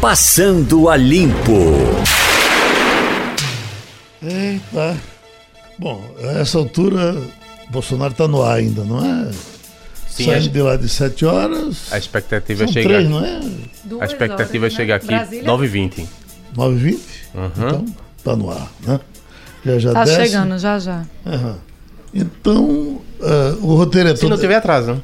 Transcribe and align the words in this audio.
Passando 0.00 0.88
a 0.88 0.96
Limpo. 0.96 1.74
Eita. 4.22 4.96
Bom, 5.78 6.02
a 6.22 6.38
essa 6.40 6.58
altura, 6.58 7.16
Bolsonaro 7.70 8.12
está 8.12 8.28
no 8.28 8.42
ar 8.42 8.58
ainda, 8.58 8.84
não 8.84 9.04
é? 9.04 9.30
Sim, 10.08 10.26
Saindo 10.26 10.46
a- 10.48 10.52
de 10.52 10.62
lá 10.62 10.76
de 10.76 10.88
7 10.88 11.24
horas. 11.24 11.92
A 11.92 11.98
expectativa 11.98 12.64
é 12.64 12.66
chegar. 12.68 12.88
três, 12.88 13.08
não 13.10 13.24
é? 13.24 13.40
A 14.00 14.04
expectativa 14.04 14.66
é 14.66 14.70
chegar 14.70 14.96
aqui 14.96 15.08
9h20. 15.44 16.06
9h20? 16.56 16.98
Uhum. 17.34 17.50
Então, 17.56 17.84
tá 18.24 18.36
no 18.36 18.50
ar, 18.50 18.70
né? 18.86 19.00
Já 19.64 19.78
já 19.78 19.92
Tá 19.92 20.04
desce. 20.04 20.26
chegando, 20.26 20.58
já 20.58 20.78
já. 20.78 21.04
Aham. 21.26 21.56
Então, 22.14 23.00
ah, 23.20 23.56
o 23.60 23.74
roteiro 23.76 24.08
é 24.08 24.14
Se 24.14 24.20
todo. 24.22 24.30
não 24.30 24.38
tiver 24.38 24.56
atraso, 24.56 24.92
né? 24.94 25.00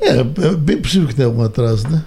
É, 0.00 0.18
é 0.18 0.54
bem 0.56 0.78
possível 0.80 1.08
que 1.08 1.14
tenha 1.14 1.26
algum 1.26 1.42
atraso, 1.42 1.88
né? 1.88 2.02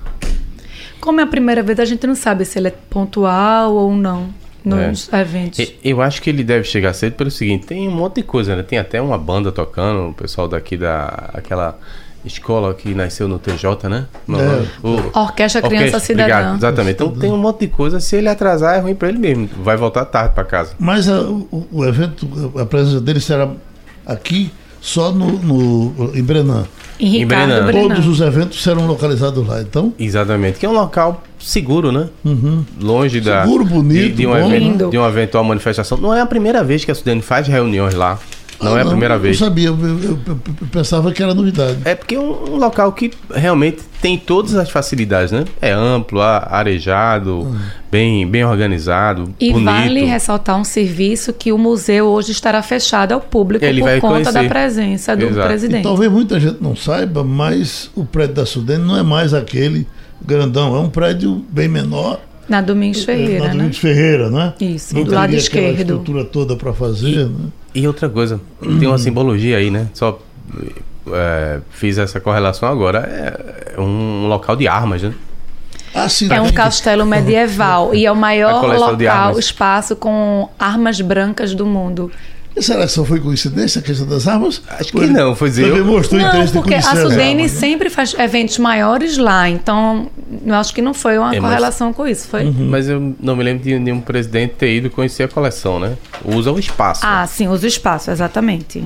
Como 1.00 1.20
é 1.20 1.24
a 1.24 1.28
primeira 1.28 1.62
vez, 1.64 1.80
a 1.80 1.86
gente 1.86 2.06
não 2.06 2.16
sabe 2.16 2.46
se 2.46 2.58
ele 2.60 2.68
é 2.70 2.74
pontual 2.90 3.74
ou 3.74 3.94
não 3.96 4.28
nos 4.64 5.12
eventos. 5.14 5.60
E- 5.60 5.78
Eu 5.84 6.02
acho 6.02 6.22
que 6.22 6.30
ele 6.30 6.44
deve 6.44 6.66
chegar 6.66 6.94
cedo 6.94 7.14
pelo 7.14 7.32
seguinte, 7.32 7.66
tem 7.68 7.88
um 7.88 7.92
monte 7.92 8.16
de 8.16 8.24
coisa, 8.24 8.56
né? 8.56 8.64
Tem 8.64 8.78
até 8.78 9.02
uma 9.02 9.18
banda 9.18 9.52
tocando, 9.52 10.10
o 10.10 10.14
pessoal 10.14 10.48
daqui 10.48 10.76
da 10.78 11.30
aquela 11.34 11.78
escola 12.26 12.74
que 12.74 12.94
nasceu 12.94 13.28
no 13.30 13.40
TJ, 13.40 13.88
né? 13.88 14.06
No- 14.28 14.40
É. 14.40 14.66
o- 14.84 15.18
Orquestra 15.20 15.62
Criança 15.62 15.86
Orquestra, 15.86 16.00
Cidadã. 16.02 16.34
obrigado, 16.36 16.58
exatamente. 16.58 16.94
Então 16.96 17.12
tem 17.12 17.32
um 17.32 17.38
monte 17.38 17.62
de 17.62 17.68
coisa, 17.68 18.00
se 18.02 18.18
ele 18.18 18.28
atrasar 18.28 18.76
é 18.76 18.80
ruim 18.80 18.94
pra 18.94 19.08
ele 19.08 19.18
mesmo, 19.18 19.50
vai 19.64 19.78
voltar 19.78 20.04
tarde 20.06 20.36
pra 20.36 20.44
casa. 20.44 20.74
Mas 20.78 21.08
a- 21.08 21.22
o, 21.22 21.66
o 21.72 21.86
evento, 21.86 22.28
a 22.60 22.66
presença 22.66 23.00
dele 23.00 23.22
será 23.22 23.50
aqui 24.06 24.52
só 24.82 25.12
no, 25.12 25.32
no- 25.40 26.12
em 26.16 26.24
Brenan. 26.24 26.66
Em 27.00 27.20
Ricardo 27.20 27.66
Brenan. 27.66 27.88
Todos 27.90 28.08
os 28.08 28.20
eventos 28.22 28.62
serão 28.62 28.86
localizados 28.86 29.46
lá. 29.48 29.62
Então, 29.62 29.94
Exatamente, 29.98 30.60
que 30.60 30.66
é 30.66 30.70
um 30.70 30.74
local 30.74 31.24
seguro, 31.40 31.92
né? 31.92 32.10
Longe 32.80 33.22
da 33.22 33.44
Seguro, 33.44 33.64
bonito, 33.66 33.94
de, 34.10 34.12
de 34.14 34.28
um 34.28 34.32
bom, 34.32 34.38
evento, 34.38 34.60
Lindo. 34.64 34.90
de 34.90 34.98
uma 34.98 35.08
eventual 35.08 35.44
manifestação. 35.44 35.98
Não 35.98 36.14
é 36.14 36.20
a 36.22 36.26
primeira 36.26 36.64
vez 36.64 36.84
que 36.84 36.92
a 36.92 36.96
Sudene 36.96 37.22
faz 37.22 37.48
reuniões 37.48 37.94
lá. 37.94 38.20
Não 38.62 38.76
Ah, 38.76 38.80
é 38.80 38.82
a 38.82 38.86
primeira 38.86 39.14
eu 39.16 39.20
vez. 39.22 39.40
Não 39.40 39.48
sabia, 39.48 39.68
eu, 39.70 39.80
eu- 39.80 40.00
eu- 40.04 40.20
eu 40.28 40.38
pensava 40.72 41.12
que 41.14 41.24
era 41.24 41.34
novidade. 41.34 41.78
É 41.86 41.96
porque 41.96 42.16
é 42.16 42.20
um, 42.20 42.54
um 42.54 42.56
local 42.58 42.92
que 42.92 43.10
realmente 43.34 43.78
tem 44.02 44.18
todas 44.18 44.54
as 44.56 44.70
facilidades, 44.70 45.32
né? 45.32 45.46
É 45.62 45.72
amplo, 45.72 46.20
arejado, 46.22 47.48
bem, 47.92 48.28
bem 48.28 48.44
organizado, 48.46 49.34
E 49.40 49.52
bonito. 49.52 49.66
vale 49.66 50.04
ressaltar 50.06 50.58
um 50.58 50.64
serviço 50.64 51.32
que 51.34 51.52
o 51.52 51.58
museu 51.58 52.06
hoje 52.08 52.32
estará 52.32 52.62
fechado 52.62 53.14
ao 53.14 53.22
público 53.22 53.64
Ele 53.64 53.82
por 53.82 53.86
vai 53.90 54.00
conta 54.02 54.14
conhecer. 54.32 54.34
da 54.34 54.50
presença 54.50 55.16
do 55.16 55.26
Exato. 55.26 55.40
E 55.40 55.48
presidente. 55.50 55.84
talvez 55.84 56.12
muita 56.12 56.40
gente 56.40 56.62
não 56.62 56.76
saiba, 56.76 57.24
mas 57.24 57.90
o 57.96 58.06
prédio 58.06 58.36
da 58.36 58.46
Sudene 58.46 58.84
não 58.84 58.98
é 58.98 59.04
mais 59.04 59.34
aquele 59.34 59.88
grandão, 60.26 60.76
é 60.76 60.80
um 60.80 60.90
prédio 60.90 61.44
bem 61.50 61.68
menor. 61.68 62.20
Na 62.48 62.62
Domingos 62.62 63.00
na 63.02 63.06
Ferreira, 63.06 63.44
né? 63.46 63.52
Domingos 63.52 63.78
Ferreira, 63.78 64.30
né? 64.32 64.54
Isso, 64.60 64.96
Não 64.96 65.04
do 65.04 65.14
lado 65.14 65.36
esquerdo. 65.36 65.80
estrutura 65.80 66.26
toda 66.26 66.56
para 66.56 66.74
fazer, 66.74 67.28
né? 67.28 67.46
E 67.74 67.88
outra 67.88 68.10
coisa, 68.10 68.40
tem 68.62 68.88
uma 68.88 68.98
simbologia 69.00 69.58
aí, 69.58 69.70
né? 69.70 69.88
Só 69.94 70.20
é, 71.12 71.60
fiz 71.70 71.98
essa 71.98 72.20
correlação 72.20 72.70
agora. 72.70 73.00
É, 73.00 73.76
é 73.76 73.82
um 73.82 74.28
local 74.28 74.56
de 74.56 74.68
armas, 74.68 75.04
né? 75.04 75.14
Ah, 75.94 76.08
sim, 76.08 76.32
É 76.32 76.40
um 76.42 76.52
castelo 76.52 77.06
medieval 77.06 77.94
e 77.94 78.06
é 78.06 78.12
o 78.12 78.16
maior 78.16 78.64
local, 78.64 79.40
espaço 79.40 79.96
com 79.96 80.50
armas 80.58 81.02
brancas 81.02 81.56
do 81.56 81.66
mundo. 81.66 82.12
Será 82.62 82.82
que 82.86 82.92
só 82.92 83.06
foi 83.06 83.20
coincidência 83.20 83.80
a 83.80 83.82
questão 83.84 84.06
das 84.08 84.28
armas? 84.28 84.62
Acho 84.68 84.92
que 84.92 85.08
não, 85.08 85.36
foi 85.36 85.50
dizer, 85.50 85.64
Também 85.64 85.78
eu- 85.80 85.86
mostrou 85.86 86.20
Não, 86.22 86.28
interesse 86.30 86.48
de 86.54 86.60
porque 86.60 86.74
a 86.76 86.82
conhecer 86.82 86.98
as 87.06 87.12
Sudene 87.12 87.42
né? 87.44 87.48
sempre 87.48 87.90
faz 87.90 88.14
eventos 88.18 88.58
maiores 88.58 89.18
lá, 89.18 89.50
então 89.50 90.10
eu 90.46 90.54
acho 90.56 90.74
que 90.74 90.82
não 90.82 90.94
foi 90.94 91.18
uma 91.18 91.34
É, 91.34 91.40
mas- 91.40 91.50
correlação 91.50 91.94
com 91.94 92.06
isso, 92.08 92.28
foi? 92.28 92.44
Mas 92.52 92.88
eu 92.90 93.16
não 93.20 93.36
me 93.36 93.44
lembro 93.44 93.64
de 93.64 93.78
nenhum 93.80 94.02
presidente 94.02 94.56
ter 94.56 94.76
ido 94.76 94.90
conhecer 94.90 95.24
a 95.24 95.28
coleção, 95.28 95.80
né? 95.80 95.96
Usa 96.26 96.52
o 96.52 96.60
espaço. 96.60 97.02
Ah, 97.04 97.26
sim, 97.28 97.48
os 97.48 97.64
espaços, 97.64 98.10
exatamente. 98.10 98.84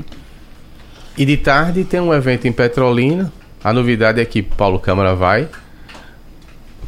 E 1.18 1.26
de 1.26 1.38
tarde 1.38 1.84
tem 1.84 2.00
um 2.00 2.14
evento 2.14 2.48
em 2.48 2.52
Petrolina. 2.52 3.32
A 3.64 3.72
novidade 3.72 4.20
é 4.20 4.26
que 4.26 4.42
Paulo 4.42 4.80
Câmara 4.80 5.16
vai, 5.16 5.48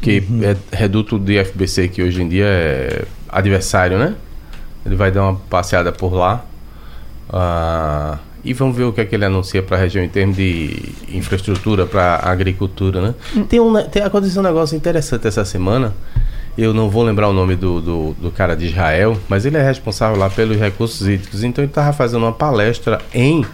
que 0.00 0.22
é 0.42 0.76
reduto 0.76 1.18
do 1.18 1.32
IFBC, 1.32 1.88
que 1.88 2.02
hoje 2.02 2.22
em 2.22 2.28
dia 2.28 2.44
é 2.46 3.04
adversário, 3.28 3.98
né? 3.98 4.14
Ele 4.84 4.94
vai 4.94 5.10
dar 5.10 5.22
uma 5.22 5.34
passeada 5.48 5.90
por 5.90 6.12
lá. 6.12 6.44
Ah, 7.38 8.18
e 8.42 8.54
vamos 8.54 8.74
ver 8.74 8.84
o 8.84 8.92
que 8.92 9.00
é 9.00 9.04
que 9.04 9.14
ele 9.14 9.26
anuncia 9.26 9.62
para 9.62 9.76
a 9.76 9.80
região 9.80 10.02
em 10.02 10.08
termos 10.08 10.36
de 10.36 10.94
infraestrutura 11.08 11.84
para 11.84 12.20
agricultura, 12.22 13.02
né? 13.02 13.14
Tem, 13.46 13.60
um, 13.60 13.74
tem 13.88 14.02
aconteceu 14.02 14.40
um 14.40 14.44
negócio 14.44 14.74
interessante 14.74 15.26
essa 15.26 15.44
semana. 15.44 15.92
Eu 16.56 16.72
não 16.72 16.88
vou 16.88 17.02
lembrar 17.02 17.28
o 17.28 17.34
nome 17.34 17.54
do, 17.54 17.82
do, 17.82 18.12
do 18.14 18.30
cara 18.30 18.56
de 18.56 18.66
Israel, 18.66 19.18
mas 19.28 19.44
ele 19.44 19.58
é 19.58 19.62
responsável 19.62 20.18
lá 20.18 20.30
pelos 20.30 20.56
recursos 20.56 21.06
hídricos. 21.06 21.44
Então 21.44 21.62
ele 21.62 21.70
estava 21.70 21.92
fazendo 21.92 22.22
uma 22.22 22.32
palestra 22.32 23.02
em 23.12 23.44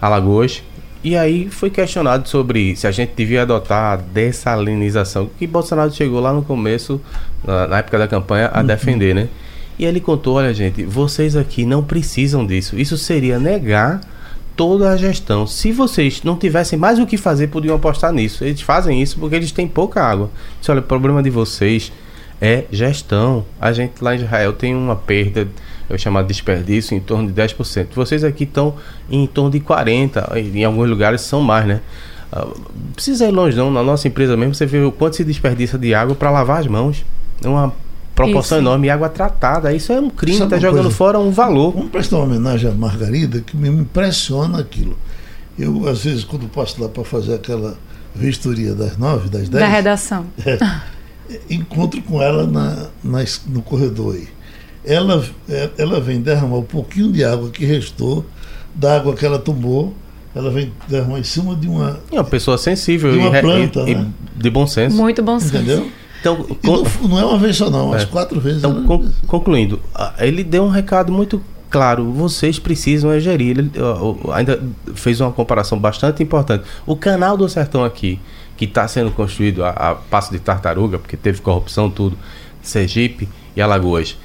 Alagoas. 0.00 0.62
E 1.04 1.14
aí 1.14 1.50
foi 1.50 1.68
questionado 1.68 2.26
sobre 2.28 2.74
se 2.76 2.86
a 2.86 2.90
gente 2.90 3.12
devia 3.14 3.42
adotar 3.42 3.92
a 3.92 3.96
dessalinização, 3.96 5.28
que 5.38 5.46
Bolsonaro 5.46 5.92
chegou 5.92 6.20
lá 6.20 6.32
no 6.32 6.42
começo, 6.42 6.98
na, 7.44 7.66
na 7.66 7.78
época 7.78 7.98
da 7.98 8.08
campanha, 8.08 8.50
a 8.54 8.62
defender, 8.62 9.14
né? 9.14 9.28
E 9.78 9.84
ele 9.84 10.00
contou, 10.00 10.36
olha 10.36 10.52
gente, 10.52 10.84
vocês 10.84 11.36
aqui 11.36 11.64
não 11.64 11.84
precisam 11.84 12.44
disso. 12.44 12.78
Isso 12.78 12.98
seria 12.98 13.38
negar 13.38 14.00
toda 14.56 14.90
a 14.90 14.96
gestão. 14.96 15.46
Se 15.46 15.70
vocês 15.70 16.22
não 16.24 16.36
tivessem 16.36 16.76
mais 16.76 16.98
o 16.98 17.06
que 17.06 17.16
fazer, 17.16 17.46
podiam 17.46 17.76
apostar 17.76 18.12
nisso. 18.12 18.44
Eles 18.44 18.60
fazem 18.60 19.00
isso 19.00 19.16
porque 19.18 19.36
eles 19.36 19.52
têm 19.52 19.68
pouca 19.68 20.02
água. 20.02 20.30
Disse, 20.58 20.70
olha, 20.70 20.80
o 20.80 20.82
problema 20.82 21.22
de 21.22 21.30
vocês 21.30 21.92
é 22.40 22.64
gestão. 22.72 23.44
A 23.60 23.72
gente 23.72 24.02
lá 24.02 24.14
em 24.14 24.18
Israel 24.18 24.52
tem 24.52 24.74
uma 24.74 24.96
perda, 24.96 25.46
eu 25.88 25.96
chamo 25.96 26.20
de 26.22 26.28
desperdício, 26.28 26.96
em 26.96 27.00
torno 27.00 27.30
de 27.30 27.40
10%. 27.40 27.86
Vocês 27.94 28.24
aqui 28.24 28.42
estão 28.42 28.74
em 29.08 29.28
torno 29.28 29.50
de 29.50 29.60
40%, 29.60 30.36
em 30.54 30.64
alguns 30.64 30.88
lugares 30.88 31.20
são 31.20 31.40
mais, 31.40 31.64
né? 31.64 31.80
Ah, 32.32 32.46
precisa 32.94 33.26
ir 33.26 33.30
longe 33.30 33.56
não, 33.56 33.70
na 33.70 33.82
nossa 33.82 34.06
empresa 34.06 34.36
mesmo 34.36 34.54
você 34.54 34.66
vê 34.66 34.78
o 34.80 34.92
quanto 34.92 35.16
se 35.16 35.24
desperdiça 35.24 35.78
de 35.78 35.94
água 35.94 36.14
para 36.14 36.30
lavar 36.30 36.60
as 36.60 36.66
mãos. 36.66 37.04
É 37.42 37.48
uma 37.48 37.72
proporção 38.24 38.58
Isso. 38.58 38.66
enorme 38.66 38.90
água 38.90 39.08
tratada. 39.08 39.72
Isso 39.72 39.92
é 39.92 40.00
um 40.00 40.10
crime, 40.10 40.38
tá 40.38 40.44
uma 40.46 40.60
jogando 40.60 40.82
coisa? 40.84 40.96
fora 40.96 41.18
um 41.18 41.30
valor. 41.30 41.72
Vamos 41.72 41.90
prestar 41.90 42.16
uma 42.16 42.24
homenagem 42.24 42.70
à 42.70 42.74
Margarida, 42.74 43.40
que 43.40 43.56
me 43.56 43.68
impressiona 43.68 44.58
aquilo. 44.60 44.96
Eu, 45.58 45.88
às 45.88 46.04
vezes, 46.04 46.22
quando 46.24 46.46
passo 46.48 46.80
lá 46.82 46.88
para 46.88 47.04
fazer 47.04 47.34
aquela 47.34 47.76
vistoria 48.14 48.74
das 48.74 48.96
nove, 48.96 49.28
das 49.28 49.48
Da 49.48 49.58
dez, 49.60 49.70
redação. 49.72 50.26
encontro 51.50 52.00
com 52.02 52.22
ela 52.22 52.46
na, 52.46 52.86
na 53.02 53.24
no 53.46 53.62
corredor 53.62 54.14
aí. 54.14 54.28
Ela, 54.84 55.22
é- 55.48 55.70
ela 55.76 56.00
vem 56.00 56.20
derramar 56.20 56.58
um 56.58 56.62
pouquinho 56.62 57.12
de 57.12 57.24
água 57.24 57.50
que 57.50 57.64
restou, 57.64 58.24
da 58.74 58.96
água 58.96 59.14
que 59.14 59.26
ela 59.26 59.38
tomou, 59.38 59.94
ela 60.34 60.50
vem 60.50 60.72
derramar 60.88 61.18
em 61.18 61.24
cima 61.24 61.54
de 61.54 61.66
uma. 61.68 61.98
É 62.10 62.14
uma 62.14 62.24
pessoa 62.24 62.56
sensível 62.56 63.10
De 63.12 63.18
uma 63.18 63.36
e, 63.36 63.40
planta, 63.40 63.80
e- 63.80 63.90
e 63.90 63.94
né? 63.96 64.06
de 64.36 64.50
bom 64.50 64.66
senso. 64.66 64.96
Muito 64.96 65.22
bom 65.22 65.38
senso. 65.40 65.56
Entendeu? 65.56 65.88
Então, 66.20 66.46
E 66.48 66.54
con- 66.54 66.82
não, 67.02 67.08
não 67.10 67.18
é 67.18 67.24
uma 67.24 67.38
vez 67.38 67.56
só, 67.56 67.70
não, 67.70 67.94
É. 67.94 68.04
quatro 68.06 68.40
vezes. 68.40 68.58
então 68.58 68.72
ela- 68.78 68.84
con- 68.84 69.08
concluindo, 69.26 69.80
ele 70.18 70.42
deu 70.42 70.64
um 70.64 70.68
recado 70.68 71.12
muito 71.12 71.40
claro. 71.70 72.10
Vocês 72.12 72.58
precisam 72.58 73.12
é 73.12 73.20
gerir. 73.20 73.58
Ele 73.58 73.70
ainda 74.32 74.60
fez 74.94 75.20
uma 75.20 75.30
comparação 75.30 75.78
bastante 75.78 76.22
importante. 76.22 76.64
O 76.86 76.96
canal 76.96 77.36
do 77.36 77.48
Sertão 77.48 77.84
aqui, 77.84 78.18
que 78.56 78.64
está 78.64 78.88
sendo 78.88 79.10
construído 79.12 79.64
a, 79.64 79.70
a 79.70 79.94
passo 79.94 80.32
de 80.32 80.38
tartaruga, 80.40 80.98
porque 80.98 81.16
teve 81.16 81.40
corrupção, 81.40 81.88
tudo, 81.90 82.18
Sergipe 82.62 83.28
e 83.54 83.60
Alagoas, 83.62 84.16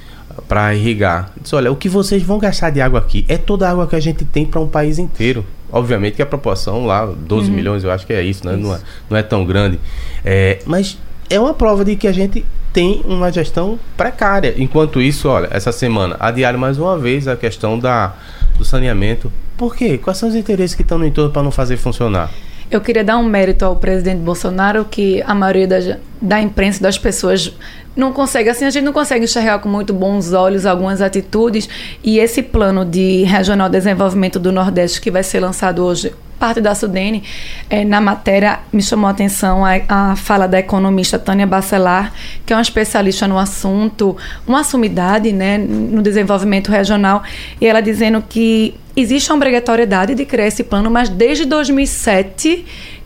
para 0.48 0.74
irrigar. 0.74 1.30
Disse, 1.40 1.54
olha, 1.54 1.70
o 1.70 1.76
que 1.76 1.88
vocês 1.88 2.22
vão 2.22 2.38
gastar 2.38 2.70
de 2.70 2.80
água 2.80 2.98
aqui 2.98 3.24
é 3.28 3.36
toda 3.38 3.68
a 3.68 3.70
água 3.70 3.86
que 3.86 3.94
a 3.94 4.00
gente 4.00 4.24
tem 4.24 4.44
para 4.44 4.60
um 4.60 4.66
país 4.66 4.98
inteiro. 4.98 5.44
Obviamente 5.70 6.14
que 6.14 6.22
a 6.22 6.26
proporção 6.26 6.86
lá, 6.86 7.04
12 7.06 7.50
milhões, 7.50 7.82
eu 7.84 7.90
acho 7.90 8.06
que 8.06 8.12
é 8.12 8.22
isso, 8.22 8.46
né? 8.46 8.56
Não, 8.56 8.74
é, 8.74 8.80
não 9.10 9.16
é 9.16 9.22
tão 9.22 9.44
grande. 9.44 9.78
É, 10.24 10.60
mas 10.66 10.98
é 11.28 11.38
uma 11.38 11.54
prova 11.54 11.84
de 11.84 11.96
que 11.96 12.06
a 12.06 12.12
gente 12.12 12.44
tem 12.72 13.02
uma 13.04 13.30
gestão 13.30 13.78
precária. 13.96 14.54
Enquanto 14.56 15.00
isso, 15.00 15.28
olha, 15.28 15.48
essa 15.50 15.70
semana 15.70 16.16
adiaram 16.18 16.58
mais 16.58 16.76
uma 16.76 16.98
vez 16.98 17.28
a 17.28 17.36
questão 17.36 17.78
da, 17.78 18.14
do 18.58 18.64
saneamento. 18.64 19.30
Por 19.56 19.76
quê? 19.76 19.96
Quais 19.96 20.18
são 20.18 20.28
os 20.28 20.34
interesses 20.34 20.74
que 20.74 20.82
estão 20.82 20.98
no 20.98 21.06
entorno 21.06 21.30
para 21.30 21.42
não 21.42 21.52
fazer 21.52 21.76
funcionar? 21.76 22.30
Eu 22.70 22.80
queria 22.80 23.04
dar 23.04 23.18
um 23.18 23.24
mérito 23.24 23.64
ao 23.64 23.76
presidente 23.76 24.18
Bolsonaro 24.18 24.84
que 24.84 25.22
a 25.22 25.34
maioria 25.34 25.68
da, 25.68 25.98
da 26.20 26.40
imprensa, 26.40 26.82
das 26.82 26.98
pessoas, 26.98 27.54
não 27.96 28.12
consegue, 28.12 28.50
assim, 28.50 28.64
a 28.64 28.70
gente 28.70 28.84
não 28.84 28.92
consegue 28.92 29.24
enxergar 29.24 29.58
com 29.60 29.68
muito 29.68 29.92
bons 29.92 30.32
olhos 30.32 30.66
algumas 30.66 31.00
atitudes. 31.00 31.68
E 32.02 32.18
esse 32.18 32.42
plano 32.42 32.84
de 32.84 33.22
regional 33.24 33.68
desenvolvimento 33.68 34.38
do 34.38 34.50
Nordeste 34.50 35.00
que 35.00 35.10
vai 35.10 35.22
ser 35.22 35.40
lançado 35.40 35.84
hoje, 35.84 36.12
parte 36.38 36.60
da 36.60 36.74
Sudene, 36.74 37.22
eh, 37.70 37.84
na 37.84 38.00
matéria 38.00 38.58
me 38.72 38.82
chamou 38.82 39.06
a 39.06 39.10
atenção 39.10 39.64
a, 39.64 39.80
a 39.88 40.16
fala 40.16 40.46
da 40.46 40.58
economista 40.58 41.18
Tânia 41.18 41.46
Bacelar, 41.46 42.12
que 42.44 42.52
é 42.52 42.56
uma 42.56 42.62
especialista 42.62 43.28
no 43.28 43.38
assunto, 43.38 44.16
uma 44.46 44.64
sumidade 44.64 45.32
né, 45.32 45.56
no 45.56 46.02
desenvolvimento 46.02 46.70
regional, 46.70 47.22
e 47.60 47.66
ela 47.66 47.80
dizendo 47.80 48.22
que 48.28 48.74
existe 48.96 49.30
a 49.30 49.34
obrigatoriedade 49.34 50.14
de 50.14 50.24
criar 50.24 50.48
esse 50.48 50.64
plano, 50.64 50.90
mas 50.90 51.08
desde 51.08 51.44
2007 51.44 52.64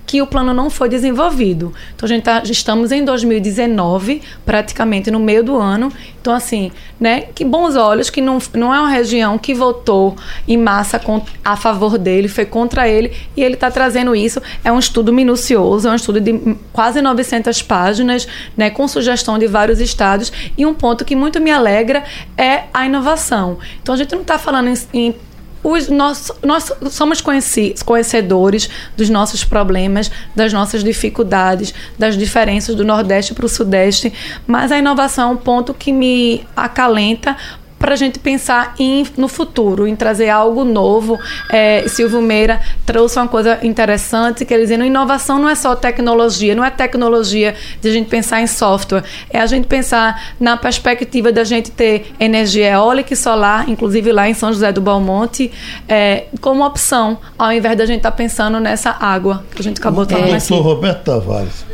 que 0.09 0.23
o 0.23 0.27
plano 0.27 0.55
não 0.55 0.71
foi 0.71 0.89
desenvolvido. 0.89 1.75
Então 1.95 2.07
a 2.07 2.09
gente 2.09 2.23
tá, 2.23 2.43
estamos 2.43 2.91
em 2.91 3.05
2019, 3.05 4.23
praticamente 4.43 5.11
no 5.11 5.21
meio 5.21 5.45
do 5.45 5.55
ano. 5.59 5.93
Então, 6.19 6.33
assim, 6.35 6.73
né, 6.99 7.27
que 7.35 7.45
bons 7.45 7.77
olhos, 7.77 8.09
que 8.09 8.23
não, 8.23 8.39
não 8.55 8.75
é 8.75 8.81
uma 8.81 8.89
região 8.89 9.37
que 9.37 9.53
votou 9.53 10.17
em 10.49 10.57
massa 10.57 10.99
a 11.45 11.57
favor 11.57 11.99
dele, 11.99 12.27
foi 12.27 12.47
contra 12.47 12.89
ele, 12.89 13.13
e 13.37 13.43
ele 13.43 13.53
está 13.53 13.71
trazendo 13.71 14.17
isso. 14.17 14.41
É 14.65 14.73
um 14.73 14.79
estudo 14.79 15.13
minucioso, 15.13 15.87
é 15.87 15.91
um 15.91 15.95
estudo 15.95 16.23
de 16.23 16.57
quase 16.73 17.03
900 17.03 17.61
páginas, 17.61 18.27
né, 18.57 18.71
com 18.71 18.89
sugestão 18.89 19.39
de 19.39 19.47
vários 19.47 19.79
estados. 19.79 20.33
E 20.57 20.65
um 20.65 20.73
ponto 20.73 21.05
que 21.05 21.15
muito 21.15 21.39
me 21.39 21.51
alegra 21.51 22.03
é 22.35 22.65
a 22.73 22.87
inovação. 22.87 23.59
Então, 23.83 23.95
a 23.95 23.99
gente 23.99 24.15
não 24.15 24.23
está 24.23 24.39
falando 24.39 24.69
em, 24.69 24.77
em 24.95 25.15
os 25.63 25.89
nós, 25.89 26.31
nós 26.43 26.73
somos 26.91 27.21
conhecedores 27.21 28.71
dos 28.97 29.11
nossos 29.11 29.45
problemas, 29.45 30.11
das 30.35 30.53
nossas 30.53 30.85
dificuldades, 30.85 31.75
das 31.99 32.17
diferenças 32.17 32.75
do 32.75 32.85
Nordeste 32.85 33.35
para 33.35 33.47
o 33.47 33.49
Sudeste, 33.49 34.13
mas 34.47 34.71
a 34.73 34.79
inovação 34.79 35.31
é 35.31 35.33
um 35.33 35.37
ponto 35.37 35.75
que 35.75 35.93
me 35.93 36.47
acalenta 36.57 37.37
para 37.79 37.95
a 37.95 37.97
gente 37.97 38.19
pensar 38.19 38.75
em, 38.79 39.07
no 39.17 39.29
futuro, 39.29 39.87
em 39.87 39.95
trazer 39.95 40.29
algo 40.29 40.65
novo. 40.65 41.19
É, 41.51 41.87
Silvio 41.87 42.21
Meira 42.21 42.61
trouxe 42.85 43.19
uma 43.19 43.29
coisa 43.29 43.59
interessante, 43.63 44.45
que 44.45 44.53
ele 44.53 44.65
dizendo 44.65 44.85
inovação 44.85 45.39
não 45.39 45.49
é 45.49 45.55
só 45.55 45.77
tecnologia, 45.77 46.55
não 46.55 46.65
é 46.65 46.71
tecnologia 46.71 47.55
de 47.81 47.89
a 47.89 47.93
gente 47.93 48.09
pensar 48.09 48.41
em 48.41 48.47
software, 48.47 49.05
é 49.31 49.41
a 49.41 49.47
gente 49.47 49.67
pensar 49.67 50.35
na 50.41 50.57
perspectiva 50.57 51.31
da 51.31 51.45
gente 51.45 51.71
ter 51.71 52.13
energia 52.19 52.73
eólica 52.73 53.13
e 53.13 53.17
solar, 53.17 53.69
inclusive 53.69 54.13
lá 54.13 54.29
em 54.29 54.35
São 54.35 54.53
José 54.53 54.73
do 54.73 54.81
Balmonte, 54.81 55.51
é, 55.89 56.25
como 56.41 56.65
opção, 56.65 57.19
ao 57.39 57.53
invés 57.53 57.79
da 57.79 57.87
gente 57.87 57.99
estar 57.99 58.11
tá 58.11 58.17
pensando 58.17 58.59
nessa 58.59 58.91
água 58.99 59.45
que 59.55 59.61
a 59.61 59.65
gente 59.65 59.79
acabou 59.79 60.05
de 60.05 60.15
falar. 60.15 60.27
O 60.27 60.31
doutor 60.31 60.61
Roberto 60.61 61.05
Tavares 61.05 61.65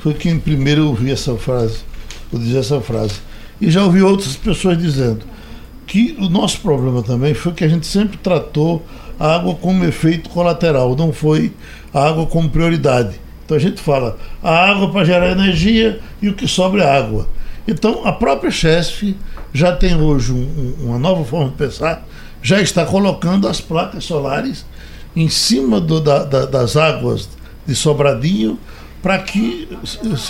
foi 0.00 0.14
quem 0.14 0.38
primeiro 0.38 0.88
ouviu 0.88 1.12
essa 1.12 1.36
frase, 1.36 1.78
ou 2.32 2.38
dizer 2.38 2.58
essa 2.58 2.80
frase. 2.80 3.14
E 3.60 3.70
já 3.70 3.84
ouvi 3.84 4.02
outras 4.02 4.34
pessoas 4.36 4.76
dizendo 4.76 5.33
que 5.94 6.16
o 6.18 6.28
nosso 6.28 6.58
problema 6.58 7.04
também 7.04 7.34
foi 7.34 7.52
que 7.52 7.62
a 7.62 7.68
gente 7.68 7.86
sempre 7.86 8.16
tratou 8.16 8.84
a 9.16 9.36
água 9.36 9.54
como 9.54 9.84
efeito 9.84 10.28
colateral, 10.28 10.96
não 10.96 11.12
foi 11.12 11.52
a 11.92 12.08
água 12.08 12.26
como 12.26 12.50
prioridade. 12.50 13.14
Então 13.44 13.56
a 13.56 13.60
gente 13.60 13.80
fala 13.80 14.18
a 14.42 14.70
água 14.70 14.90
para 14.90 15.04
gerar 15.04 15.30
energia 15.30 16.00
e 16.20 16.28
o 16.28 16.34
que 16.34 16.48
sobra 16.48 16.82
é 16.82 16.98
água. 16.98 17.28
Então 17.68 18.04
a 18.04 18.10
própria 18.10 18.50
CHESF 18.50 19.16
já 19.52 19.70
tem 19.70 19.94
hoje 19.94 20.32
um, 20.32 20.74
um, 20.80 20.86
uma 20.86 20.98
nova 20.98 21.24
forma 21.24 21.50
de 21.50 21.54
pensar, 21.54 22.04
já 22.42 22.60
está 22.60 22.84
colocando 22.84 23.46
as 23.46 23.60
placas 23.60 24.02
solares 24.02 24.66
em 25.14 25.28
cima 25.28 25.80
do, 25.80 26.00
da, 26.00 26.24
da, 26.24 26.44
das 26.44 26.76
águas 26.76 27.28
de 27.64 27.76
Sobradinho 27.76 28.58
para 29.04 29.18
que 29.18 29.68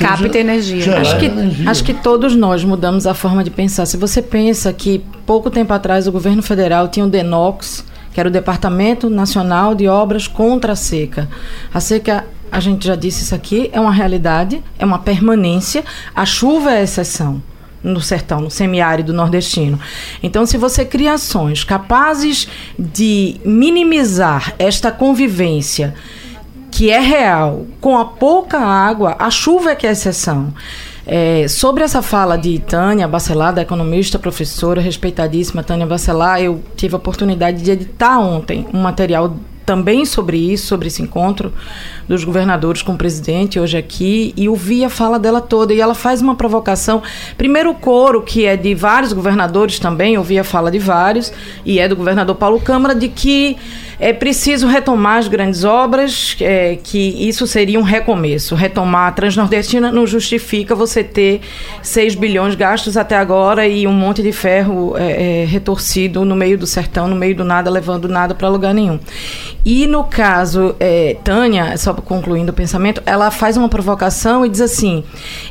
capte 0.01 0.37
energia. 0.37 0.99
Acho 0.99 1.17
que, 1.17 1.27
energia. 1.27 1.71
acho 1.71 1.85
que 1.85 1.95
todos 1.95 2.35
nós 2.35 2.65
mudamos 2.65 3.07
a 3.07 3.15
forma 3.15 3.45
de 3.45 3.51
pensar. 3.51 3.87
Se 3.87 3.97
você 3.97 4.21
pensa 4.21 4.73
que 4.73 5.01
pouco 5.25 5.49
tempo 5.49 5.73
atrás 5.73 6.09
o 6.09 6.13
governo 6.13 6.43
federal 6.43 6.89
tinha 6.89 7.07
o 7.07 7.09
DENOX, 7.09 7.85
que 8.13 8.19
era 8.19 8.29
o 8.29 8.33
Departamento 8.33 9.09
Nacional 9.09 9.77
de 9.77 9.87
Obras 9.87 10.27
contra 10.27 10.73
a 10.73 10.77
Seca. 10.77 11.29
A 11.73 11.79
seca, 11.79 12.25
a 12.51 12.59
gente 12.59 12.85
já 12.85 12.97
disse 12.97 13.23
isso 13.23 13.33
aqui, 13.33 13.71
é 13.73 13.79
uma 13.79 13.93
realidade, 13.93 14.61
é 14.77 14.85
uma 14.85 14.99
permanência. 14.99 15.85
A 16.13 16.27
chuva 16.27 16.75
é 16.75 16.83
exceção 16.83 17.41
no 17.81 18.01
sertão, 18.01 18.41
no 18.41 18.51
semiárido 18.51 19.13
nordestino. 19.13 19.79
Então, 20.21 20.45
se 20.45 20.57
você 20.57 20.85
cria 20.85 21.13
ações 21.13 21.63
capazes 21.63 22.49
de 22.77 23.37
minimizar 23.45 24.53
esta 24.59 24.91
convivência 24.91 25.95
que 26.75 26.91
é 26.91 26.99
real, 26.99 27.67
com 27.81 27.97
a 27.97 28.05
pouca 28.05 28.59
água, 28.59 29.15
a 29.17 29.31
chuva 29.31 29.71
é 29.71 29.75
que 29.77 29.87
é 29.87 29.93
exceção. 29.93 30.53
É, 31.07 31.47
sobre 31.47 31.85
essa 31.85 32.03
fala 32.03 32.37
de 32.37 32.59
Tânia 32.59 33.07
Bacelar, 33.07 33.55
da 33.55 33.63
economista, 33.63 34.19
professora, 34.19 34.81
respeitadíssima 34.81 35.63
Tânia 35.63 35.87
Bacelar, 35.87 36.43
eu 36.43 36.61
tive 36.75 36.95
a 36.95 36.97
oportunidade 36.97 37.63
de 37.63 37.71
editar 37.71 38.19
ontem 38.19 38.67
um 38.75 38.83
material 38.83 39.37
também 39.65 40.05
sobre 40.05 40.37
isso, 40.37 40.67
sobre 40.67 40.89
esse 40.89 41.03
encontro 41.03 41.53
dos 42.09 42.25
governadores 42.25 42.83
com 42.83 42.93
o 42.93 42.99
presidente 42.99 43.59
hoje 43.59 43.77
aqui, 43.77 44.35
e 44.37 44.49
ouvi 44.49 44.85
a 44.85 44.91
fala 44.91 45.19
dela 45.19 45.41
toda. 45.41 45.73
E 45.73 45.81
ela 45.81 45.95
faz 45.95 46.21
uma 46.21 46.35
provocação. 46.35 47.03
Primeiro, 47.37 47.71
o 47.71 47.75
coro, 47.75 48.23
que 48.23 48.45
é 48.47 48.57
de 48.57 48.75
vários 48.75 49.13
governadores 49.13 49.79
também, 49.79 50.19
ouvi 50.19 50.39
a 50.39 50.45
fala 50.45 50.71
de 50.71 50.79
vários, 50.79 51.33
e 51.65 51.79
é 51.79 51.89
do 51.89 51.97
governador 51.97 52.37
Paulo 52.37 52.61
Câmara, 52.61 52.95
de 52.95 53.09
que 53.09 53.57
é 53.99 54.13
preciso 54.13 54.67
retomar 54.67 55.19
as 55.19 55.29
grandes 55.29 55.65
obras, 55.65 56.37
é, 56.41 56.77
que 56.83 56.99
isso 57.29 57.47
seria 57.47 57.79
um 57.79 57.83
recomeço. 57.83 58.55
Retomar 58.55 59.09
a 59.09 59.13
Transnordestina 59.13 59.93
não 59.93 60.07
justifica 60.07 60.75
você 60.75 61.05
ter 61.05 61.41
6 61.83 62.15
bilhões 62.15 62.55
gastos 62.55 62.97
até 62.97 63.17
agora 63.17 63.67
e 63.67 63.87
um 63.87 63.93
monte 63.93 64.23
de 64.23 64.33
ferro 64.33 64.97
é, 64.97 65.43
é, 65.43 65.45
retorcido 65.45 66.25
no 66.25 66.35
meio 66.35 66.59
do 66.59 66.67
sertão, 66.67 67.07
no 67.07 67.17
meio 67.17 67.37
do 67.37 67.45
nada, 67.45 67.71
levando 67.71 68.09
nada 68.09 68.35
para 68.35 68.49
lugar 68.49 68.75
nenhum. 68.75 68.99
E 69.65 69.87
no 69.87 70.05
caso, 70.05 70.77
é, 70.79 71.17
Tânia, 71.25 71.75
só 71.79 71.95
concluindo 71.95 72.53
o 72.53 72.55
pensamento, 72.55 73.03
ela 73.07 73.31
faz 73.31 73.57
uma 73.57 73.69
provocação 73.69 74.45
e 74.45 74.49
diz 74.51 74.61
assim: 74.61 75.03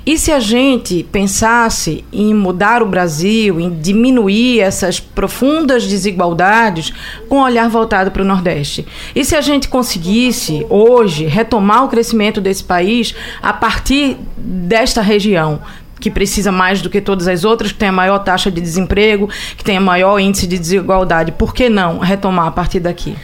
e 0.05 0.17
se 0.19 0.31
a 0.31 0.39
gente 0.39 1.03
pensasse 1.11 2.05
em 2.13 2.31
mudar 2.33 2.83
o 2.83 2.85
Brasil, 2.85 3.59
em 3.59 3.71
diminuir 3.71 4.59
essas 4.59 4.99
profundas 4.99 5.87
desigualdades 5.87 6.93
com 7.27 7.37
um 7.37 7.43
olhar 7.43 7.67
voltado 7.67 8.11
para 8.11 8.21
o 8.21 8.25
Nordeste. 8.25 8.85
E 9.15 9.25
se 9.25 9.35
a 9.35 9.41
gente 9.41 9.67
conseguisse, 9.67 10.63
hoje, 10.69 11.25
retomar 11.25 11.83
o 11.83 11.89
crescimento 11.89 12.39
desse 12.39 12.63
país 12.63 13.15
a 13.41 13.51
partir 13.51 14.17
desta 14.37 15.01
região, 15.01 15.59
que 15.99 16.11
precisa 16.11 16.51
mais 16.51 16.81
do 16.81 16.89
que 16.89 17.01
todas 17.01 17.27
as 17.27 17.43
outras, 17.45 17.71
que 17.71 17.79
tem 17.79 17.89
a 17.89 17.93
maior 17.93 18.19
taxa 18.19 18.51
de 18.51 18.59
desemprego, 18.59 19.29
que 19.57 19.63
tem 19.63 19.77
a 19.77 19.81
maior 19.81 20.19
índice 20.19 20.45
de 20.45 20.59
desigualdade. 20.59 21.31
Por 21.31 21.53
que 21.53 21.69
não 21.69 21.99
retomar 21.99 22.47
a 22.47 22.51
partir 22.51 22.81
daqui? 22.81 23.15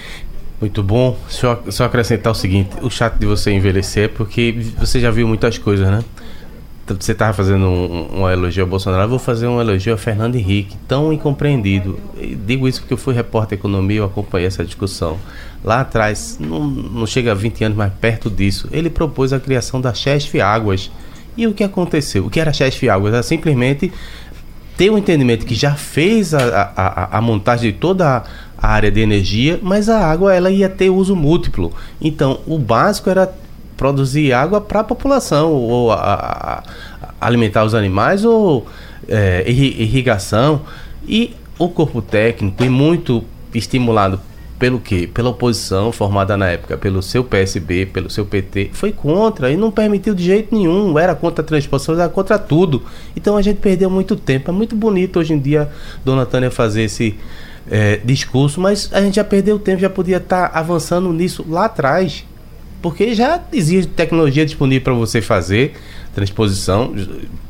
Muito 0.59 0.83
bom. 0.83 1.17
Só, 1.27 1.61
só 1.69 1.85
acrescentar 1.85 2.31
o 2.31 2.35
seguinte: 2.35 2.69
o 2.81 2.89
chato 2.89 3.17
de 3.17 3.25
você 3.25 3.51
envelhecer 3.51 4.05
é 4.05 4.07
porque 4.07 4.55
você 4.77 4.99
já 4.99 5.11
viu 5.11 5.27
muitas 5.27 5.57
coisas, 5.57 5.87
né? 5.87 6.03
você 6.95 7.11
estava 7.11 7.33
fazendo 7.33 7.65
um, 7.65 8.21
um, 8.21 8.29
elogio 8.29 8.63
ao 8.63 8.69
Bolsonaro, 8.69 9.03
eu 9.03 9.09
vou 9.09 9.19
fazer 9.19 9.47
um 9.47 9.59
elogio 9.59 9.93
a 9.93 9.97
Fernando 9.97 10.35
Henrique, 10.35 10.75
tão 10.87 11.13
incompreendido. 11.13 11.99
E 12.17 12.35
digo 12.35 12.67
isso 12.67 12.81
porque 12.81 12.93
eu 12.93 12.97
fui 12.97 13.13
repórter 13.13 13.57
economia 13.57 14.01
e 14.01 14.03
acompanhei 14.03 14.47
essa 14.47 14.63
discussão. 14.63 15.17
Lá 15.63 15.81
atrás, 15.81 16.37
não, 16.39 16.65
não 16.67 17.05
chega 17.05 17.31
a 17.31 17.35
20 17.35 17.65
anos 17.65 17.77
mais 17.77 17.93
perto 17.93 18.29
disso, 18.29 18.67
ele 18.71 18.89
propôs 18.89 19.33
a 19.33 19.39
criação 19.39 19.79
da 19.79 19.93
Chesf 19.93 20.39
Águas. 20.41 20.91
E 21.37 21.45
o 21.47 21.53
que 21.53 21.63
aconteceu? 21.63 22.25
O 22.25 22.29
que 22.29 22.39
era 22.39 22.51
Chesf 22.51 22.89
Águas? 22.89 23.13
Era 23.13 23.23
simplesmente 23.23 23.91
ter 24.75 24.89
um 24.89 24.97
entendimento 24.97 25.45
que 25.45 25.55
já 25.55 25.75
fez 25.75 26.33
a, 26.33 26.73
a, 26.75 27.17
a 27.17 27.21
montagem 27.21 27.71
de 27.71 27.77
toda 27.77 28.17
a 28.17 28.23
área 28.61 28.91
de 28.91 28.99
energia, 28.99 29.59
mas 29.61 29.89
a 29.89 30.05
água 30.05 30.33
ela 30.33 30.51
ia 30.51 30.69
ter 30.69 30.89
uso 30.89 31.15
múltiplo. 31.15 31.71
Então, 32.01 32.39
o 32.45 32.57
básico 32.57 33.09
era 33.09 33.33
produzir 33.77 34.33
água 34.33 34.59
para 34.59 34.81
a 34.81 34.83
população, 34.83 35.51
ou 35.53 35.91
a, 35.91 35.97
a, 35.97 36.63
alimentar 37.21 37.63
os 37.63 37.73
animais, 37.73 38.25
ou 38.25 38.67
é, 39.07 39.49
irrigação. 39.49 40.61
E 41.07 41.33
o 41.57 41.69
corpo 41.69 42.01
técnico, 42.01 42.63
e 42.63 42.69
muito 42.69 43.23
estimulado 43.53 44.19
pelo 44.59 44.77
quê? 44.77 45.09
Pela 45.11 45.29
oposição 45.29 45.89
formada 45.93 46.35
na 46.35 46.47
época, 46.47 46.77
pelo 46.77 47.01
seu 47.01 47.23
PSB, 47.23 47.85
pelo 47.85 48.09
seu 48.09 48.25
PT, 48.25 48.71
foi 48.73 48.91
contra 48.91 49.49
e 49.49 49.55
não 49.55 49.71
permitiu 49.71 50.13
de 50.13 50.25
jeito 50.25 50.53
nenhum. 50.53 50.99
Era 50.99 51.15
contra 51.15 51.41
a 51.41 51.47
transposição, 51.47 51.95
era 51.95 52.09
contra 52.09 52.37
tudo. 52.37 52.83
Então 53.15 53.37
a 53.37 53.41
gente 53.41 53.57
perdeu 53.61 53.89
muito 53.89 54.17
tempo. 54.17 54.51
É 54.51 54.53
muito 54.53 54.75
bonito 54.75 55.17
hoje 55.17 55.33
em 55.33 55.39
dia, 55.39 55.71
Dona 56.03 56.25
Tânia, 56.25 56.51
fazer 56.51 56.83
esse 56.83 57.17
é, 57.69 57.99
discurso, 58.03 58.59
mas 58.59 58.89
a 58.91 59.01
gente 59.01 59.15
já 59.15 59.23
perdeu 59.23 59.59
tempo, 59.59 59.79
já 59.79 59.89
podia 59.89 60.17
estar 60.17 60.49
tá 60.49 60.59
avançando 60.59 61.11
nisso 61.13 61.45
lá 61.47 61.65
atrás. 61.65 62.25
Porque 62.81 63.13
já 63.13 63.41
existe 63.51 63.91
tecnologia 63.91 64.45
disponível 64.45 64.83
para 64.85 64.93
você 64.93 65.21
fazer 65.21 65.73
transposição. 66.15 66.95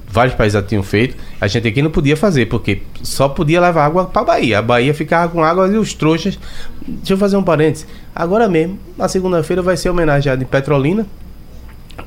Vários 0.07 0.35
países 0.35 0.53
já 0.53 0.63
tinham 0.63 0.81
feito. 0.81 1.15
A 1.39 1.47
gente 1.47 1.67
aqui 1.67 1.83
não 1.83 1.91
podia 1.91 2.17
fazer, 2.17 2.47
porque 2.47 2.81
só 3.03 3.29
podia 3.29 3.61
levar 3.61 3.85
água 3.85 4.05
para 4.05 4.23
a 4.23 4.25
Bahia. 4.25 4.57
A 4.57 4.61
Bahia 4.61 4.91
ficava 4.91 5.31
com 5.31 5.43
água 5.43 5.67
e 5.67 5.77
os 5.77 5.93
trouxas. 5.93 6.39
Deixa 6.85 7.13
eu 7.13 7.17
fazer 7.17 7.38
um 7.38 7.43
parênteses. 7.43 7.85
Agora 8.13 8.49
mesmo, 8.49 8.79
na 8.97 9.07
segunda-feira, 9.07 9.61
vai 9.61 9.77
ser 9.77 9.89
homenageado 9.89 10.41
em 10.41 10.47
Petrolina 10.47 11.05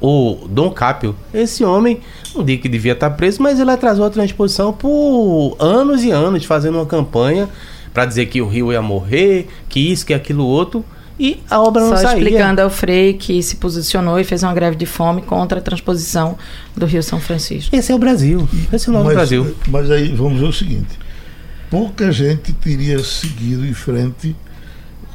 o 0.00 0.48
Dom 0.48 0.70
Capio. 0.70 1.14
Esse 1.32 1.64
homem, 1.64 2.00
não 2.34 2.42
digo 2.42 2.62
que 2.62 2.68
devia 2.68 2.92
estar 2.92 3.10
preso, 3.10 3.40
mas 3.40 3.60
ele 3.60 3.70
atrasou 3.70 4.04
a 4.04 4.10
transposição 4.10 4.72
por 4.72 5.56
anos 5.60 6.02
e 6.02 6.10
anos, 6.10 6.44
fazendo 6.44 6.78
uma 6.78 6.86
campanha 6.86 7.48
para 7.92 8.06
dizer 8.06 8.26
que 8.26 8.40
o 8.40 8.48
rio 8.48 8.72
ia 8.72 8.82
morrer, 8.82 9.48
que 9.68 9.80
isso, 9.80 10.06
que 10.06 10.14
aquilo 10.14 10.44
outro 10.44 10.84
e 11.18 11.40
a 11.48 11.60
obra 11.60 11.82
não 11.82 11.90
Só 11.90 11.98
saía. 11.98 12.18
explicando 12.18 12.60
ao 12.60 12.70
Frei 12.70 13.14
que 13.14 13.42
se 13.42 13.56
posicionou 13.56 14.18
e 14.18 14.24
fez 14.24 14.42
uma 14.42 14.52
greve 14.54 14.76
de 14.76 14.86
fome 14.86 15.22
contra 15.22 15.58
a 15.58 15.62
transposição 15.62 16.36
do 16.76 16.86
Rio 16.86 17.02
São 17.02 17.20
Francisco. 17.20 17.74
Esse 17.74 17.92
é 17.92 17.94
o 17.94 17.98
Brasil. 17.98 18.48
Esse 18.72 18.88
é 18.88 18.90
o 18.90 18.92
novo 18.92 19.04
mas, 19.04 19.14
Brasil. 19.14 19.54
Mas 19.68 19.90
aí 19.90 20.08
vamos 20.08 20.40
ver 20.40 20.46
o 20.46 20.52
seguinte: 20.52 20.98
pouca 21.70 22.10
gente 22.10 22.52
teria 22.54 22.98
seguido 23.04 23.64
em 23.66 23.74
frente 23.74 24.34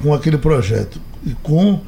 com 0.02 0.14
aquele 0.14 0.38
projeto 0.38 1.02
e 1.26 1.34
com 1.42 1.82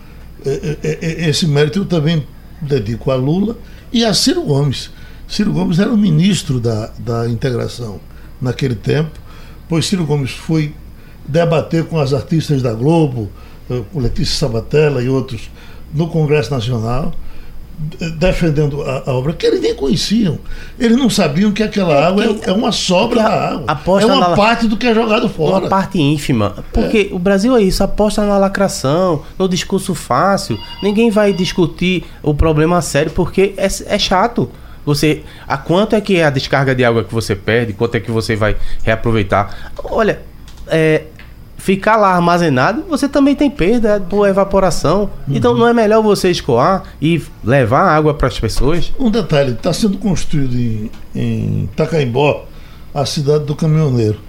é, 0.45 0.77
é, 0.83 0.97
é, 1.01 1.29
esse 1.29 1.47
mérito 1.47 1.79
eu 1.79 1.85
também 1.85 2.25
dedico 2.61 3.11
a 3.11 3.15
Lula 3.15 3.57
e 3.91 4.03
a 4.03 4.13
Ciro 4.13 4.41
Gomes. 4.41 4.89
Ciro 5.27 5.53
Gomes 5.53 5.79
era 5.79 5.93
o 5.93 5.97
ministro 5.97 6.59
da, 6.59 6.91
da 6.97 7.29
integração 7.29 8.01
naquele 8.41 8.75
tempo, 8.75 9.19
pois 9.69 9.85
Ciro 9.85 10.05
Gomes 10.05 10.31
foi 10.31 10.73
debater 11.25 11.85
com 11.85 11.99
as 11.99 12.11
artistas 12.13 12.61
da 12.61 12.73
Globo, 12.73 13.29
eh, 13.69 13.81
com 13.93 13.99
Letícia 13.99 14.35
Sabatella 14.35 15.01
e 15.01 15.07
outros, 15.07 15.49
no 15.93 16.07
Congresso 16.07 16.51
Nacional, 16.51 17.13
defendendo 18.17 18.81
a, 18.81 19.03
a, 19.09 19.13
obra, 19.13 19.31
que 19.31 19.45
eles 19.45 19.61
nem 19.61 19.73
conheciam. 19.73 20.37
Eles 20.77 20.97
não 20.97 21.09
sabiam 21.09 21.51
que 21.51 21.63
aquela 21.63 21.93
é 21.93 22.03
água 22.03 22.33
que, 22.35 22.49
é, 22.49 22.49
é, 22.49 22.53
uma 22.53 22.71
sobra 22.71 23.23
da 23.23 23.51
água. 23.51 23.63
Aposta 23.67 24.11
é 24.11 24.13
uma 24.13 24.29
na, 24.29 24.35
parte 24.35 24.67
do 24.67 24.75
que 24.75 24.87
é 24.87 24.93
jogado 24.93 25.29
fora. 25.29 25.59
Uma 25.59 25.69
parte 25.69 25.99
ínfima. 25.99 26.55
Porque 26.73 27.09
é. 27.11 27.15
o 27.15 27.19
Brasil 27.19 27.55
é 27.55 27.61
isso, 27.61 27.81
aposta 27.83 28.25
na 28.25 28.37
lacração, 28.37 29.23
no 29.37 29.47
discurso 29.47 29.95
fácil. 29.95 30.57
Ninguém 30.83 31.09
vai 31.09 31.31
discutir 31.31 32.03
o 32.21 32.33
problema 32.33 32.81
sério 32.81 33.11
porque 33.11 33.53
é, 33.55 33.67
é 33.85 33.99
chato. 33.99 34.49
Você, 34.85 35.23
a 35.47 35.57
quanto 35.57 35.95
é 35.95 36.01
que 36.01 36.17
é 36.17 36.25
a 36.25 36.29
descarga 36.29 36.73
de 36.73 36.83
água 36.83 37.03
que 37.03 37.13
você 37.13 37.35
perde? 37.35 37.73
Quanto 37.73 37.95
é 37.95 37.99
que 37.99 38.11
você 38.11 38.35
vai 38.35 38.55
reaproveitar? 38.83 39.71
Olha, 39.83 40.21
é, 40.67 41.03
ficar 41.57 41.97
lá 41.97 42.15
armazenado, 42.15 42.83
você 42.89 43.07
também 43.07 43.35
tem 43.35 43.51
perda 43.51 43.99
por 43.99 44.27
evaporação. 44.27 45.09
Uhum. 45.27 45.35
Então 45.35 45.53
não 45.53 45.67
é 45.67 45.73
melhor 45.73 46.01
você 46.01 46.31
escoar 46.31 46.83
e 47.01 47.21
levar 47.43 47.81
água 47.81 48.13
para 48.13 48.27
as 48.27 48.39
pessoas? 48.39 48.91
Um 48.99 49.11
detalhe, 49.11 49.51
está 49.51 49.73
sendo 49.73 49.97
construído 49.97 50.55
em, 50.55 50.89
em 51.13 51.69
Tacaimbó 51.75 52.45
a 52.93 53.05
cidade 53.05 53.45
do 53.45 53.55
caminhoneiro. 53.55 54.19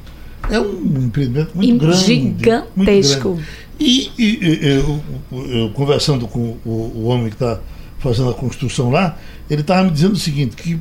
É 0.51 0.59
um 0.59 1.05
empreendimento 1.07 1.53
muito 1.55 1.79
grande. 1.79 2.05
Gigantesco. 2.05 3.29
Muito 3.31 3.43
grande. 3.43 3.71
E, 3.79 4.11
e, 4.19 4.45
e 4.45 4.69
eu, 4.77 5.01
eu, 5.33 5.71
conversando 5.71 6.27
com 6.27 6.59
o, 6.67 6.93
o 6.95 7.05
homem 7.05 7.29
que 7.29 7.37
está 7.37 7.59
fazendo 7.99 8.31
a 8.31 8.35
construção 8.35 8.91
lá, 8.91 9.17
ele 9.51 9.63
estava 9.63 9.83
me 9.83 9.91
dizendo 9.91 10.13
o 10.13 10.19
seguinte, 10.19 10.57
que 10.57 10.81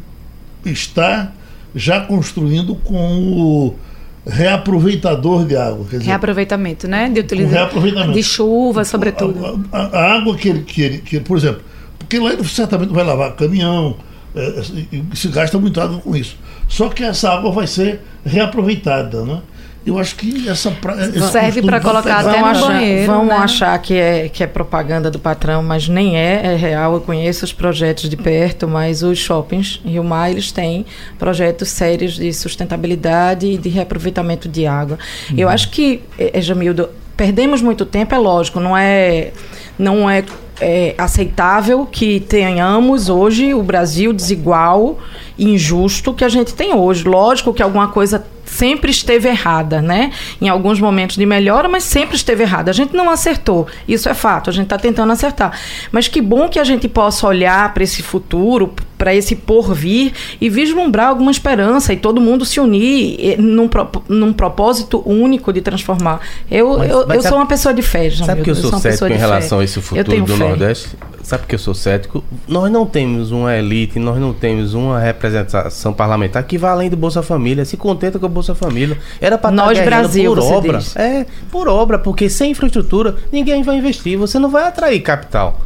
está 0.66 1.32
já 1.76 2.02
construindo 2.02 2.76
com 2.76 2.96
o 2.96 3.76
reaproveitador 4.26 5.46
de 5.46 5.56
água. 5.56 5.86
Dizer, 5.86 6.04
reaproveitamento, 6.04 6.88
né? 6.88 7.10
De 7.10 7.20
utilização 7.20 8.12
de 8.12 8.24
chuva, 8.24 8.86
sobretudo. 8.86 9.68
A, 9.72 9.78
a, 9.78 10.00
a, 10.00 10.14
água 10.18 10.36
que 10.36 10.50
ele, 10.50 10.64
que 10.64 10.82
ele, 10.82 10.98
que 11.00 11.16
ele, 11.18 11.26
por 11.26 11.38
exemplo, 11.38 11.62
porque 11.98 12.20
lá 12.20 12.34
ele 12.34 12.44
certamente 12.44 12.94
vai 12.94 13.04
lavar 13.04 13.36
caminhão, 13.36 13.98
é, 14.36 14.62
se 15.14 15.28
gasta 15.30 15.58
muito 15.58 15.80
água 15.82 16.00
com 16.00 16.16
isso. 16.16 16.38
Só 16.68 16.90
que 16.90 17.04
essa 17.04 17.32
água 17.32 17.52
vai 17.52 17.66
ser 17.66 18.02
reaproveitada, 18.24 19.26
né? 19.26 19.42
Eu 19.90 20.00
acho 20.00 20.16
que 20.16 20.48
essa 20.48 20.72
pra, 20.72 20.96
serve 21.32 21.62
para 21.62 21.80
colocar 21.80 22.20
até 22.20 22.40
no 22.40 22.46
achar, 22.46 22.68
banheiro. 22.68 23.12
Vão 23.12 23.26
né? 23.26 23.36
achar 23.36 23.80
que 23.80 23.94
é, 23.94 24.30
que 24.30 24.44
é 24.44 24.48
propaganda 24.48 25.10
do 25.10 25.20
patrão, 25.20 25.64
mas 25.64 25.88
nem 25.88 26.18
é, 26.18 26.54
é 26.54 26.56
real. 26.56 26.94
Eu 26.94 27.02
conheço 27.02 27.46
os 27.46 27.54
projetos 27.54 28.10
de 28.10 28.16
perto, 28.16 28.68
mas 28.68 29.04
os 29.04 29.18
shoppings 29.18 29.82
Rio 29.86 30.04
Mar, 30.04 30.30
eles 30.30 30.52
têm 30.52 30.86
projetos 31.18 31.70
sérios 31.70 32.16
de 32.16 32.32
sustentabilidade 32.34 33.48
e 33.48 33.58
de 33.58 33.70
reaproveitamento 33.70 34.48
de 34.48 34.66
água. 34.66 34.98
Uhum. 35.30 35.38
Eu 35.38 35.50
acho 35.50 35.70
que, 35.70 36.02
é, 36.18 36.40
Jamildo, 36.42 36.90
perdemos 37.18 37.62
muito 37.62 37.86
tempo, 37.86 38.14
é 38.16 38.18
lógico, 38.18 38.60
não 38.60 38.78
é, 38.78 39.32
não 39.78 40.10
é 40.10 40.24
é 40.62 40.94
aceitável 40.98 41.86
que 41.86 42.20
tenhamos 42.20 43.10
hoje 43.10 43.54
o 43.54 43.64
Brasil 43.64 44.12
desigual, 44.12 45.00
injusto 45.38 46.14
que 46.14 46.24
a 46.24 46.30
gente 46.30 46.54
tem 46.54 46.74
hoje. 46.74 47.06
Lógico 47.06 47.54
que 47.54 47.64
alguma 47.64 47.88
coisa 47.88 48.26
sempre 48.50 48.92
esteve 48.92 49.30
errada, 49.30 49.82
né? 49.82 50.12
Em 50.42 50.50
alguns 50.50 50.80
momentos 50.80 51.16
de 51.16 51.26
melhora, 51.26 51.70
mas 51.70 51.84
sempre 51.84 52.16
esteve 52.16 52.44
errada. 52.44 52.72
A 52.72 52.74
gente 52.74 52.96
não 52.96 53.10
acertou, 53.10 53.68
isso 53.88 54.10
é 54.10 54.14
fato, 54.14 54.50
a 54.50 54.54
gente 54.54 54.66
está 54.66 54.78
tentando 54.78 55.12
acertar. 55.14 55.58
Mas 55.92 56.08
que 56.08 56.22
bom 56.22 56.50
que 56.50 56.60
a 56.60 56.64
gente 56.64 56.88
possa 56.88 57.28
olhar 57.28 57.74
para 57.74 57.84
esse 57.84 58.02
futuro, 58.02 58.74
para 59.00 59.16
esse 59.16 59.34
porvir 59.34 60.12
e 60.42 60.50
vislumbrar 60.50 61.08
alguma 61.08 61.32
esperança 61.32 61.94
e 61.94 61.98
todo 61.98 62.20
mundo 62.20 62.44
se 62.44 62.60
unir 62.60 63.40
num, 63.40 63.70
num 64.10 64.34
propósito 64.34 65.02
único 65.06 65.54
de 65.54 65.62
transformar. 65.62 66.20
Eu, 66.52 66.78
mas, 66.78 66.90
eu, 66.92 67.08
mas 67.08 67.16
eu 67.16 67.22
sabe, 67.24 67.30
sou 67.30 67.38
uma 67.38 67.48
pessoa 67.48 67.74
de 67.74 67.82
fé, 67.82 68.10
Sabe 68.10 68.26
Sabe 68.26 68.42
que 68.42 68.50
eu 68.50 68.56
sou, 68.56 68.72
eu 68.74 68.80
cético 68.80 69.08
em 69.08 69.18
relação 69.18 69.58
fé. 69.58 69.62
a 69.62 69.66
esse 69.66 69.82
futuro 69.82 70.26
do 70.26 70.28
fé. 70.28 70.44
Nordeste? 70.50 70.90
Sabe 71.24 71.46
que 71.48 71.56
eu 71.56 71.60
sou 71.60 71.74
cético? 71.74 72.24
Nós 72.46 72.70
não 72.70 72.86
temos 72.86 73.32
uma 73.32 73.56
elite, 73.56 74.00
nós 74.00 74.20
não 74.20 74.34
temos 74.34 74.74
uma 74.74 75.00
representação 75.00 75.94
parlamentar 75.94 76.44
que 76.44 76.58
vá 76.58 76.72
além 76.72 76.90
do 76.90 76.98
Bolsa 76.98 77.24
Família. 77.24 77.64
Se 77.64 77.78
contenta 77.78 78.20
com 78.20 78.26
o 78.26 78.30
Bolsa 78.30 78.54
Família. 78.54 78.98
Era 79.22 79.38
para 79.38 79.52
nós 79.52 79.80
Brasil 79.80 80.36
por 80.36 80.44
obra. 80.44 80.80
Diz. 80.80 80.96
É, 80.98 81.26
por 81.50 81.70
obra, 81.70 81.98
porque 81.98 82.30
sem 82.30 82.52
infraestrutura 82.52 83.16
ninguém 83.32 83.64
vai 83.64 83.78
investir. 83.78 84.18
Você 84.18 84.38
não 84.40 84.50
vai 84.50 84.64
atrair 84.64 85.00
capital. 85.02 85.62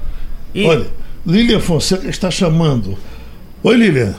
E... 0.53 0.65
Olha, 0.65 0.85
Lilian 1.25 1.59
Fonseca 1.59 2.07
está 2.07 2.29
chamando. 2.29 2.97
Oi, 3.63 3.77
Lilian 3.77 4.13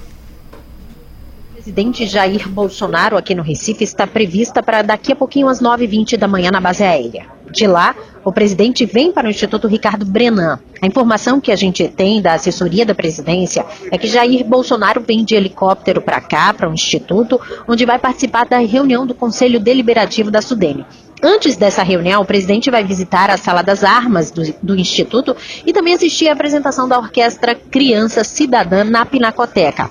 presidente 1.64 2.06
Jair 2.06 2.46
Bolsonaro 2.46 3.16
aqui 3.16 3.34
no 3.34 3.42
Recife 3.42 3.84
está 3.84 4.06
prevista 4.06 4.62
para 4.62 4.82
daqui 4.82 5.12
a 5.12 5.16
pouquinho 5.16 5.48
às 5.48 5.62
9h20 5.62 6.18
da 6.18 6.28
manhã 6.28 6.50
na 6.50 6.60
base 6.60 6.82
aérea. 6.82 7.24
De 7.50 7.66
lá, 7.66 7.96
o 8.22 8.30
presidente 8.30 8.84
vem 8.84 9.10
para 9.10 9.26
o 9.26 9.30
Instituto 9.30 9.66
Ricardo 9.66 10.04
Brenan. 10.04 10.58
A 10.82 10.86
informação 10.86 11.40
que 11.40 11.50
a 11.50 11.56
gente 11.56 11.88
tem 11.88 12.20
da 12.20 12.34
assessoria 12.34 12.84
da 12.84 12.94
presidência 12.94 13.64
é 13.90 13.96
que 13.96 14.06
Jair 14.06 14.44
Bolsonaro 14.44 15.00
vem 15.00 15.24
de 15.24 15.34
helicóptero 15.34 16.02
para 16.02 16.20
cá, 16.20 16.52
para 16.52 16.68
o 16.68 16.74
Instituto, 16.74 17.40
onde 17.66 17.86
vai 17.86 17.98
participar 17.98 18.44
da 18.44 18.58
reunião 18.58 19.06
do 19.06 19.14
Conselho 19.14 19.58
Deliberativo 19.58 20.30
da 20.30 20.42
Sudene. 20.42 20.84
Antes 21.22 21.56
dessa 21.56 21.82
reunião, 21.82 22.22
o 22.22 22.26
presidente 22.26 22.70
vai 22.70 22.84
visitar 22.84 23.30
a 23.30 23.36
Sala 23.36 23.62
das 23.62 23.82
Armas 23.82 24.30
do, 24.30 24.42
do, 24.62 24.76
Instituto 24.76 25.34
e 25.64 25.72
também 25.72 25.94
assistir 25.94 26.28
à 26.28 26.32
apresentação 26.32 26.88
da 26.88 26.98
Orquestra 26.98 27.54
Criança 27.54 28.24
Cidadã 28.24 28.84
na 28.84 29.06
Pinacoteca. 29.06 29.90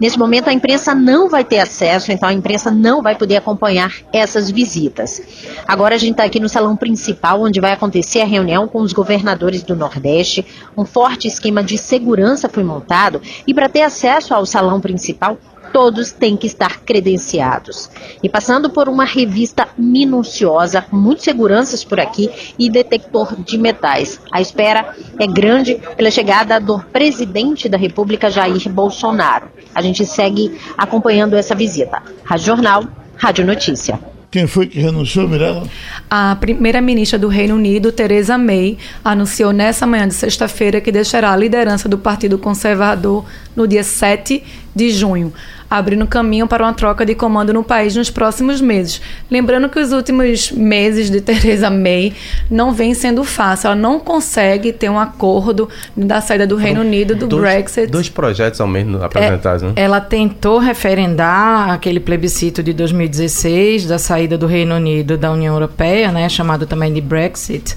Nesse 0.00 0.18
momento, 0.18 0.48
a 0.48 0.52
imprensa 0.52 0.96
não 0.96 1.28
vai 1.28 1.44
ter 1.44 1.60
acesso, 1.60 2.10
então 2.10 2.28
a 2.28 2.32
imprensa 2.32 2.72
não 2.72 3.00
vai 3.00 3.14
poder 3.14 3.36
acompanhar 3.36 3.94
essas 4.12 4.50
visitas. 4.50 5.22
Agora 5.64 5.94
a 5.94 5.98
gente 5.98 6.12
está 6.12 6.24
aqui 6.24 6.40
no 6.40 6.48
salão 6.48 6.76
principal, 6.76 7.40
onde 7.40 7.60
vai 7.60 7.70
acontecer 7.70 8.20
a 8.20 8.26
reunião 8.26 8.66
com 8.66 8.80
os 8.80 8.92
governadores 8.92 9.62
do 9.62 9.76
Nordeste. 9.76 10.44
Um 10.76 10.84
forte 10.84 11.28
esquema 11.28 11.62
de 11.62 11.78
segurança 11.78 12.48
foi 12.48 12.64
montado 12.64 13.22
e 13.46 13.54
para 13.54 13.68
ter 13.68 13.82
acesso 13.82 14.34
ao 14.34 14.44
salão 14.44 14.80
principal, 14.80 15.38
todos 15.72 16.12
têm 16.12 16.36
que 16.36 16.46
estar 16.46 16.80
credenciados. 16.80 17.90
E 18.22 18.28
passando 18.28 18.70
por 18.70 18.88
uma 18.88 19.04
revista 19.04 19.68
minuciosa, 19.76 20.82
com 20.82 20.96
muitas 20.96 21.24
seguranças 21.24 21.82
por 21.82 21.98
aqui 21.98 22.30
e 22.58 22.70
detector 22.70 23.34
de 23.36 23.58
metais. 23.58 24.20
A 24.30 24.40
espera 24.40 24.94
é 25.18 25.26
grande 25.26 25.80
pela 25.96 26.10
chegada 26.10 26.60
do 26.60 26.78
presidente 26.78 27.68
da 27.68 27.78
República, 27.78 28.30
Jair 28.30 28.68
Bolsonaro. 28.68 29.48
A 29.74 29.80
gente 29.80 30.04
segue 30.04 30.58
acompanhando 30.76 31.36
essa 31.36 31.54
visita. 31.54 32.02
Rádio 32.24 32.46
Jornal, 32.46 32.84
Rádio 33.16 33.46
Notícia. 33.46 33.98
Quem 34.32 34.46
foi 34.46 34.66
que 34.66 34.80
renunciou, 34.80 35.28
Mirella? 35.28 35.68
A 36.08 36.34
primeira-ministra 36.36 37.18
do 37.18 37.28
Reino 37.28 37.54
Unido, 37.54 37.92
Theresa 37.92 38.38
May, 38.38 38.78
anunciou 39.04 39.52
nessa 39.52 39.86
manhã 39.86 40.08
de 40.08 40.14
sexta-feira 40.14 40.80
que 40.80 40.90
deixará 40.90 41.32
a 41.32 41.36
liderança 41.36 41.86
do 41.86 41.98
Partido 41.98 42.38
Conservador 42.38 43.26
no 43.54 43.68
dia 43.68 43.84
7 43.84 44.42
de 44.74 44.90
junho 44.90 45.34
abrindo 45.78 46.06
caminho 46.06 46.46
para 46.46 46.64
uma 46.64 46.74
troca 46.74 47.06
de 47.06 47.14
comando 47.14 47.52
no 47.52 47.64
país 47.64 47.96
nos 47.96 48.10
próximos 48.10 48.60
meses. 48.60 49.00
Lembrando 49.30 49.70
que 49.70 49.78
os 49.78 49.90
últimos 49.90 50.52
meses 50.52 51.10
de 51.10 51.20
Theresa 51.20 51.70
May 51.70 52.12
não 52.50 52.72
vem 52.72 52.92
sendo 52.92 53.24
fácil. 53.24 53.68
Ela 53.68 53.76
não 53.76 53.98
consegue 53.98 54.70
ter 54.72 54.90
um 54.90 54.98
acordo 54.98 55.68
da 55.96 56.20
saída 56.20 56.46
do 56.46 56.56
Reino 56.56 56.82
Unido, 56.82 57.14
do 57.14 57.26
dois, 57.26 57.42
Brexit. 57.42 57.86
Dois 57.86 58.10
projetos 58.10 58.60
ao 58.60 58.68
menos 58.68 59.02
apresentados, 59.02 59.62
é, 59.62 59.66
né? 59.66 59.72
Ela 59.76 60.00
tentou 60.00 60.58
referendar 60.58 61.70
aquele 61.70 62.00
plebiscito 62.00 62.62
de 62.62 62.74
2016 62.74 63.86
da 63.86 63.98
saída 63.98 64.36
do 64.36 64.46
Reino 64.46 64.74
Unido 64.74 65.16
da 65.16 65.32
União 65.32 65.54
Europeia, 65.54 66.12
né, 66.12 66.28
chamado 66.28 66.66
também 66.66 66.92
de 66.92 67.00
Brexit. 67.00 67.76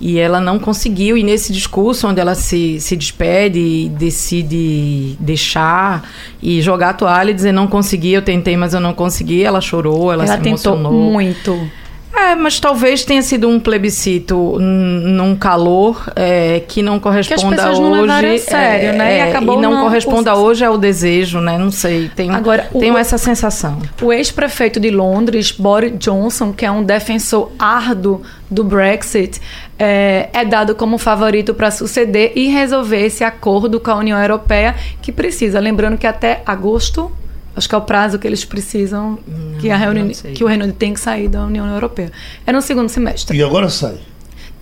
E 0.00 0.18
ela 0.18 0.40
não 0.40 0.58
conseguiu, 0.58 1.18
e 1.18 1.22
nesse 1.22 1.52
discurso 1.52 2.08
onde 2.08 2.18
ela 2.18 2.34
se, 2.34 2.80
se 2.80 2.96
despede 2.96 3.58
e 3.58 3.88
decide 3.90 5.14
deixar 5.20 6.08
e 6.42 6.62
jogar 6.62 6.90
a 6.90 6.94
toalha 6.94 7.30
e 7.32 7.34
dizer 7.34 7.52
não 7.52 7.66
consegui, 7.66 8.14
eu 8.14 8.22
tentei, 8.22 8.56
mas 8.56 8.72
eu 8.72 8.80
não 8.80 8.94
consegui, 8.94 9.44
ela 9.44 9.60
chorou, 9.60 10.10
ela, 10.10 10.24
ela 10.24 10.40
se 10.40 10.48
emocionou. 10.48 10.90
tentou 10.90 11.12
muito. 11.12 11.70
É, 12.12 12.34
mas 12.34 12.58
talvez 12.58 13.04
tenha 13.04 13.22
sido 13.22 13.48
um 13.48 13.60
plebiscito 13.60 14.58
num 14.58 15.36
calor 15.36 16.10
é, 16.16 16.60
que 16.66 16.82
não 16.82 16.98
corresponda 16.98 17.56
que 17.56 17.62
as 17.62 17.78
não 17.78 17.92
hoje. 17.92 18.10
A 18.10 18.38
sério, 18.38 18.88
é, 18.88 18.92
né? 18.92 19.14
E, 19.14 19.18
é, 19.18 19.22
acabou 19.30 19.58
e 19.58 19.62
não, 19.62 19.72
não 19.72 19.82
corresponda 19.84 20.34
os... 20.34 20.40
hoje 20.40 20.64
ao 20.64 20.76
desejo, 20.76 21.40
né? 21.40 21.56
Não 21.56 21.70
sei. 21.70 22.10
Tenho, 22.14 22.34
Agora, 22.34 22.68
tenho 22.78 22.94
o, 22.94 22.98
essa 22.98 23.16
sensação. 23.16 23.78
O 24.02 24.12
ex-prefeito 24.12 24.80
de 24.80 24.90
Londres, 24.90 25.52
Boris 25.52 25.92
Johnson, 25.98 26.52
que 26.52 26.66
é 26.66 26.70
um 26.70 26.82
defensor 26.82 27.52
árduo 27.58 28.22
do 28.50 28.64
Brexit, 28.64 29.40
é, 29.80 30.28
é 30.32 30.44
dado 30.44 30.74
como 30.74 30.98
favorito 30.98 31.54
para 31.54 31.70
suceder 31.70 32.32
e 32.36 32.48
resolver 32.48 33.00
esse 33.00 33.24
acordo 33.24 33.80
com 33.80 33.90
a 33.90 33.96
União 33.96 34.20
Europeia, 34.20 34.76
que 35.00 35.10
precisa. 35.10 35.58
Lembrando 35.58 35.96
que 35.96 36.06
até 36.06 36.42
agosto 36.44 37.10
Acho 37.56 37.68
que 37.68 37.74
é 37.74 37.78
o 37.78 37.82
prazo 37.82 38.18
que 38.18 38.26
eles 38.26 38.44
precisam 38.44 39.18
não, 39.26 39.58
que, 39.58 39.70
a 39.70 39.76
reunião, 39.76 40.08
que 40.08 40.44
o 40.44 40.46
Reino 40.46 40.64
Unido 40.64 40.76
tem 40.76 40.94
que 40.94 41.00
sair 41.00 41.28
da 41.28 41.44
União 41.44 41.66
Europeia. 41.66 42.12
É 42.46 42.52
no 42.52 42.62
segundo 42.62 42.88
semestre. 42.88 43.36
E 43.36 43.42
agora 43.42 43.68
sai? 43.68 43.98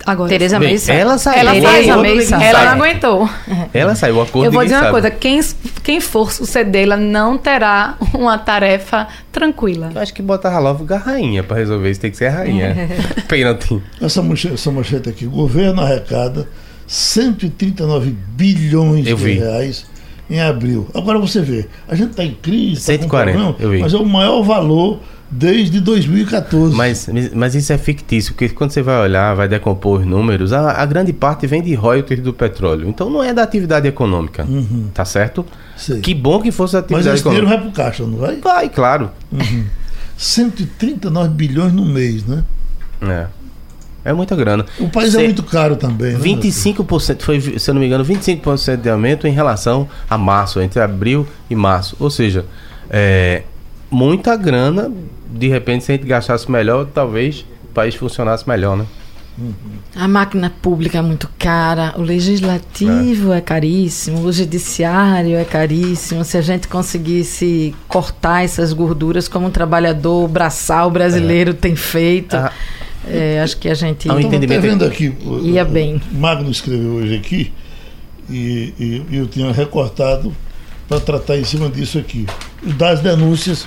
Agora, 0.05 0.29
Tereza 0.29 0.57
Bem, 0.59 0.77
ela 0.87 1.17
saiu. 1.17 1.39
Ela 1.39 1.53
ninguém 1.53 2.21
sai. 2.21 2.47
ela 2.49 2.63
não 2.65 2.71
aguentou. 2.83 3.29
Ela 3.73 3.95
saiu, 3.95 4.15
o 4.15 4.21
acordo 4.21 4.45
Eu 4.47 4.51
vou 4.51 4.63
dizer 4.63 4.75
uma 4.75 4.81
sabe. 4.81 4.91
coisa: 4.91 5.11
quem, 5.11 5.39
quem 5.83 5.99
for 5.99 6.31
sucedê-la 6.31 6.95
não 6.97 7.37
terá 7.37 7.95
uma 8.13 8.37
tarefa 8.37 9.07
tranquila. 9.31 9.91
Eu 9.93 10.01
acho 10.01 10.13
que 10.13 10.21
botava 10.21 10.57
logo 10.59 10.91
a 10.93 10.97
rainha 10.97 11.43
pra 11.43 11.57
resolver 11.57 11.91
isso, 11.91 11.99
tem 11.99 12.11
que 12.11 12.17
ser 12.17 12.27
a 12.27 12.31
rainha. 12.31 12.75
Pênalti. 13.27 13.81
Essa 14.01 14.21
manchete, 14.21 14.53
essa 14.55 14.71
manchete 14.71 15.09
aqui, 15.09 15.25
o 15.25 15.31
governo 15.31 15.81
arrecada 15.81 16.47
139 16.87 18.15
bilhões 18.35 19.05
Eu 19.07 19.15
de 19.17 19.23
vi. 19.23 19.33
reais 19.39 19.85
em 20.29 20.39
abril. 20.39 20.87
Agora 20.93 21.17
você 21.19 21.41
vê, 21.41 21.67
a 21.87 21.95
gente 21.95 22.11
está 22.11 22.23
em 22.23 22.33
crise, 22.33 22.85
tá 22.85 22.93
com 22.93 22.99
140, 23.03 23.31
problema, 23.37 23.55
eu 23.59 23.69
vi. 23.71 23.79
mas 23.79 23.93
é 23.93 23.97
o 23.97 24.05
maior 24.05 24.41
valor 24.43 24.99
desde 25.31 25.79
2014. 25.79 26.75
Mas, 26.75 27.07
mas 27.33 27.55
isso 27.55 27.71
é 27.71 27.77
fictício, 27.77 28.33
porque 28.33 28.49
quando 28.49 28.71
você 28.71 28.81
vai 28.81 28.99
olhar, 29.01 29.35
vai 29.35 29.47
decompor 29.47 29.99
os 29.99 30.05
números, 30.05 30.51
a, 30.53 30.71
a 30.81 30.85
grande 30.85 31.13
parte 31.13 31.45
vem 31.47 31.61
de 31.61 31.73
royalties 31.75 32.19
do 32.21 32.33
petróleo. 32.33 32.87
Então 32.89 33.09
não 33.09 33.23
é 33.23 33.33
da 33.33 33.43
atividade 33.43 33.87
econômica, 33.87 34.47
tá 34.93 35.05
certo? 35.05 35.45
Sei. 35.77 35.99
Que 36.01 36.13
bom 36.13 36.41
que 36.41 36.51
fosse 36.51 36.75
Mas 36.75 36.83
atividade 36.85 37.15
esse 37.15 37.23
dinheiro 37.23 37.45
econômica. 37.47 37.63
vai 37.63 37.71
para 37.73 37.83
o 37.83 37.85
caixa, 37.85 38.03
não 38.05 38.17
vai? 38.17 38.35
Vai, 38.37 38.69
claro. 38.69 39.11
139 40.17 41.29
bilhões 41.29 41.73
no 41.73 41.85
mês, 41.85 42.25
né? 42.25 42.43
É. 43.01 43.27
É 44.03 44.13
muita 44.13 44.35
grana. 44.35 44.65
O 44.79 44.89
país 44.89 45.11
Cê- 45.11 45.19
é 45.21 45.23
muito 45.25 45.43
caro 45.43 45.75
também. 45.75 46.13
né? 46.13 46.19
25%, 46.19 47.21
foi, 47.21 47.39
se 47.59 47.69
eu 47.69 47.73
não 47.73 47.81
me 47.81 47.87
engano, 47.87 48.03
25% 48.03 48.77
de 48.81 48.89
aumento 48.89 49.27
em 49.27 49.31
relação 49.31 49.87
a 50.09 50.17
março, 50.17 50.59
entre 50.61 50.79
abril 50.81 51.27
e 51.49 51.55
março. 51.55 51.95
Ou 51.99 52.09
seja, 52.09 52.45
é, 52.89 53.43
muita 53.91 54.35
grana, 54.37 54.89
de 55.31 55.47
repente, 55.47 55.83
se 55.85 55.91
a 55.91 55.95
gente 55.95 56.07
gastasse 56.07 56.49
melhor, 56.49 56.85
talvez 56.93 57.45
o 57.63 57.73
país 57.73 57.95
funcionasse 57.95 58.47
melhor, 58.47 58.75
né? 58.77 58.85
A 59.95 60.05
máquina 60.05 60.49
pública 60.61 60.97
é 60.97 61.01
muito 61.01 61.29
cara, 61.39 61.93
o 61.97 62.01
legislativo 62.01 63.31
é. 63.31 63.39
caríssimo, 63.39 64.19
o 64.25 64.31
judiciário 64.33 65.37
é 65.37 65.45
caríssimo. 65.45 66.25
Se 66.25 66.37
a 66.37 66.41
gente 66.41 66.67
conseguisse 66.67 67.73
cortar 67.87 68.43
essas 68.43 68.73
gorduras 68.73 69.29
como 69.29 69.47
um 69.47 69.49
trabalhador 69.49 70.27
braçal 70.27 70.91
brasileiro 70.91 71.53
tem 71.53 71.73
feito, 71.75 72.35
Ah. 72.35 72.51
é, 73.07 73.39
acho 73.41 73.55
que 73.57 73.69
a 73.69 73.73
gente 73.73 74.09
um 74.09 74.11
Estava 74.17 74.21
entendimento- 74.21 74.61
vendo 74.61 74.83
aqui. 74.83 75.13
ia 75.43 75.63
o- 75.63 75.65
bem. 75.69 76.01
O 76.11 76.15
Magno 76.17 76.51
escreveu 76.51 76.95
hoje 76.95 77.15
aqui 77.15 77.53
e, 78.29 78.73
e- 78.77 79.03
e 79.09 79.15
eu 79.17 79.25
tinha 79.27 79.53
recortado 79.53 80.35
para 80.87 80.99
tratar 80.99 81.37
em 81.37 81.45
cima 81.45 81.69
disso 81.69 81.97
aqui. 81.97 82.25
Das 82.77 82.99
denúncias 82.99 83.65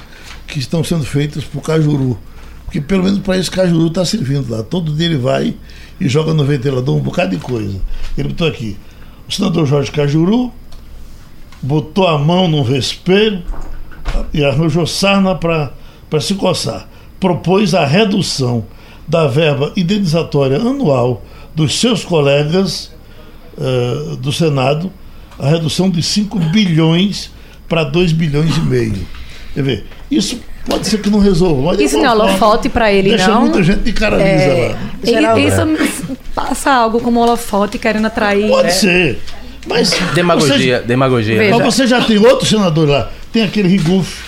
que 0.52 0.58
estão 0.58 0.84
sendo 0.84 1.04
feitas 1.04 1.44
por 1.44 1.62
Cajuru. 1.62 2.18
Porque 2.64 2.78
pelo 2.78 3.04
menos 3.04 3.20
para 3.20 3.38
esse 3.38 3.50
Cajuru 3.50 3.86
está 3.86 4.04
servindo 4.04 4.50
lá. 4.50 4.62
Todo 4.62 4.92
dia 4.92 5.06
ele 5.06 5.16
vai 5.16 5.54
e 5.98 6.08
joga 6.08 6.34
no 6.34 6.44
ventilador 6.44 6.94
um 6.94 7.00
bocado 7.00 7.34
de 7.34 7.42
coisa. 7.42 7.80
Ele 8.16 8.28
botou 8.28 8.46
aqui. 8.46 8.76
O 9.26 9.32
senador 9.32 9.66
Jorge 9.66 9.90
Cajuru 9.90 10.52
botou 11.62 12.06
a 12.06 12.18
mão 12.18 12.48
no 12.48 12.62
vespeiro 12.62 13.42
e 14.32 14.44
arranjou 14.44 14.86
sarna 14.86 15.34
para 15.34 16.20
se 16.20 16.34
coçar. 16.34 16.86
Propôs 17.18 17.74
a 17.74 17.86
redução 17.86 18.66
da 19.08 19.26
verba 19.26 19.72
indenizatória 19.74 20.58
anual 20.58 21.24
dos 21.54 21.78
seus 21.80 22.04
colegas 22.04 22.92
eh, 23.58 24.16
do 24.18 24.32
Senado, 24.32 24.92
a 25.38 25.48
redução 25.48 25.88
de 25.88 26.02
5 26.02 26.38
bilhões 26.38 27.30
para 27.68 27.84
2 27.84 28.12
bilhões 28.12 28.56
e 28.56 28.60
meio. 28.60 29.06
Quer 29.54 29.62
ver? 29.62 29.86
Isso 30.16 30.38
pode 30.66 30.86
ser 30.86 30.98
que 31.00 31.08
não 31.10 31.18
resolva. 31.18 31.82
Isso 31.82 31.96
não 31.96 32.04
é 32.06 32.10
holofote 32.12 32.68
para 32.68 32.92
ele, 32.92 33.10
deixa 33.10 33.28
não? 33.28 33.40
muita 33.42 33.62
gente 33.62 33.80
de 33.80 33.92
cara 33.92 34.16
lisa 34.16 34.26
É, 34.28 34.68
lá. 34.68 34.78
e- 35.02 35.06
Geraldo. 35.06 35.40
isso 35.82 36.16
passa 36.34 36.70
algo 36.70 37.00
como 37.00 37.20
holofote 37.20 37.78
querendo 37.78 38.06
atrair. 38.06 38.48
Pode 38.48 38.72
ser. 38.74 39.18
Mas 39.66 39.90
Demagogia, 40.14 40.82
demagogia. 40.82 41.38
Veja. 41.38 41.56
Mas 41.56 41.74
você 41.74 41.86
já 41.86 42.00
tem 42.02 42.18
outro 42.18 42.46
senador 42.46 42.88
lá. 42.88 43.10
Tem 43.32 43.42
aquele 43.44 43.68
Riguf 43.68 44.22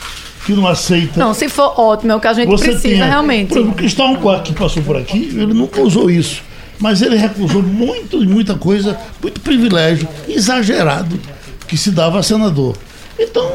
que 0.46 0.52
não 0.52 0.66
aceita. 0.66 1.18
Não, 1.18 1.34
se 1.34 1.48
for 1.48 1.78
ótimo, 1.78 2.12
é 2.12 2.16
o 2.16 2.20
que 2.20 2.28
a 2.28 2.32
gente 2.32 2.48
Você 2.48 2.66
precisa 2.70 2.94
tinha, 2.94 3.04
realmente. 3.04 3.48
Por 3.48 3.58
exemplo, 3.58 3.72
o 3.72 3.76
Cristóvão 3.76 4.16
Buarque 4.16 4.52
que 4.52 4.58
passou 4.58 4.82
por 4.82 4.96
aqui, 4.96 5.30
ele 5.32 5.52
nunca 5.52 5.80
usou 5.82 6.10
isso. 6.10 6.42
Mas 6.78 7.02
ele 7.02 7.16
recusou 7.16 7.62
muito, 7.62 8.18
muita 8.20 8.54
coisa, 8.54 8.98
muito 9.22 9.40
privilégio 9.40 10.08
exagerado 10.28 11.18
que 11.66 11.76
se 11.76 11.90
dava 11.90 12.18
a 12.18 12.22
senador. 12.22 12.76
Então, 13.18 13.48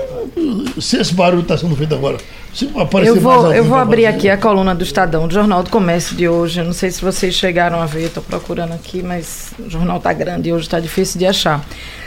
se 0.80 0.98
esse 0.98 1.14
barulho 1.14 1.42
está 1.42 1.58
sendo 1.58 1.76
feito 1.76 1.94
agora, 1.94 2.18
se 2.54 2.70
aparecer 2.78 3.10
Eu 3.10 3.16
mais 3.16 3.24
vou, 3.24 3.34
alguém 3.34 3.58
eu 3.58 3.64
vou 3.66 3.78
abrir 3.78 4.04
fazer- 4.06 4.18
aqui 4.18 4.30
a 4.30 4.38
coluna 4.38 4.74
do 4.74 4.84
Estadão, 4.84 5.28
do 5.28 5.34
Jornal 5.34 5.64
do 5.64 5.70
Comércio 5.70 6.16
de 6.16 6.28
hoje. 6.30 6.60
Eu 6.62 6.66
não 6.66 6.74
sei 6.74 6.90
se 6.92 7.02
vocês 7.02 7.34
chegaram 7.36 7.82
a 7.82 7.86
ver, 7.86 8.06
estou 8.06 8.24
procurando 8.24 8.74
aqui, 8.74 9.04
mas 9.04 9.52
o 9.60 9.70
jornal 9.70 9.98
está 9.98 10.14
grande 10.14 10.50
e 10.50 10.54
hoje 10.54 10.66
está 10.66 10.80
difícil 10.80 11.20
de 11.20 11.26
achar. 11.26 11.64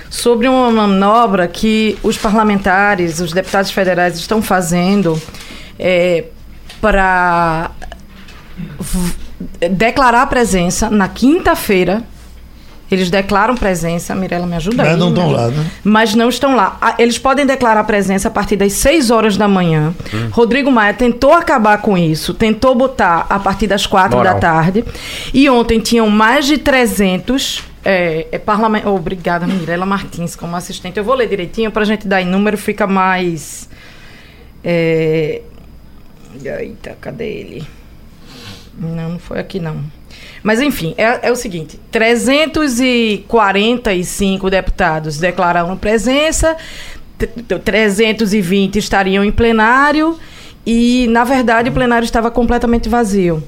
Sobre 0.09 0.49
uma 0.49 0.71
manobra 0.71 1.47
que 1.49 1.99
os 2.03 2.17
parlamentares, 2.19 3.21
os 3.21 3.33
deputados 3.33 3.71
federais 3.71 4.17
estão 4.17 4.41
fazendo 4.43 5.21
é, 5.79 6.25
para 6.81 7.71
declarar 9.71 10.27
presença 10.27 10.91
na 10.91 11.09
quinta-feira. 11.09 12.03
Eles 12.95 13.11
declaram 13.11 13.55
presença. 13.55 14.15
Mirela, 14.15 14.47
me 14.47 14.57
ajuda 14.57 14.83
aí. 14.83 14.91
Mas 14.91 14.99
não 14.99 15.07
me 15.07 15.13
estão 15.13 15.27
ajuda. 15.27 15.43
lá, 15.43 15.49
né? 15.49 15.71
Mas 15.83 16.15
não 16.15 16.29
estão 16.29 16.57
lá. 16.57 16.79
Ah, 16.81 16.95
Eles 16.99 17.19
podem 17.19 17.47
declarar 17.47 17.85
presença 17.85 18.29
a 18.29 18.31
partir 18.31 18.57
das 18.57 18.73
6 18.75 19.11
horas 19.11 19.37
da 19.37 19.49
manhã. 19.49 19.95
Rodrigo 20.31 20.71
Maia 20.71 20.95
tentou 20.95 21.33
acabar 21.33 21.79
com 21.79 21.97
isso, 21.97 22.35
tentou 22.35 22.75
botar 22.75 23.27
a 23.29 23.39
partir 23.39 23.67
das 23.67 23.87
4 23.87 24.17
Moral. 24.17 24.35
da 24.35 24.41
tarde. 24.41 24.85
E 25.33 25.49
ontem 25.49 25.81
tinham 25.81 26.09
mais 26.09 26.47
de 26.47 26.59
300 26.59 27.65
é, 27.85 28.29
é, 28.31 28.41
oh, 28.85 28.91
Obrigada, 28.91 29.47
Mirela 29.47 29.85
Martins, 29.85 30.37
como 30.37 30.55
assistente. 30.55 30.99
Eu 30.99 31.05
vou 31.05 31.15
ler 31.15 31.29
direitinho 31.29 31.71
para 31.71 31.83
a 31.83 31.85
gente 31.85 32.07
dar 32.07 32.23
em 32.23 32.27
número, 32.27 32.57
fica 32.57 32.87
mais. 32.87 33.69
É... 34.63 35.43
Eita, 36.45 36.97
cadê 37.01 37.29
ele? 37.29 37.67
Não, 38.79 39.11
não 39.11 39.19
foi 39.19 39.39
aqui 39.39 39.59
não. 39.59 39.83
Mas 40.43 40.61
enfim, 40.61 40.95
é, 40.97 41.29
é 41.29 41.33
o 41.33 41.37
seguinte: 41.37 41.79
345 41.91 44.51
deputados 44.51 45.19
declararam 45.19 45.77
presença, 45.77 46.57
t- 47.19 47.27
t- 47.27 47.59
320 47.59 48.79
estariam 48.79 49.23
em 49.25 49.31
plenário 49.31 50.19
e, 50.67 51.07
na 51.09 51.25
verdade, 51.25 51.69
o 51.69 51.73
plenário 51.73 52.05
estava 52.05 52.31
completamente 52.31 52.89
vazio. 52.89 53.43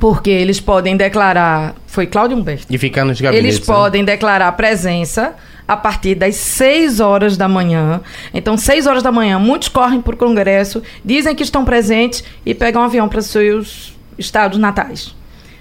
Porque 0.00 0.30
eles 0.30 0.60
podem 0.60 0.96
declarar. 0.96 1.74
Foi 1.86 2.06
Cláudio 2.06 2.36
Humberto. 2.36 2.66
E 2.68 2.78
ficar 2.78 3.04
nos 3.04 3.20
gabinetes. 3.20 3.56
Eles 3.56 3.66
né? 3.66 3.74
podem 3.74 4.04
declarar 4.04 4.50
presença 4.52 5.34
a 5.66 5.76
partir 5.76 6.16
das 6.16 6.36
6 6.36 7.00
horas 7.00 7.36
da 7.36 7.48
manhã. 7.48 8.00
Então, 8.32 8.56
6 8.56 8.86
horas 8.86 9.02
da 9.02 9.12
manhã, 9.12 9.38
muitos 9.38 9.68
correm 9.68 10.00
para 10.00 10.14
o 10.14 10.18
Congresso, 10.18 10.82
dizem 11.04 11.34
que 11.34 11.44
estão 11.44 11.64
presentes 11.64 12.24
e 12.44 12.54
pegam 12.54 12.82
um 12.82 12.84
avião 12.84 13.08
para 13.08 13.22
seus 13.22 13.94
estados 14.18 14.58
natais. 14.58 15.14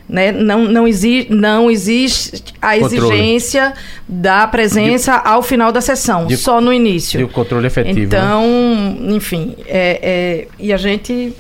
Né? 0.08 0.32
Não, 0.34 0.66
não, 0.66 0.88
exi 0.88 1.28
não 1.30 1.72
existe 1.72 2.44
a 2.62 2.78
Controle. 2.78 2.98
exigência 3.16 3.74
da 4.08 4.46
presença 4.46 5.16
ao 5.16 5.42
final 5.42 5.72
da 5.72 5.80
sessão, 5.82 6.28
De- 6.28 6.36
só 6.38 6.60
no 6.60 6.74
início. 6.74 7.20
E 7.20 7.24
o 7.24 7.30
controle 7.30 7.68
efetivo. 7.68 8.00
né? 8.00 8.04
Então, 8.06 8.98
enfim, 9.16 9.56
é, 9.66 10.00
é- 10.04 10.48
e 10.60 10.74
a 10.74 10.78
gente, 10.78 11.34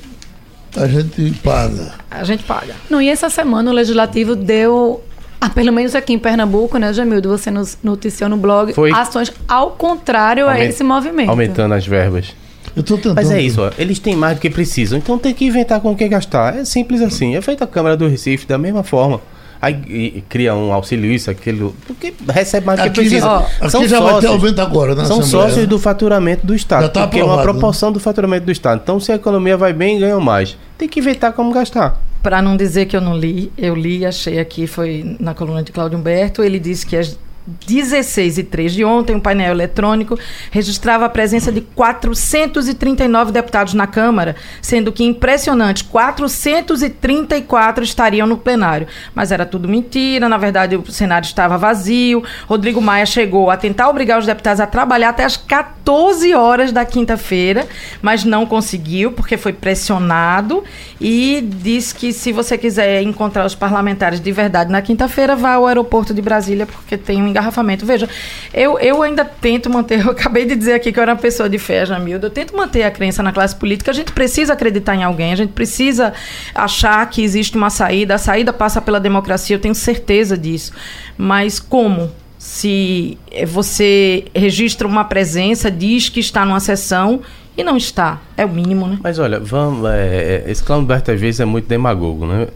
A 0.75 0.87
gente 0.87 1.31
paga. 1.43 1.93
a 2.09 2.23
gente 2.23 2.43
paga. 2.45 2.73
Não, 2.89 3.01
e 3.01 3.09
essa 3.09 3.29
semana 3.29 3.69
o 3.69 3.73
Legislativo 3.73 4.33
deu, 4.35 5.03
ah, 5.41 5.49
pelo 5.49 5.71
menos 5.73 5.93
aqui 5.93 6.13
em 6.13 6.17
Pernambuco, 6.19 6.77
né, 6.77 6.91
Jamildo? 6.93 7.29
Você 7.29 7.51
nos 7.51 7.77
noticiou 7.83 8.29
no 8.29 8.37
blog, 8.37 8.73
Foi. 8.73 8.91
ações 8.91 9.31
ao 9.47 9.71
contrário 9.71 10.47
a 10.47 10.53
Aumen- 10.53 10.69
esse 10.69 10.83
movimento. 10.83 11.29
Aumentando 11.29 11.73
as 11.73 11.85
verbas. 11.85 12.33
Eu 12.75 12.81
estou 12.81 12.97
tentando. 12.97 13.15
Mas 13.15 13.29
é 13.31 13.41
isso, 13.41 13.61
ó. 13.61 13.71
Eles 13.77 13.99
têm 13.99 14.15
mais 14.15 14.37
do 14.37 14.41
que 14.41 14.49
precisam, 14.49 14.97
então 14.97 15.17
tem 15.17 15.33
que 15.33 15.45
inventar 15.45 15.79
com 15.79 15.91
o 15.91 15.95
que 15.95 16.07
gastar. 16.07 16.57
É 16.57 16.65
simples 16.65 17.01
assim. 17.01 17.35
É 17.35 17.41
feita 17.41 17.63
a 17.63 17.67
Câmara 17.67 17.95
do 17.95 18.07
Recife 18.07 18.47
da 18.47 18.57
mesma 18.57 18.83
forma. 18.83 19.21
Aí 19.61 19.79
e- 19.87 20.17
e 20.17 20.23
cria 20.27 20.53
um 20.53 20.73
auxílio 20.73 21.09
isso, 21.09 21.31
aquilo. 21.31 21.73
Porque 21.87 22.13
recebe 22.33 22.65
mais 22.65 22.79
do 22.79 22.83
que 22.83 22.89
Aqui, 22.89 22.99
precisa. 22.99 23.21
já, 23.61 23.67
aqui 23.77 23.87
já 23.87 23.99
vai 24.01 24.19
ter 24.19 24.27
aumento 24.27 24.59
agora, 24.59 24.93
né? 24.93 25.05
São 25.05 25.19
Assembleia, 25.19 25.45
sócios 25.47 25.61
né? 25.63 25.65
do 25.67 25.79
faturamento 25.79 26.45
do 26.45 26.53
Estado. 26.53 26.81
Já 26.81 26.89
tá 26.89 27.01
porque 27.07 27.19
é 27.19 27.23
uma 27.23 27.33
aprovado, 27.35 27.59
proporção 27.59 27.91
do 27.91 27.99
faturamento 27.99 28.45
do 28.45 28.51
Estado. 28.51 28.81
Então, 28.83 28.99
se 28.99 29.11
a 29.11 29.15
economia 29.15 29.55
vai 29.55 29.71
bem, 29.71 29.99
ganham 29.99 30.19
mais. 30.19 30.57
Tem 30.77 30.89
que 30.89 30.99
inventar 30.99 31.31
como 31.31 31.53
gastar. 31.53 31.97
Para 32.21 32.41
não 32.41 32.57
dizer 32.57 32.87
que 32.87 32.95
eu 32.97 33.01
não 33.01 33.17
li, 33.17 33.51
eu 33.57 33.73
li 33.75 33.99
e 33.99 34.05
achei 34.05 34.37
aqui, 34.39 34.67
foi 34.67 35.15
na 35.19 35.33
coluna 35.33 35.63
de 35.63 35.71
Cláudio 35.71 35.97
Humberto, 35.97 36.43
ele 36.43 36.59
disse 36.59 36.85
que 36.85 36.95
as 36.97 37.17
16 37.45 38.37
e 38.37 38.43
3 38.43 38.73
de 38.73 38.85
ontem, 38.85 39.15
um 39.15 39.19
painel 39.19 39.51
eletrônico 39.51 40.17
registrava 40.49 41.05
a 41.05 41.09
presença 41.09 41.51
de 41.51 41.61
439 41.61 43.31
deputados 43.31 43.73
na 43.73 43.85
Câmara, 43.85 44.35
sendo 44.61 44.91
que 44.91 45.03
impressionante, 45.03 45.83
434 45.83 47.83
estariam 47.83 48.25
no 48.25 48.37
plenário. 48.37 48.87
Mas 49.13 49.31
era 49.31 49.45
tudo 49.45 49.67
mentira, 49.67 50.29
na 50.29 50.37
verdade 50.37 50.77
o 50.77 50.91
Senado 50.91 51.25
estava 51.25 51.57
vazio. 51.57 52.23
Rodrigo 52.47 52.81
Maia 52.81 53.05
chegou 53.05 53.49
a 53.49 53.57
tentar 53.57 53.89
obrigar 53.89 54.19
os 54.19 54.25
deputados 54.25 54.61
a 54.61 54.67
trabalhar 54.67 55.09
até 55.09 55.25
as 55.25 55.35
14 55.35 56.33
horas 56.33 56.71
da 56.71 56.85
quinta-feira, 56.85 57.67
mas 58.01 58.23
não 58.23 58.45
conseguiu, 58.45 59.11
porque 59.11 59.35
foi 59.35 59.51
pressionado 59.51 60.63
e 60.99 61.41
disse 61.41 61.93
que 61.93 62.13
se 62.13 62.31
você 62.31 62.57
quiser 62.57 63.01
encontrar 63.01 63.45
os 63.45 63.55
parlamentares 63.55 64.21
de 64.21 64.31
verdade 64.31 64.71
na 64.71 64.81
quinta-feira, 64.81 65.35
vá 65.35 65.55
ao 65.55 65.67
aeroporto 65.67 66.13
de 66.13 66.21
Brasília, 66.21 66.65
porque 66.65 66.97
tem 66.97 67.21
um 67.21 67.32
engarrafamento. 67.33 67.85
Veja, 67.85 68.07
eu, 68.53 68.79
eu 68.79 69.01
ainda 69.01 69.25
tento 69.25 69.69
manter, 69.69 69.99
eu 70.05 70.11
acabei 70.11 70.45
de 70.45 70.55
dizer 70.55 70.73
aqui 70.73 70.91
que 70.91 70.99
eu 70.99 71.01
era 71.01 71.13
uma 71.13 71.19
pessoa 71.19 71.49
de 71.49 71.57
fé, 71.57 71.85
Jamilda, 71.85 72.27
eu 72.27 72.31
tento 72.31 72.55
manter 72.55 72.83
a 72.83 72.91
crença 72.91 73.21
na 73.21 73.31
classe 73.31 73.55
política, 73.55 73.91
a 73.91 73.93
gente 73.93 74.11
precisa 74.11 74.53
acreditar 74.53 74.95
em 74.95 75.03
alguém, 75.03 75.33
a 75.33 75.35
gente 75.35 75.51
precisa 75.51 76.13
achar 76.53 77.09
que 77.09 77.23
existe 77.23 77.57
uma 77.57 77.69
saída, 77.69 78.15
a 78.15 78.17
saída 78.17 78.53
passa 78.53 78.81
pela 78.81 78.99
democracia, 78.99 79.55
eu 79.55 79.59
tenho 79.59 79.75
certeza 79.75 80.37
disso. 80.37 80.71
Mas 81.17 81.59
como? 81.59 82.11
Se 82.37 83.17
você 83.47 84.25
registra 84.35 84.85
uma 84.85 85.05
presença, 85.05 85.71
diz 85.71 86.09
que 86.09 86.19
está 86.19 86.45
numa 86.45 86.59
sessão 86.59 87.21
e 87.57 87.63
não 87.63 87.77
está. 87.77 88.19
É 88.35 88.45
o 88.45 88.49
mínimo, 88.49 88.87
né? 88.87 88.99
Mas 89.01 89.19
olha, 89.19 89.39
vamos, 89.39 89.89
é, 89.89 90.43
esse 90.47 90.61
Cláudio 90.63 90.93
às 90.93 91.19
vezes 91.19 91.39
é 91.39 91.45
muito 91.45 91.67
demagogo, 91.67 92.25
né? 92.25 92.47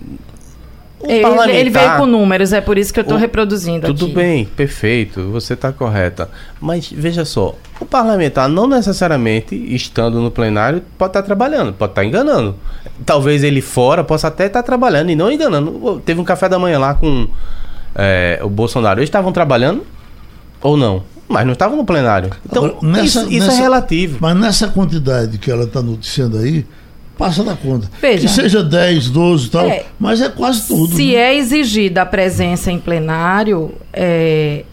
Ele, 1.03 1.51
ele, 1.51 1.69
veio 1.69 1.95
com 1.97 2.07
números, 2.07 2.51
é 2.53 2.59
por 2.59 2.75
isso 2.75 2.91
que 2.91 2.99
eu 2.99 3.03
estou 3.03 3.17
reproduzindo 3.17 3.85
tudo 3.87 4.05
aqui. 4.05 4.15
bem, 4.15 4.45
perfeito, 4.45 5.29
você 5.29 5.53
está 5.53 5.71
correta. 5.71 6.27
Mas 6.59 6.91
veja 6.91 7.23
só, 7.23 7.55
o 7.79 7.85
parlamentar 7.85 8.49
não 8.49 8.67
necessariamente, 8.67 9.55
estando 9.55 10.19
no 10.19 10.31
plenário, 10.31 10.81
pode 10.97 11.11
estar 11.11 11.21
tá 11.21 11.25
trabalhando, 11.25 11.71
pode 11.73 11.91
estar 11.91 12.01
tá 12.01 12.07
enganando. 12.07 12.55
Talvez 13.05 13.43
ele 13.43 13.61
fora 13.61 14.03
possa 14.03 14.27
até 14.27 14.47
estar 14.47 14.63
tá 14.63 14.65
trabalhando 14.65 15.11
e 15.11 15.15
não 15.15 15.31
enganando. 15.31 16.01
Teve 16.03 16.19
um 16.19 16.23
café 16.23 16.49
da 16.49 16.57
manhã 16.57 16.79
lá 16.79 16.95
com 16.95 17.27
é, 17.95 18.39
o 18.41 18.49
Bolsonaro. 18.49 18.99
Eles 18.99 19.07
estavam 19.07 19.31
trabalhando 19.31 19.85
ou 20.61 20.75
não? 20.75 21.03
Mas 21.27 21.45
não 21.45 21.53
estavam 21.53 21.77
no 21.77 21.85
plenário. 21.85 22.31
Então, 22.43 22.65
Agora, 22.65 22.87
nessa, 22.87 23.03
isso, 23.03 23.31
isso 23.31 23.43
é 23.43 23.47
nessa, 23.47 23.59
é 23.59 23.61
relativo. 23.61 24.17
Mas 24.19 24.35
nessa 24.35 24.67
quantidade 24.69 25.37
que 25.37 25.51
ela 25.51 25.65
está 25.65 25.81
noticiando 25.81 26.37
aí, 26.37 26.65
passa 27.17 27.43
da 27.43 27.55
conta. 27.55 27.89
Veja, 28.01 28.27
que 28.27 28.33
seja 28.33 28.63
10, 28.63 29.09
12 29.09 29.47
e 29.47 29.49
tal, 29.49 29.65
é, 29.65 29.85
mas 29.99 30.21
é 30.21 30.29
quase 30.29 30.67
tudo. 30.67 30.95
Se 30.95 31.07
né? 31.07 31.13
é 31.13 31.35
exigida 31.35 32.03
a 32.03 32.05
presença 32.05 32.71
em 32.71 32.79
plenário, 32.79 33.73
é, 33.91 34.63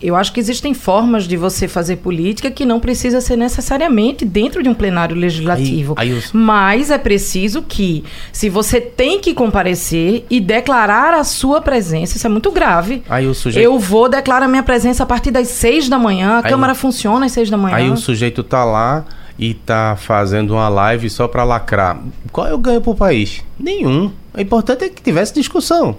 eu 0.00 0.14
acho 0.14 0.32
que 0.32 0.38
existem 0.38 0.74
formas 0.74 1.24
de 1.24 1.36
você 1.36 1.66
fazer 1.66 1.96
política 1.96 2.50
que 2.50 2.64
não 2.64 2.78
precisa 2.78 3.20
ser 3.20 3.36
necessariamente 3.36 4.24
dentro 4.24 4.62
de 4.62 4.68
um 4.68 4.74
plenário 4.74 5.16
legislativo. 5.16 5.94
Aí, 5.96 6.10
aí 6.10 6.16
eu... 6.16 6.22
Mas 6.32 6.90
é 6.90 6.98
preciso 6.98 7.62
que, 7.62 8.04
se 8.32 8.48
você 8.48 8.80
tem 8.80 9.20
que 9.20 9.34
comparecer 9.34 10.24
e 10.30 10.38
declarar 10.38 11.14
a 11.14 11.24
sua 11.24 11.60
presença, 11.60 12.16
isso 12.16 12.26
é 12.26 12.30
muito 12.30 12.52
grave. 12.52 13.02
Aí 13.08 13.26
o 13.26 13.34
sujeito... 13.34 13.64
Eu 13.64 13.78
vou 13.78 14.08
declarar 14.08 14.46
minha 14.46 14.62
presença 14.62 15.02
a 15.02 15.06
partir 15.06 15.32
das 15.32 15.48
seis 15.48 15.88
da 15.88 15.98
manhã, 15.98 16.34
a 16.34 16.38
aí 16.38 16.42
Câmara 16.44 16.74
funciona 16.74 17.26
às 17.26 17.32
seis 17.32 17.50
da 17.50 17.56
manhã. 17.56 17.76
Aí 17.76 17.90
o 17.90 17.96
sujeito 17.96 18.44
tá 18.44 18.64
lá 18.64 19.04
e 19.38 19.54
tá 19.54 19.96
fazendo 19.96 20.54
uma 20.54 20.68
live 20.68 21.08
só 21.08 21.28
para 21.28 21.44
lacrar. 21.44 22.02
Qual 22.32 22.46
é 22.46 22.52
o 22.52 22.58
ganho 22.58 22.80
pro 22.80 22.94
país? 22.94 23.42
Nenhum. 23.58 24.10
O 24.34 24.40
importante 24.40 24.84
é 24.84 24.88
que 24.88 25.00
tivesse 25.00 25.34
discussão. 25.34 25.96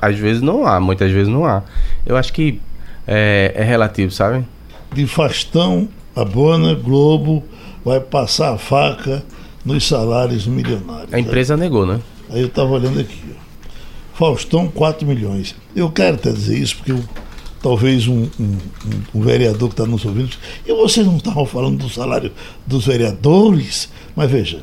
Às 0.00 0.18
vezes 0.18 0.42
não 0.42 0.66
há, 0.66 0.80
muitas 0.80 1.12
vezes 1.12 1.28
não 1.28 1.44
há. 1.44 1.62
Eu 2.04 2.16
acho 2.16 2.32
que 2.32 2.60
é, 3.06 3.52
é 3.54 3.62
relativo, 3.62 4.10
sabe? 4.10 4.44
De 4.92 5.06
Fastão, 5.06 5.88
a 6.16 6.24
Bona, 6.24 6.74
Globo 6.74 7.44
vai 7.84 8.00
passar 8.00 8.54
a 8.54 8.58
faca 8.58 9.22
nos 9.64 9.86
salários 9.86 10.46
milionários. 10.46 11.12
A 11.12 11.20
empresa 11.20 11.56
né? 11.56 11.64
negou, 11.64 11.86
né? 11.86 12.00
Aí 12.30 12.40
eu 12.40 12.46
estava 12.46 12.70
olhando 12.70 13.00
aqui. 13.00 13.22
Ó. 13.36 13.50
Faustão, 14.14 14.68
4 14.68 15.06
milhões. 15.06 15.54
Eu 15.74 15.90
quero 15.90 16.16
até 16.16 16.30
dizer 16.30 16.58
isso 16.58 16.76
porque 16.76 16.92
eu, 16.92 17.02
talvez 17.62 18.08
um, 18.08 18.28
um, 18.38 18.56
um, 19.14 19.20
vereador 19.20 19.68
que 19.68 19.74
está 19.74 19.86
nos 19.86 20.04
ouvindo. 20.04 20.30
E 20.66 20.72
vocês 20.72 21.06
não 21.06 21.16
estavam 21.16 21.46
falando 21.46 21.78
do 21.78 21.88
salário 21.88 22.32
dos 22.66 22.86
vereadores? 22.86 23.88
Mas 24.16 24.30
veja, 24.30 24.60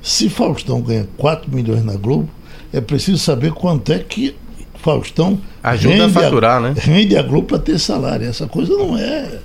se 0.00 0.28
Faustão 0.28 0.80
ganha 0.80 1.08
4 1.16 1.54
milhões 1.54 1.84
na 1.84 1.94
Globo, 1.94 2.28
é 2.72 2.80
preciso 2.80 3.18
saber 3.18 3.52
quanto 3.52 3.92
é 3.92 3.98
que 3.98 4.34
Faustão 4.74 5.38
ajuda 5.62 6.06
a 6.06 6.08
faturar, 6.08 6.56
a, 6.56 6.60
né? 6.60 6.74
Rende 6.76 7.16
a 7.16 7.22
Globo 7.22 7.46
para 7.46 7.58
ter 7.58 7.78
salário. 7.78 8.26
Essa 8.26 8.46
coisa 8.48 8.72
não 8.76 8.98
é. 8.98 9.38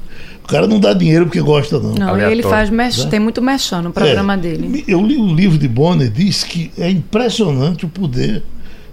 O 0.44 0.48
cara 0.48 0.66
não 0.66 0.80
dá 0.80 0.94
dinheiro 0.94 1.26
porque 1.26 1.42
gosta, 1.42 1.78
não. 1.78 1.94
Não, 1.94 2.10
Aleatório. 2.10 2.32
ele 2.32 2.42
faz 2.42 2.70
mex... 2.70 3.04
Tem 3.06 3.20
muito 3.20 3.42
mexão 3.42 3.82
no 3.82 3.92
programa 3.92 4.34
é, 4.34 4.38
dele. 4.38 4.84
Eu 4.88 5.06
li 5.06 5.18
o 5.18 5.28
livro 5.28 5.58
de 5.58 5.68
Bonner, 5.68 6.10
diz 6.10 6.44
que 6.44 6.72
é 6.78 6.90
impressionante 6.90 7.86
o 7.86 7.90
poder 7.90 8.44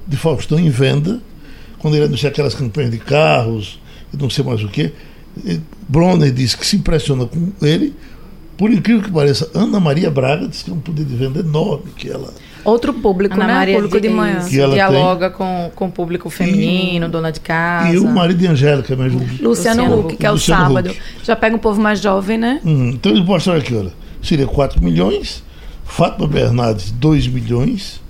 de 0.07 0.17
Faustão 0.17 0.59
em 0.59 0.69
venda, 0.69 1.21
quando 1.79 1.95
ele 1.95 2.07
anuncia 2.07 2.29
aquelas 2.29 2.55
campanhas 2.55 2.91
de 2.91 2.99
carros, 2.99 3.79
não 4.19 4.31
sei 4.31 4.45
mais 4.45 4.63
o 4.63 4.69
quê. 4.69 4.93
Bronner 5.89 6.33
diz 6.33 6.55
que 6.55 6.67
se 6.67 6.77
impressiona 6.77 7.27
com 7.27 7.53
ele. 7.63 7.95
Por 8.57 8.71
incrível 8.71 9.03
que 9.03 9.11
pareça, 9.11 9.51
Ana 9.53 9.81
Maria 9.81 10.11
Braga 10.11 10.47
diz 10.47 10.63
que 10.63 10.71
é 10.71 10.75
um 10.75 10.79
poder 10.79 11.05
de 11.05 11.17
venda 11.17 11.41
enorme 11.41 11.91
que 11.97 12.09
ela 12.09 12.33
Outro 12.65 12.95
público, 12.95 13.35
Ana 13.35 13.47
né? 13.47 13.55
Maria 13.55 13.75
público 13.75 14.01
de, 14.01 14.09
de 14.09 14.15
manhã. 14.15 14.43
Que 14.43 14.51
dialoga 14.51 15.29
tem... 15.29 15.37
com, 15.37 15.71
com 15.75 15.87
o 15.87 15.93
público 15.93 16.31
feminino, 16.31 17.07
e, 17.07 17.09
dona 17.11 17.31
de 17.31 17.41
casa. 17.41 17.95
E 17.95 17.99
o 17.99 18.09
marido 18.09 18.39
de 18.39 18.47
Angélica 18.47 18.97
mesmo. 18.97 19.21
Luciano, 19.21 19.49
Luciano 19.49 20.01
Huck, 20.01 20.17
que 20.17 20.27
é 20.27 20.31
o 20.31 20.35
Luciano 20.35 20.65
sábado. 20.65 20.91
Huck. 20.91 21.01
Já 21.23 21.37
pega 21.37 21.55
um 21.55 21.59
povo 21.59 21.81
mais 21.81 22.01
jovem, 22.01 22.39
né? 22.39 22.61
Hum, 22.65 22.91
então 22.95 23.13
ele 23.13 23.23
mostra 23.23 23.59
aqui, 23.59 23.75
olha. 23.75 23.93
Seria 24.23 24.47
4 24.47 24.83
milhões. 24.83 25.45
Fátima 25.85 26.27
Bernardes, 26.27 26.91
2 26.91 27.27
milhões. 27.29 28.01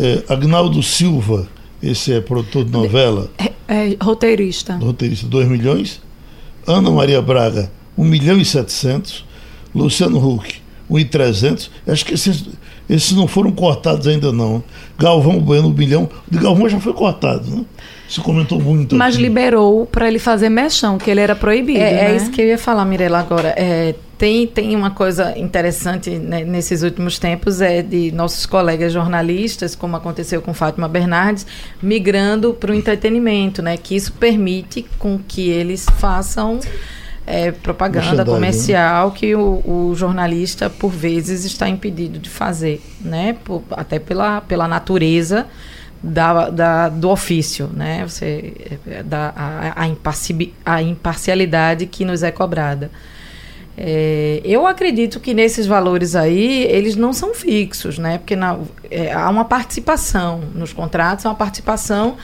É, 0.00 0.24
Agnaldo 0.30 0.82
Silva, 0.82 1.46
esse 1.90 2.12
é 2.12 2.20
produtor 2.20 2.64
de 2.64 2.70
novela. 2.70 3.30
É, 3.38 3.52
é 3.68 3.96
roteirista. 4.02 4.76
Roteirista, 4.76 5.26
2 5.26 5.48
milhões. 5.48 6.00
Ana 6.66 6.90
Maria 6.90 7.20
Braga, 7.20 7.70
1 7.96 8.04
milhão 8.04 8.38
e 8.38 8.44
700. 8.44 9.24
Luciano 9.74 10.18
Huck, 10.18 10.62
1 10.88 10.98
e 10.98 11.04
300. 11.04 11.70
Acho 11.86 12.06
que 12.06 12.14
esses 12.14 12.44
esses 12.88 13.12
não 13.12 13.26
foram 13.26 13.50
cortados 13.50 14.06
ainda 14.06 14.30
não. 14.30 14.62
Galvão 14.98 15.40
Bueno, 15.40 15.70
bilhão. 15.70 16.08
De 16.30 16.38
Galvão 16.38 16.68
já 16.68 16.78
foi 16.78 16.92
cortado, 16.92 17.48
né? 17.50 17.64
Se 18.14 18.20
comentou 18.20 18.60
muito. 18.60 18.94
Mas 18.94 19.14
aqui. 19.14 19.24
liberou 19.24 19.86
para 19.86 20.06
ele 20.06 20.20
fazer 20.20 20.48
mexão, 20.48 20.98
que 20.98 21.10
ele 21.10 21.18
era 21.18 21.34
proibido. 21.34 21.80
É, 21.80 21.90
é 21.90 21.94
né? 21.94 22.12
é 22.12 22.16
isso 22.16 22.30
que 22.30 22.40
eu 22.40 22.46
ia 22.46 22.56
falar, 22.56 22.84
Mirela, 22.84 23.18
agora. 23.18 23.52
É, 23.56 23.92
tem, 24.16 24.46
tem 24.46 24.76
uma 24.76 24.92
coisa 24.92 25.36
interessante 25.36 26.10
né, 26.10 26.44
nesses 26.44 26.84
últimos 26.84 27.18
tempos, 27.18 27.60
é 27.60 27.82
de 27.82 28.12
nossos 28.12 28.46
colegas 28.46 28.92
jornalistas, 28.92 29.74
como 29.74 29.96
aconteceu 29.96 30.40
com 30.40 30.54
Fátima 30.54 30.86
Bernardes, 30.86 31.44
migrando 31.82 32.54
para 32.54 32.70
o 32.70 32.74
entretenimento, 32.74 33.60
né? 33.60 33.76
Que 33.76 33.96
isso 33.96 34.12
permite 34.12 34.86
com 34.96 35.18
que 35.18 35.50
eles 35.50 35.84
façam 35.98 36.60
é, 37.26 37.50
propaganda 37.50 38.24
comercial 38.24 39.10
que 39.10 39.34
o, 39.34 39.60
o, 39.66 39.92
jornalista, 39.96 40.70
por 40.70 40.90
vezes, 40.90 41.44
está 41.44 41.68
impedido 41.68 42.20
de 42.20 42.30
fazer, 42.30 42.80
né? 43.00 43.36
Por, 43.44 43.64
até 43.72 43.98
pela, 43.98 44.40
pela 44.40 44.68
natureza 44.68 45.48
da, 46.04 46.50
da, 46.50 46.88
do 46.88 47.08
ofício, 47.08 47.70
né? 47.72 48.06
Você, 48.06 48.52
é, 48.86 49.02
da, 49.02 49.32
a, 49.34 49.84
a, 49.84 50.74
a 50.76 50.82
imparcialidade 50.82 51.86
que 51.86 52.04
nos 52.04 52.22
é 52.22 52.30
cobrada. 52.30 52.90
É, 53.76 54.40
eu 54.44 54.66
acredito 54.66 55.18
que 55.18 55.34
nesses 55.34 55.66
valores 55.66 56.14
aí, 56.14 56.62
eles 56.64 56.94
não 56.94 57.12
são 57.12 57.34
fixos, 57.34 57.98
né? 57.98 58.18
Porque 58.18 58.36
na, 58.36 58.58
é, 58.90 59.12
há 59.12 59.28
uma 59.28 59.44
participação 59.44 60.42
nos 60.54 60.72
contratos, 60.72 61.26
há 61.26 61.30
uma 61.30 61.34
participação 61.34 62.16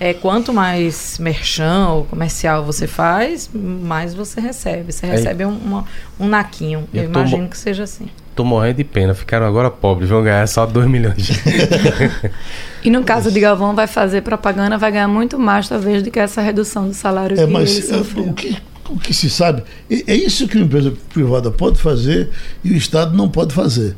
é, 0.00 0.12
quanto 0.14 0.52
mais 0.52 1.18
merchan 1.18 1.88
ou 1.90 2.04
comercial 2.04 2.64
você 2.64 2.86
faz, 2.86 3.48
mais 3.52 4.14
você 4.14 4.40
recebe. 4.40 4.92
Você 4.92 5.06
recebe 5.06 5.44
um, 5.44 5.56
uma, 5.56 5.84
um 6.18 6.26
naquinho. 6.26 6.88
Eu, 6.92 7.04
Eu 7.04 7.08
imagino 7.10 7.48
que 7.48 7.56
seja 7.56 7.84
assim. 7.84 8.08
Tô 8.36 8.44
morrendo 8.44 8.76
de 8.76 8.84
pena, 8.84 9.14
ficaram 9.14 9.46
agora 9.46 9.70
pobres, 9.70 10.10
vão 10.10 10.22
ganhar 10.22 10.46
só 10.46 10.66
2 10.66 10.86
milhões. 10.86 11.30
e 12.84 12.90
no 12.90 13.02
caso 13.02 13.32
de 13.32 13.40
Galvão, 13.40 13.74
vai 13.74 13.86
fazer 13.86 14.20
propaganda, 14.20 14.76
vai 14.76 14.92
ganhar 14.92 15.08
muito 15.08 15.38
mais, 15.38 15.66
talvez, 15.66 16.02
do 16.02 16.10
que 16.10 16.18
essa 16.18 16.42
redução 16.42 16.86
do 16.86 16.92
salário 16.92 17.40
é, 17.40 17.46
que 17.46 17.50
mas, 17.50 17.70
ele 17.70 17.86
é, 17.86 17.98
sofreu. 17.98 18.24
O 18.24 18.34
que, 18.34 18.54
o 18.90 18.98
que 18.98 19.14
se 19.14 19.30
sabe, 19.30 19.62
é 19.90 20.14
isso 20.14 20.46
que 20.46 20.58
uma 20.58 20.66
empresa 20.66 20.92
privada 21.14 21.50
pode 21.50 21.80
fazer 21.80 22.28
e 22.62 22.72
o 22.72 22.76
Estado 22.76 23.16
não 23.16 23.26
pode 23.26 23.54
fazer. 23.54 23.96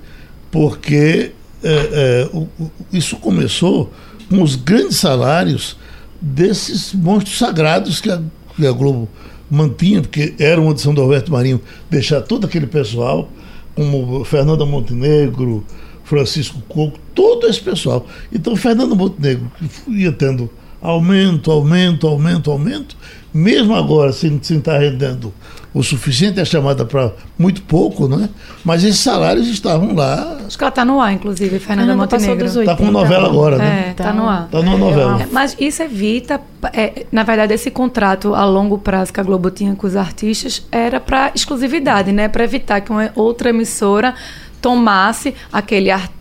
Porque 0.53 1.33
é, 1.65 1.71
é, 1.71 2.31
o, 2.33 2.49
isso 2.93 3.17
começou 3.17 3.93
com 4.31 4.41
os 4.41 4.55
grandes 4.55 4.99
salários 4.99 5.77
desses 6.21 6.93
monstros 6.95 7.39
sagrados 7.39 8.01
que 8.01 8.09
a, 8.09 8.23
que 8.55 8.65
a 8.65 8.71
Globo 8.71 9.09
mantinha, 9.51 10.01
porque 10.01 10.35
era 10.39 10.61
uma 10.61 10.71
edição 10.71 10.95
do 10.95 11.01
Alberto 11.01 11.33
Marinho 11.33 11.61
deixar 11.91 12.21
todo 12.21 12.47
aquele 12.47 12.69
pessoal, 12.69 13.29
como 13.79 14.25
Fernanda 14.25 14.67
Montenegro, 14.67 15.65
Francisco 16.03 16.61
Coco, 16.69 16.99
todo 17.15 17.47
esse 17.47 17.61
pessoal. 17.61 18.05
Então, 18.33 18.57
Fernando 18.57 18.97
Montenegro, 18.97 19.49
que 19.57 19.91
ia 19.93 20.11
tendo 20.11 20.51
aumento, 20.83 21.53
aumento, 21.53 22.09
aumento, 22.09 22.51
aumento. 22.51 22.97
Mesmo 23.33 23.77
agora, 23.77 24.13
sem, 24.13 24.41
sem 24.43 24.59
estar 24.59 24.79
rendendo 24.79 25.33
o 25.73 25.83
suficiente, 25.83 26.41
é 26.41 26.45
chamada 26.45 26.85
para 26.85 27.13
muito 27.39 27.63
pouco, 27.63 28.09
né? 28.09 28.29
Mas 28.65 28.85
esses 28.85 29.01
salários 29.01 29.47
estavam 29.49 29.95
lá. 29.95 30.39
Acho 30.47 30.57
que 30.57 30.65
ela 30.65 30.71
está 30.71 30.85
no 30.85 31.01
ar, 31.01 31.13
inclusive, 31.13 31.59
Fernanda, 31.59 31.95
Montenegro. 31.95 32.47
Está 32.47 32.77
com 32.77 32.85
80. 32.85 32.91
novela 32.91 33.29
agora, 33.29 33.59
né? 33.59 33.89
É, 33.91 33.93
tá 33.95 34.13
no 34.13 34.27
ar. 34.27 34.45
Está 34.47 34.63
numa 34.63 34.79
novela. 34.79 35.23
É, 35.23 35.29
Mas 35.31 35.57
isso 35.61 35.83
evita, 35.83 36.41
é, 36.73 37.07
na 37.13 37.23
verdade, 37.23 37.55
esse 37.55 37.71
contrato 37.71 38.35
a 38.35 38.45
longo 38.45 38.79
prazo 38.79 39.13
que 39.13 39.21
a 39.21 39.23
Globo 39.23 39.51
tinha 39.51 39.75
com 39.75 39.87
os 39.87 39.95
artistas 39.95 40.67
era 40.73 40.99
para 40.99 41.33
exclusividade, 41.35 42.13
né? 42.13 42.29
Para 42.29 42.45
evitar 42.45 42.81
que 42.81 42.91
uma 42.91 43.11
outra 43.15 43.51
emissora 43.51 44.15
tomasse 44.61 45.35
aquele 45.53 45.91
artista 45.91 46.18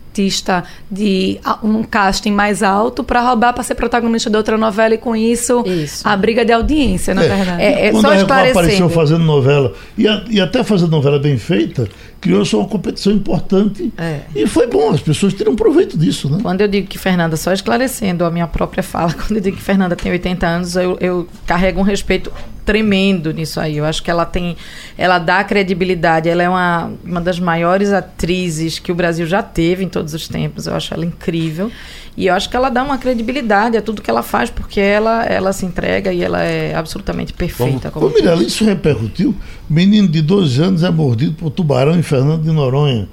de 0.90 1.38
a- 1.44 1.58
um 1.62 1.82
casting 1.82 2.32
mais 2.32 2.62
alto 2.62 3.04
para 3.04 3.20
roubar 3.20 3.52
para 3.52 3.62
ser 3.62 3.74
protagonista 3.74 4.28
de 4.28 4.36
outra 4.36 4.56
novela 4.58 4.94
e 4.94 4.98
com 4.98 5.14
isso, 5.14 5.62
Isso. 5.66 6.06
a 6.06 6.16
briga 6.16 6.44
de 6.44 6.52
audiência, 6.52 7.14
na 7.14 7.22
verdade. 7.22 7.62
É, 7.62 7.86
é 7.86 7.90
Quando 7.90 8.02
só 8.02 8.10
a 8.10 8.14
Record 8.14 8.50
apareceu 8.50 8.88
fazendo 8.88 9.24
novela, 9.24 9.72
e, 9.96 10.06
a- 10.08 10.24
e 10.30 10.40
até 10.40 10.64
fazendo 10.64 10.90
novela 10.90 11.18
bem 11.18 11.36
feita, 11.38 11.88
criou-se 12.20 12.54
uma 12.54 12.66
competição 12.66 13.12
importante. 13.12 13.92
É. 13.96 14.20
E 14.34 14.46
foi 14.46 14.66
bom, 14.66 14.90
as 14.90 15.00
pessoas 15.00 15.34
tiram 15.34 15.54
proveito 15.54 15.96
disso, 15.96 16.28
né? 16.28 16.38
Quando 16.42 16.60
eu 16.60 16.68
digo 16.68 16.86
que 16.86 16.98
Fernanda, 16.98 17.36
só 17.36 17.52
esclarecendo 17.52 18.24
a 18.24 18.30
minha 18.30 18.46
própria 18.46 18.82
fala, 18.82 19.12
quando 19.14 19.36
eu 19.36 19.40
digo 19.40 19.56
que 19.56 19.62
Fernanda 19.62 19.94
tem 19.94 20.10
80 20.10 20.46
anos, 20.46 20.76
eu, 20.76 20.96
eu 21.00 21.28
carrego 21.46 21.80
um 21.80 21.84
respeito 21.84 22.32
tremendo 22.64 23.32
nisso 23.32 23.58
aí. 23.58 23.78
Eu 23.78 23.84
acho 23.86 24.02
que 24.02 24.10
ela 24.10 24.26
tem, 24.26 24.56
ela 24.96 25.18
dá 25.18 25.42
credibilidade. 25.42 26.28
Ela 26.28 26.42
é 26.42 26.48
uma, 26.48 26.92
uma 27.02 27.20
das 27.20 27.40
maiores 27.40 27.92
atrizes 27.92 28.78
que 28.78 28.92
o 28.92 28.94
Brasil 28.94 29.26
já 29.26 29.42
teve 29.42 29.84
em 29.84 29.88
todos 29.88 30.12
os 30.12 30.28
tempos. 30.28 30.66
Eu 30.66 30.74
acho 30.74 30.92
ela 30.92 31.06
incrível. 31.06 31.70
E 32.18 32.26
eu 32.26 32.34
acho 32.34 32.50
que 32.50 32.56
ela 32.56 32.68
dá 32.68 32.82
uma 32.82 32.98
credibilidade 32.98 33.76
a 33.76 33.80
tudo 33.80 34.02
que 34.02 34.10
ela 34.10 34.24
faz, 34.24 34.50
porque 34.50 34.80
ela, 34.80 35.24
ela 35.24 35.52
se 35.52 35.64
entrega 35.64 36.12
e 36.12 36.20
ela 36.20 36.42
é 36.42 36.74
absolutamente 36.74 37.32
perfeita. 37.32 37.90
Ô, 37.90 37.92
Como 37.92 38.08
Mirella, 38.12 38.42
isso 38.42 38.64
repercutiu. 38.64 39.32
Menino 39.70 40.08
de 40.08 40.20
12 40.20 40.60
anos 40.60 40.82
é 40.82 40.90
mordido 40.90 41.34
por 41.34 41.48
tubarão 41.50 41.96
em 41.96 42.02
Fernando 42.02 42.42
de 42.42 42.50
Noronha. 42.50 43.08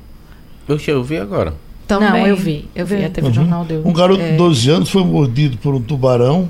Eu, 0.68 0.80
eu 0.88 1.04
vi 1.04 1.18
agora. 1.20 1.54
Não, 1.88 2.00
Também. 2.00 2.26
eu 2.26 2.36
vi. 2.36 2.68
Eu 2.76 2.84
vi. 2.84 2.96
Vi. 2.96 3.06
A 3.06 3.10
TV 3.12 3.28
Uhum. 3.28 3.34
Jornal 3.36 3.64
deu. 3.64 3.84
Um 3.86 3.94
garoto 3.94 4.22
É, 4.24 4.32
de 4.32 4.38
12 4.38 4.70
anos 4.72 4.90
foi 4.90 5.04
mordido 5.04 5.56
por 5.60 5.76
um 5.76 5.82
tubarão, 5.82 6.50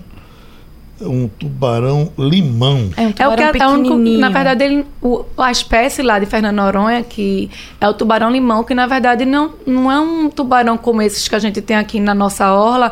um 1.01 1.27
tubarão 1.27 2.09
limão. 2.17 2.89
É 2.95 3.01
um 3.01 3.05
É 3.05 3.27
o 3.27 3.31
que 3.35 3.43
tubarão 3.43 3.51
é 3.53 3.67
o 3.67 3.73
único, 3.73 3.89
pequenininho. 3.95 4.19
na 4.19 4.29
verdade, 4.29 4.63
ele, 4.63 4.85
o- 5.01 5.25
a 5.37 5.51
espécie 5.51 6.01
lá 6.01 6.19
de 6.19 6.25
Fernando 6.25 6.55
Noronha, 6.55 7.03
que 7.03 7.49
é 7.81 7.87
o 7.89 7.93
tubarão-limão, 7.93 8.63
que 8.63 8.73
na 8.73 8.87
verdade 8.87 9.25
não, 9.25 9.51
não 9.65 9.91
é 9.91 9.99
um 9.99 10.29
tubarão 10.29 10.77
como 10.77 11.01
esses 11.01 11.27
que 11.27 11.35
a 11.35 11.39
gente 11.39 11.61
tem 11.61 11.75
aqui 11.75 11.99
na 11.99 12.13
nossa 12.15 12.53
orla, 12.53 12.91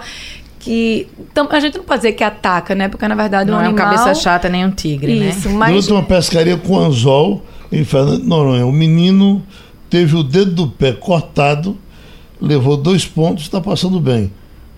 que 0.60 1.08
tam- 1.34 1.48
a 1.50 1.60
gente 1.60 1.78
não 1.78 1.84
pode 1.86 2.00
dizer 2.02 2.14
que 2.14 2.24
ataca, 2.24 2.74
né? 2.76 2.88
Porque 2.90 3.08
na 3.08 3.16
verdade 3.16 3.50
Não 3.50 3.58
um 3.58 3.62
é 3.62 3.64
um 3.66 3.68
animal... 3.70 3.86
cabeça 3.86 4.16
chata 4.16 4.48
nem 4.50 4.66
um 4.66 4.72
tigre, 4.72 5.20
né? 5.20 5.30
Isso, 5.30 5.50
mas 5.50 5.70
Durante 5.72 5.92
uma 5.92 6.04
pescaria 6.04 6.58
com 6.58 6.78
anzol 6.80 7.42
em 7.72 7.84
Fernando 7.84 8.24
Noronha, 8.24 8.66
o 8.66 8.72
menino 8.72 9.42
teve 9.90 10.16
o 10.16 10.24
dedo 10.24 10.52
do 10.52 10.68
pé 10.68 10.92
cortado, 10.94 11.78
levou 12.42 12.76
dois 12.78 13.06
pontos, 13.06 13.44
está 13.44 13.60
passando 13.62 14.00
bem. 14.00 14.32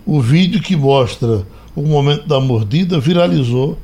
O 0.06 0.20
vídeo 0.22 0.62
que 0.62 0.76
mostra 0.76 1.44
o 1.76 1.82
momento 1.82 2.28
da 2.28 2.40
mordida 2.40 3.00
viralizou 3.00 3.78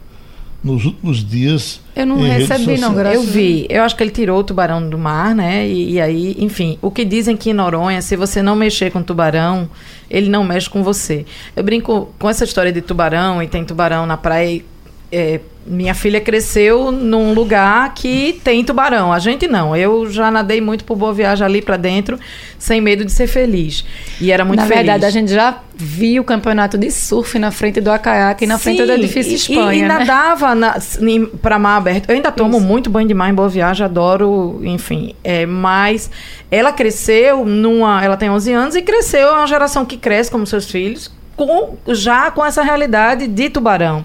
nos 0.64 0.86
últimos 0.86 1.26
dias. 1.26 1.82
eu 1.96 2.06
não 2.06 2.18
recebi, 2.18 2.78
não, 2.78 2.94
graças 2.94 3.16
Eu 3.16 3.24
vi. 3.24 3.66
Eu 3.70 3.82
acho 3.84 3.96
que 3.96 4.04
ele 4.04 4.12
tirou 4.12 4.40
o 4.40 4.44
tubarão 4.44 4.88
do 4.88 4.98
mar, 4.98 5.34
né? 5.34 5.68
E, 5.68 5.94
e 5.94 6.02
aí, 6.02 6.36
enfim, 6.40 6.78
o 6.82 6.92
que 6.92 7.04
dizem 7.04 7.36
que 7.36 7.50
em 7.50 7.54
Noronha, 7.54 8.02
se 8.02 8.16
você 8.16 8.42
não 8.42 8.56
mexer 8.56 8.92
com 8.92 9.02
tubarão, 9.02 9.68
ele 10.10 10.30
não 10.30 10.44
mexe 10.44 10.70
com 10.70 10.84
você. 10.84 11.26
Eu 11.56 11.64
brinco 11.64 12.14
com 12.20 12.30
essa 12.30 12.44
história 12.44 12.72
de 12.72 12.82
tubarão 12.82 13.42
e 13.42 13.48
tem 13.48 13.66
tubarão 13.66 14.06
na 14.06 14.18
praia. 14.18 14.64
É, 15.12 15.40
minha 15.66 15.94
filha 15.94 16.20
cresceu 16.20 16.92
num 16.92 17.34
lugar 17.34 17.94
que 17.94 18.40
tem 18.44 18.64
tubarão. 18.64 19.14
A 19.14 19.20
gente 19.20 19.48
não. 19.48 19.76
Eu 19.76 20.10
já 20.10 20.32
nadei 20.32 20.60
muito 20.60 20.84
por 20.84 20.96
boa 20.98 21.14
viagem 21.14 21.46
ali 21.46 21.62
pra 21.62 21.78
dentro, 21.78 22.20
sem 22.58 22.82
medo 22.82 23.06
de 23.06 23.12
ser 23.12 23.28
feliz. 23.28 23.86
E 24.20 24.32
era 24.32 24.44
muito 24.44 24.60
Na 24.62 24.66
feliz. 24.66 24.78
verdade, 24.84 25.06
a 25.06 25.10
gente 25.10 25.32
já 25.32 25.60
viu 25.76 26.24
o 26.24 26.26
campeonato 26.26 26.78
de 26.78 26.90
surf 26.90 27.38
na 27.38 27.52
frente 27.52 27.80
do 27.82 27.92
Acaiaque 27.92 28.46
e 28.46 28.48
na 28.48 28.58
frente 28.58 28.82
do 28.82 28.88
Sim, 28.88 28.94
edifício 28.94 29.32
e- 29.34 29.36
Espanha. 29.36 29.74
E, 29.74 29.80
e 29.80 29.82
né? 29.82 29.88
nadava 29.88 30.56
na, 30.56 30.78
pra 31.42 31.60
mar 31.60 31.78
aberto. 31.78 32.10
Eu 32.10 32.16
ainda 32.16 32.32
tomo 32.32 32.58
Isso. 32.58 32.66
muito 32.66 32.90
banho 32.90 33.08
de 33.08 33.14
mar 33.14 33.30
em 33.30 33.34
Boa 33.36 33.50
Viagem, 33.50 33.86
adoro, 33.86 34.62
enfim. 34.64 35.14
É, 35.24 35.46
mas 35.46 36.10
ela 36.50 36.72
cresceu 36.72 37.46
numa. 37.46 38.04
Ela 38.04 38.18
tem 38.18 38.30
11 38.30 38.52
anos 38.54 38.76
e 38.76 38.82
cresceu, 38.82 39.28
é 39.28 39.32
uma 39.32 39.48
geração 39.48 39.86
que 39.86 39.98
cresce 39.98 40.32
como 40.32 40.46
seus 40.48 40.70
filhos, 40.70 41.12
com, 41.36 41.78
já 41.90 42.30
com 42.32 42.46
essa 42.46 42.62
realidade 42.64 43.28
de 43.28 43.50
tubarão. 43.50 44.04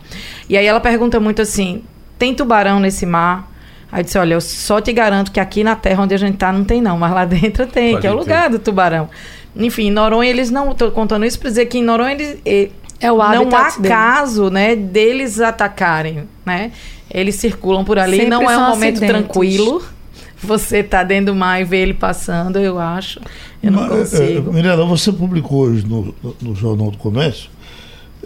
E 0.48 0.56
aí 0.56 0.66
ela 0.66 0.80
pergunta 0.80 1.18
muito 1.20 1.42
assim: 1.42 1.82
tem 2.18 2.34
tubarão 2.34 2.80
nesse 2.80 3.04
mar? 3.06 3.50
Aí 3.90 4.00
eu 4.00 4.04
disse, 4.04 4.18
olha, 4.18 4.34
eu 4.34 4.40
só 4.40 4.80
te 4.80 4.92
garanto 4.92 5.30
que 5.30 5.38
aqui 5.38 5.62
na 5.62 5.76
terra 5.76 6.02
onde 6.02 6.14
a 6.14 6.18
gente 6.18 6.36
tá 6.36 6.50
não 6.52 6.64
tem 6.64 6.80
não, 6.82 6.98
mas 6.98 7.12
lá 7.12 7.24
dentro 7.26 7.66
tem, 7.66 7.92
Pode 7.92 8.00
que 8.00 8.06
é 8.06 8.10
o 8.10 8.16
lugar 8.16 8.50
do 8.50 8.58
tubarão. 8.58 9.08
Enfim, 9.54 9.86
em 9.86 9.90
Noronha 9.90 10.28
eles 10.28 10.50
não, 10.50 10.74
tô 10.74 10.90
contando 10.90 11.24
isso 11.24 11.38
para 11.38 11.48
dizer 11.48 11.66
que 11.66 11.78
em 11.78 11.82
Noronha 11.82 12.12
eles, 12.12 12.38
eh, 12.44 12.68
É 13.00 13.10
o 13.10 13.16
não 13.16 13.48
há 13.56 13.70
dele. 13.70 13.88
caso, 13.88 14.50
né, 14.50 14.76
deles 14.76 15.40
atacarem, 15.40 16.28
né? 16.44 16.72
Eles 17.10 17.36
circulam 17.36 17.84
por 17.84 17.98
ali, 17.98 18.16
Sempre 18.18 18.30
não 18.30 18.50
é 18.50 18.58
um 18.58 18.68
momento 18.68 18.96
acidentes. 18.96 19.08
tranquilo. 19.08 19.82
Você 20.42 20.82
tá 20.82 21.02
dentro 21.02 21.32
do 21.32 21.34
mar 21.34 21.60
e 21.60 21.64
vê 21.64 21.78
ele 21.78 21.94
passando, 21.94 22.58
eu 22.58 22.78
acho. 22.78 23.18
Eu 23.62 23.72
não 23.72 23.88
Mas, 23.88 24.12
eh, 24.14 24.18
consigo. 24.26 24.52
Mirella, 24.52 24.84
você 24.84 25.10
publicou 25.12 25.62
hoje 25.62 25.86
no, 25.86 26.14
no 26.42 26.54
Jornal 26.54 26.90
do 26.90 26.98
Comércio 26.98 27.48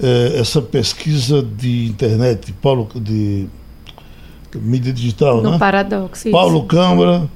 eh, 0.03 0.33
essa 0.39 0.61
pesquisa 0.61 1.41
de 1.43 1.87
internet, 1.87 2.47
de 2.47 2.53
Paulo, 2.53 2.89
de 2.97 3.47
mídia 4.57 4.93
digital, 4.93 5.41
No 5.41 5.53
né? 5.53 5.59
paradoxo. 5.59 6.27
isso. 6.29 6.33
Paulo 6.37 6.65
Câmara 6.65 7.29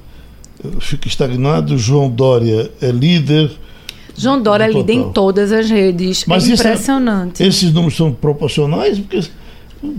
eh, 0.63 0.67
fica 0.81 1.07
estagnado, 1.07 1.77
João 1.77 2.09
Dória 2.09 2.69
é 2.81 2.91
líder. 2.91 3.51
João 4.17 4.41
Dória 4.41 4.65
é 4.65 4.69
líder 4.71 4.93
em 4.93 5.11
todas 5.11 5.51
as 5.51 5.69
redes. 5.69 6.25
Mas 6.27 6.47
é 6.49 6.53
isso 6.53 6.63
é- 6.63 6.67
impressionante. 6.71 7.41
Esses 7.43 7.71
números 7.73 7.95
são 7.95 8.11
proporcionais? 8.11 8.99
Porque 8.99 9.21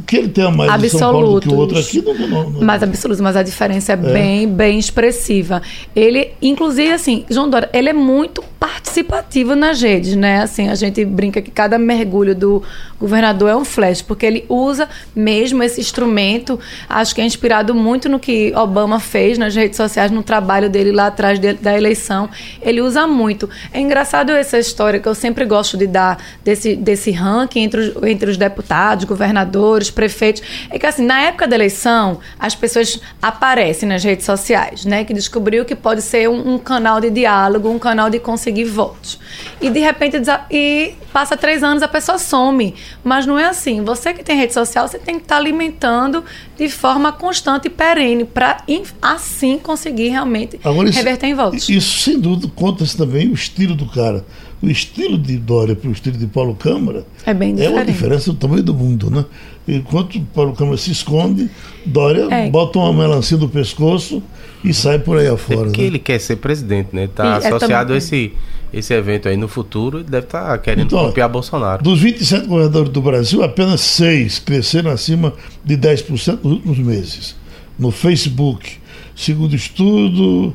que 0.07 0.17
ele 0.17 0.29
tem 0.29 0.45
a 0.45 0.51
mais 0.51 0.81
de 0.81 0.91
São 0.91 1.13
Paulo 1.13 1.41
do 1.41 1.49
que 1.49 1.55
o 1.55 1.57
outro 1.57 1.79
aqui 1.79 2.03
não, 2.03 2.15
não, 2.29 2.51
não 2.51 2.61
Mais 2.63 2.83
absolutos, 2.83 3.21
mas 3.21 3.37
a 3.37 3.43
diferença 3.43 3.93
é, 3.93 3.97
bem, 3.97 4.49
bem 4.49 4.79
expressiva. 4.79 5.61
Ele, 5.95 6.31
inclusive, 6.41 6.93
assim, 6.93 7.25
João 7.29 7.49
Dória, 7.51 7.69
ele 7.73 7.89
é 7.89 7.93
muito 7.93 8.43
participativo 8.59 9.55
nas 9.55 9.81
redes, 9.83 10.15
né? 10.17 10.43
Assim, 10.43 10.69
a 10.69 10.75
gente 10.75 11.05
brinca 11.05 11.43
que 11.43 11.51
cada 11.51 11.79
mergulho 11.79 12.35
do 12.35 12.63
governador 12.99 13.51
é 13.51 13.57
um 13.57 13.65
flash, 13.65 14.01
porque 14.01 14.25
ele 14.25 14.45
usa 14.49 14.89
mesmo 15.15 15.63
esse 15.63 15.81
instrumento. 15.81 16.59
Acho 16.89 17.15
que 17.15 17.21
é 17.21 17.25
inspirado 17.25 17.75
muito 17.75 18.09
no 18.09 18.19
que 18.19 18.53
Obama 18.57 18.99
fez 18.99 19.37
nas 19.37 19.55
redes 19.55 19.77
sociais, 19.77 20.11
no 20.11 20.23
trabalho 20.23 20.71
dele 20.71 20.93
lá 20.93 21.09
atrás 21.09 21.39
de- 21.39 21.53
da 21.55 21.77
eleição. 21.77 22.29
Ele 22.63 22.81
usa 22.81 23.07
muito. 23.07 23.49
É 23.73 23.81
engraçado 23.81 24.31
essa 24.31 24.59
história 24.59 24.99
que 24.99 25.09
eu 25.09 25.15
sempre 25.15 25.45
gosto 25.45 25.77
de 25.77 25.87
dar 25.87 26.17
desse, 26.43 26.75
desse 26.75 27.11
ranking 27.11 27.61
entre 27.61 27.81
os, 27.81 28.03
entre 28.05 28.31
os 28.31 28.37
deputados, 28.39 29.05
governadores, 29.05 29.76
prefeitos. 29.91 30.43
É 30.71 30.79
que 30.79 30.87
assim, 30.87 31.05
na 31.05 31.21
época 31.21 31.47
da 31.47 31.55
eleição, 31.55 32.21
as 32.39 32.55
pessoas 32.55 33.01
aparecem 33.21 33.89
nas 33.89 34.03
redes 34.03 34.25
sociais, 34.25 34.85
né? 34.85 35.05
Que 35.05 35.15
descobriu 35.15 35.65
que 35.65 35.75
pode 35.75 36.03
ser 36.03 36.29
um, 36.29 36.55
um 36.55 36.59
canal 36.59 37.01
de 37.01 37.11
diálogo, 37.11 37.69
um 37.69 37.79
canal 37.79 38.11
de 38.11 38.19
conseguir 38.19 38.65
votos. 38.65 39.19
E 39.61 39.71
de 39.71 39.81
repente 39.81 40.17
e 40.51 40.95
passa 41.13 41.37
três 41.37 41.63
anos 41.63 41.83
a 41.83 41.89
pessoa 41.89 42.19
some. 42.19 42.75
Mas 43.03 43.27
não 43.27 43.39
é 43.39 43.47
assim. 43.47 43.83
Você 43.85 44.13
que 44.13 44.23
tem 44.23 44.37
rede 44.37 44.53
social, 44.53 44.87
você 44.89 44.99
tem 44.99 45.17
que 45.17 45.23
estar 45.23 45.37
alimentando 45.37 46.25
de 46.57 46.69
forma 46.69 47.13
constante 47.13 47.67
e 47.67 47.71
perene 47.71 48.25
para 48.25 48.59
assim 49.01 49.59
conseguir 49.59 50.09
realmente 50.09 50.59
Agora, 50.65 50.89
isso, 50.89 50.99
reverter 50.99 51.27
em 51.27 51.35
votos. 51.35 51.69
Isso, 51.69 52.01
sem 52.01 52.19
dúvida, 52.19 52.51
conta-se 52.55 52.97
também 52.97 53.29
o 53.29 53.35
estilo 53.35 53.75
do 53.75 53.87
cara. 53.87 54.25
O 54.67 54.71
estilo 54.71 55.17
de 55.17 55.37
Dória 55.37 55.77
para 55.77 55.89
o 55.89 55.93
estilo 55.93 56.19
de 56.19 56.27
Paulo 56.27 56.53
Câmara 56.57 57.07
É 57.25 57.33
bem 57.33 57.55
é 57.63 57.71
uma 57.71 57.85
diferença 57.85 58.33
do 58.33 58.37
tamanho 58.37 58.65
do 58.65 58.75
mundo, 58.75 59.09
né? 59.11 59.25
Enquanto 59.69 60.21
Paulo 60.35 60.55
Câmara 60.55 60.77
se 60.77 60.91
esconde, 60.91 61.49
Dória 61.85 62.27
É. 62.33 62.51
bota 62.51 62.81
uma 62.81 62.93
melancia 62.93 63.37
no 63.37 63.49
pescoço 63.49 64.21
e 64.65 64.75
sai 64.75 64.99
por 64.99 65.19
aí 65.19 65.27
É 65.27 65.31
afora. 65.31 65.67
porque 65.67 65.83
né? 65.83 65.87
ele 65.87 65.99
quer 66.01 66.19
ser 66.19 66.37
presidente, 66.37 66.89
né? 66.93 67.05
E 67.05 67.09
Tá 67.09 67.35
é 67.35 67.47
associado 67.47 67.61
também- 67.69 67.95
a 67.95 67.99
esse, 67.99 68.33
esse 68.73 68.93
evento 68.93 69.29
aí 69.29 69.37
no 69.37 69.47
futuro, 69.47 69.99
ele 69.99 70.09
deve 70.11 70.27
estar 70.27 70.59
querendo 70.59 70.87
Então, 70.87 71.07
copiar 71.07 71.29
Bolsonaro. 71.29 71.81
Dos 71.85 72.01
27 72.01 72.49
governadores 72.49 72.91
do 72.91 73.01
Brasil, 73.01 73.45
apenas 73.45 73.81
seis 73.83 74.41
cresceram 74.41 74.91
acima 74.91 75.33
de 75.65 75.77
10% 75.77 76.41
nos 76.43 76.55
últimos 76.55 76.79
meses. 76.79 77.37
No 77.79 77.93
Facebook, 77.93 78.69
segundo 79.15 79.55
estudo 79.55 80.53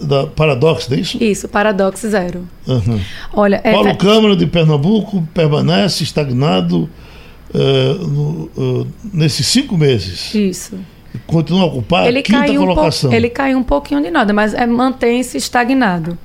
da 0.00 0.26
Paradox, 0.26 0.90
é 0.90 0.96
isso? 0.96 1.22
Isso, 1.22 1.48
paradoxo 1.48 2.08
zero. 2.08 2.48
Uhum. 2.66 3.00
Olha, 3.32 3.60
é, 3.64 3.72
Paulo 3.72 3.96
Câmara 3.96 4.36
de 4.36 4.46
Pernambuco 4.46 5.26
permanece 5.34 6.02
estagnado 6.04 6.88
eh, 7.54 7.94
no, 8.00 8.50
eh, 8.56 8.86
nesses 9.12 9.46
cinco 9.46 9.76
meses. 9.76 10.34
isso. 10.34 10.78
Continua 11.26 11.82
a 11.92 12.08
ele 12.08 12.22
quinta 12.22 12.40
caiu, 12.40 12.62
um 12.62 12.66
colocação. 12.66 13.10
pouco, 13.10 13.16
ele 13.16 13.30
caiu 13.30 13.58
um 13.58 13.62
pouquinho 13.62 14.02
de 14.02 14.10
nada, 14.10 14.32
mas 14.32 14.52
é, 14.52 14.66
mantém-se 14.66 15.38
estagnado. 15.38 16.18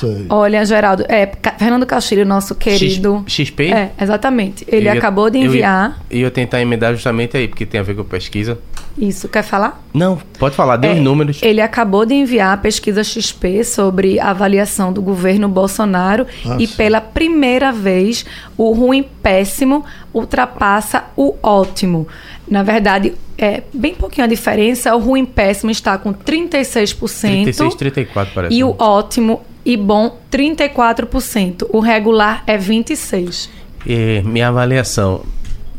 Sei. 0.00 0.26
Olha, 0.28 0.64
Geraldo, 0.64 1.04
é, 1.08 1.30
Fernando 1.58 1.86
Castilho, 1.86 2.24
nosso 2.26 2.54
querido. 2.54 3.22
X- 3.26 3.48
XP? 3.48 3.72
É, 3.72 3.90
exatamente. 4.00 4.64
Ele 4.68 4.88
Eu 4.88 4.92
acabou 4.94 5.30
de 5.30 5.38
enviar. 5.38 6.00
E 6.10 6.20
eu, 6.20 6.30
tentar 6.30 6.60
emendar 6.60 6.92
justamente 6.94 7.36
aí, 7.36 7.46
porque 7.48 7.64
tem 7.66 7.80
a 7.80 7.82
ver 7.82 7.94
com 7.94 8.04
pesquisa. 8.04 8.58
Isso, 8.96 9.28
quer 9.28 9.42
falar? 9.42 9.84
Não, 9.92 10.16
pode 10.38 10.54
falar, 10.54 10.76
dê 10.76 10.86
É, 10.88 10.92
os 10.94 11.00
números. 11.00 11.40
Ele 11.42 11.60
acabou 11.60 12.06
de 12.06 12.14
enviar 12.14 12.52
a 12.54 12.56
pesquisa 12.56 13.02
XP 13.02 13.64
sobre 13.64 14.20
a 14.20 14.30
avaliação 14.30 14.92
do 14.92 15.02
governo 15.02 15.48
Bolsonaro 15.48 16.26
Ah, 16.46 16.56
e 16.60 16.66
sim. 16.66 16.76
pela 16.76 17.00
primeira 17.00 17.72
vez 17.72 18.24
o 18.56 18.72
ruim 18.72 19.04
péssimo 19.20 19.84
ultrapassa 20.12 21.04
o 21.16 21.34
ótimo. 21.42 22.06
Na 22.48 22.62
verdade, 22.62 23.14
é 23.36 23.62
bem 23.72 23.94
pouquinho 23.94 24.26
a 24.26 24.28
diferença. 24.28 24.94
O 24.94 24.98
ruim 25.00 25.24
péssimo 25.24 25.72
está 25.72 25.98
com 25.98 26.12
36%. 26.12 27.20
36, 27.42 27.74
34 27.74 28.32
parece. 28.34 28.54
E 28.54 28.58
né? 28.58 28.64
o 28.64 28.76
ótimo 28.78 29.40
e 29.64 29.76
bom, 29.76 30.18
34%. 30.30 31.68
O 31.70 31.80
regular 31.80 32.42
é 32.46 32.58
26%. 32.58 33.48
É, 33.86 34.22
minha 34.22 34.48
avaliação, 34.48 35.22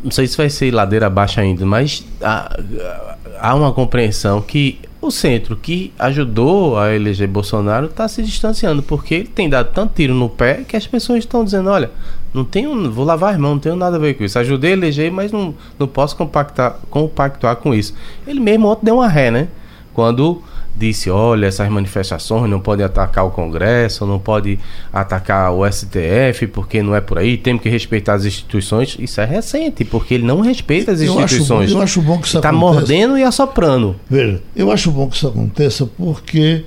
não 0.02 0.10
sei 0.10 0.26
se 0.26 0.36
vai 0.36 0.48
ser 0.48 0.72
ladeira 0.72 1.06
abaixo 1.06 1.40
ainda, 1.40 1.66
mas 1.66 2.04
há, 2.20 2.60
há 3.40 3.54
uma 3.54 3.72
compreensão 3.72 4.40
que 4.40 4.78
o 5.00 5.10
centro 5.10 5.56
que 5.56 5.92
ajudou 5.98 6.78
a 6.78 6.94
eleger 6.94 7.28
Bolsonaro 7.28 7.86
está 7.86 8.08
se 8.08 8.22
distanciando, 8.22 8.82
porque 8.82 9.14
ele 9.14 9.28
tem 9.28 9.48
dado 9.48 9.72
tanto 9.72 9.94
tiro 9.94 10.14
no 10.14 10.28
pé 10.28 10.64
que 10.66 10.76
as 10.76 10.86
pessoas 10.86 11.20
estão 11.20 11.44
dizendo, 11.44 11.70
olha, 11.70 11.90
não 12.34 12.44
tenho, 12.44 12.90
vou 12.90 13.04
lavar 13.04 13.34
as 13.34 13.40
mãos, 13.40 13.52
não 13.52 13.58
tenho 13.58 13.76
nada 13.76 13.96
a 13.96 13.98
ver 13.98 14.14
com 14.14 14.24
isso. 14.24 14.38
Ajudei 14.38 14.72
a 14.72 14.76
eleger, 14.76 15.10
mas 15.10 15.32
não, 15.32 15.54
não 15.78 15.86
posso 15.86 16.16
compactar, 16.16 16.78
compactuar 16.90 17.56
com 17.56 17.74
isso. 17.74 17.94
Ele 18.26 18.40
mesmo 18.40 18.68
ontem 18.68 18.84
deu 18.84 18.96
uma 18.96 19.08
ré, 19.08 19.30
né? 19.30 19.48
Quando 19.94 20.42
disse, 20.76 21.08
olha, 21.10 21.46
essas 21.46 21.68
manifestações 21.68 22.50
não 22.50 22.60
podem 22.60 22.84
atacar 22.84 23.24
o 23.24 23.30
Congresso, 23.30 24.04
não 24.06 24.18
pode 24.18 24.58
atacar 24.92 25.52
o 25.52 25.64
STF, 25.70 26.46
porque 26.48 26.82
não 26.82 26.94
é 26.94 27.00
por 27.00 27.18
aí, 27.18 27.36
temos 27.36 27.62
que 27.62 27.68
respeitar 27.68 28.14
as 28.14 28.24
instituições. 28.24 28.96
Isso 28.98 29.20
é 29.20 29.24
recente, 29.24 29.84
porque 29.84 30.14
ele 30.14 30.24
não 30.24 30.40
respeita 30.40 30.92
as 30.92 31.00
Eu 31.00 31.12
acho 31.14 31.22
instituições. 31.24 31.72
bom- 31.72 31.78
eu 31.78 31.82
acho 31.82 32.02
bom 32.02 32.18
que 32.20 32.26
isso 32.28 32.36
Está 32.36 32.52
mordendo 32.52 33.16
e 33.18 33.22
assoprando. 33.22 33.96
Veja, 34.08 34.42
eu 34.54 34.70
acho 34.70 34.90
bom 34.90 35.08
que 35.08 35.16
isso 35.16 35.26
aconteça 35.28 35.86
porque 35.86 36.64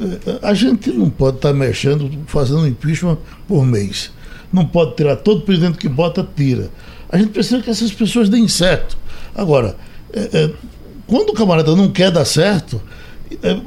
eh, 0.00 0.38
a 0.42 0.54
gente 0.54 0.90
não 0.90 1.08
pode 1.10 1.36
estar 1.36 1.52
mexendo, 1.52 2.10
fazendo 2.26 2.66
impeachment 2.66 3.18
por 3.46 3.64
mês. 3.64 4.10
Não 4.52 4.64
pode 4.64 4.94
tirar 4.96 5.16
todo 5.16 5.42
presidente 5.42 5.76
que 5.78 5.88
bota, 5.88 6.26
tira. 6.36 6.70
A 7.10 7.18
gente 7.18 7.30
precisa 7.30 7.60
que 7.62 7.70
essas 7.70 7.92
pessoas 7.92 8.28
deem 8.28 8.48
certo. 8.48 8.96
Agora, 9.34 9.76
eh, 10.12 10.28
eh, 10.32 10.50
quando 11.06 11.30
o 11.30 11.34
camarada 11.34 11.74
não 11.76 11.88
quer 11.90 12.10
dar 12.10 12.24
certo, 12.24 12.80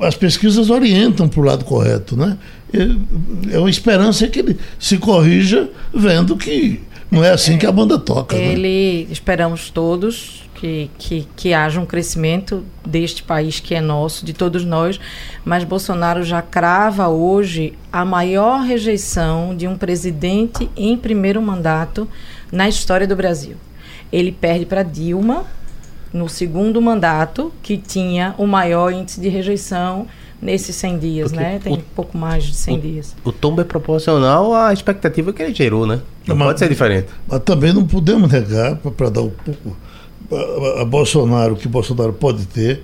as 0.01 0.15
pesquisas 0.15 0.69
orientam 0.69 1.27
para 1.27 1.39
o 1.39 1.43
lado 1.43 1.65
correto, 1.65 2.15
né? 2.15 2.37
É 3.51 3.57
uma 3.57 3.69
esperança 3.69 4.27
que 4.27 4.39
ele 4.39 4.57
se 4.77 4.97
corrija 4.97 5.69
vendo 5.93 6.37
que 6.37 6.81
não 7.09 7.23
é 7.23 7.31
assim 7.31 7.57
que 7.57 7.65
a 7.65 7.71
banda 7.71 7.97
toca. 7.97 8.35
né? 8.35 8.43
Ele, 8.43 9.07
esperamos 9.11 9.69
todos 9.71 10.47
que, 10.53 10.89
que, 10.97 11.27
que 11.35 11.53
haja 11.53 11.79
um 11.79 11.85
crescimento 11.85 12.63
deste 12.85 13.23
país 13.23 13.59
que 13.59 13.73
é 13.73 13.81
nosso, 13.81 14.25
de 14.25 14.33
todos 14.33 14.63
nós, 14.63 14.99
mas 15.43 15.63
Bolsonaro 15.63 16.23
já 16.23 16.41
crava 16.41 17.07
hoje 17.07 17.73
a 17.91 18.05
maior 18.05 18.61
rejeição 18.61 19.55
de 19.55 19.67
um 19.67 19.75
presidente 19.75 20.69
em 20.75 20.95
primeiro 20.95 21.41
mandato 21.41 22.07
na 22.51 22.69
história 22.69 23.07
do 23.07 23.15
Brasil. 23.15 23.55
Ele 24.11 24.31
perde 24.31 24.65
para 24.65 24.83
Dilma 24.83 25.45
no 26.13 26.27
segundo 26.29 26.81
mandato, 26.81 27.51
que 27.61 27.77
tinha 27.77 28.33
o 28.37 28.45
maior 28.47 28.91
índice 28.91 29.19
de 29.21 29.29
rejeição 29.29 30.07
nesses 30.41 30.75
100 30.75 30.97
dias, 30.99 31.31
Porque 31.31 31.43
né? 31.43 31.59
Tem 31.61 31.73
o- 31.73 31.77
um 31.77 31.81
pouco 31.95 32.17
mais 32.17 32.43
de 32.45 32.55
100 32.55 32.77
o- 32.77 32.81
dias. 32.81 33.15
O 33.23 33.31
tombo 33.31 33.61
é 33.61 33.63
proporcional 33.63 34.53
à 34.55 34.71
expectativa 34.73 35.31
que 35.33 35.43
ele 35.43 35.53
gerou, 35.53 35.85
né? 35.85 35.99
Não 36.25 36.35
Mas- 36.35 36.47
pode 36.47 36.59
ser 36.59 36.69
diferente. 36.69 37.07
Mas 37.27 37.41
também 37.43 37.73
não 37.73 37.85
podemos 37.85 38.31
negar, 38.31 38.75
para 38.77 39.09
dar 39.09 39.21
um 39.21 39.29
pouco 39.29 39.75
a, 40.77 40.81
a 40.81 40.85
Bolsonaro, 40.85 41.53
o 41.53 41.57
que 41.57 41.67
Bolsonaro 41.67 42.13
pode 42.13 42.45
ter, 42.47 42.83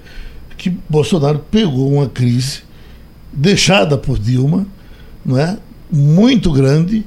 que 0.57 0.69
Bolsonaro 0.89 1.39
pegou 1.51 1.91
uma 1.93 2.07
crise 2.09 2.63
deixada 3.31 3.97
por 3.97 4.17
Dilma, 4.19 4.65
não 5.25 5.38
é? 5.38 5.57
muito 5.91 6.51
grande, 6.51 7.05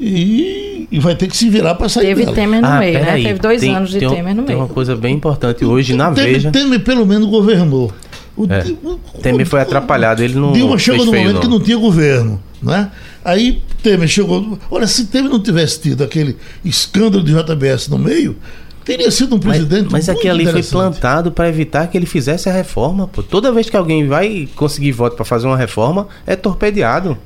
e, 0.00 0.86
e 0.90 0.98
vai 1.00 1.14
ter 1.14 1.26
que 1.28 1.36
se 1.36 1.48
virar 1.48 1.74
para 1.74 1.88
sair 1.88 2.06
Teve 2.06 2.24
dela. 2.24 2.34
Temer 2.34 2.62
no 2.62 2.78
meio, 2.78 2.92
né? 2.94 3.00
Ah, 3.00 3.04
peraí, 3.06 3.22
Teve 3.24 3.38
dois 3.40 3.60
tem- 3.60 3.74
anos 3.76 3.90
de 3.90 3.98
tem 3.98 4.08
Temer 4.08 4.34
no 4.34 4.42
Tem 4.44 4.54
meio. 4.56 4.66
uma 4.66 4.72
coisa 4.72 4.94
bem 4.96 5.14
importante 5.16 5.64
hoje 5.64 5.94
na 5.94 6.10
Temer, 6.12 6.32
Veja. 6.34 6.50
Temer 6.50 6.80
pelo 6.84 7.04
menos 7.06 7.28
governou. 7.28 7.92
O, 8.36 8.44
É. 8.44 8.64
O- 8.84 8.98
Temer 9.20 9.46
foi 9.46 9.60
atrapalhado, 9.60 10.22
ele 10.22 10.34
não 10.34 10.52
Dilma 10.52 10.78
chegou 10.78 11.00
fez 11.00 11.06
no 11.06 11.12
feio, 11.12 11.24
momento 11.24 11.34
não. 11.34 11.40
que 11.42 11.48
não 11.48 11.60
tinha 11.64 11.76
governo, 11.76 12.40
né? 12.62 12.90
Aí 13.24 13.60
Temer 13.82 14.08
chegou. 14.08 14.58
Olha, 14.70 14.86
se 14.86 15.06
Temer 15.06 15.30
não 15.30 15.40
tivesse 15.40 15.80
tido 15.80 16.04
aquele 16.04 16.36
escândalo 16.64 17.22
de 17.24 17.32
JBS 17.34 17.88
no 17.88 17.98
meio, 17.98 18.36
teria 18.84 19.10
sido 19.10 19.34
um 19.34 19.40
Mas, 19.42 19.58
presidente. 19.58 19.88
mas 19.90 20.06
muito 20.06 20.18
aquilo 20.18 20.34
ali 20.34 20.46
foi 20.46 20.62
plantado 20.62 21.32
para 21.32 21.48
evitar 21.48 21.88
que 21.88 21.98
ele 21.98 22.06
fizesse 22.06 22.48
a 22.48 22.52
reforma. 22.52 23.08
Pô. 23.08 23.22
Toda 23.24 23.50
vez 23.50 23.68
que 23.68 23.76
alguém 23.76 24.06
vai 24.06 24.48
conseguir 24.54 24.92
voto 24.92 25.16
para 25.16 25.24
fazer 25.24 25.46
uma 25.48 25.56
reforma, 25.56 26.06
é 26.24 26.36
torpedeado. 26.36 27.18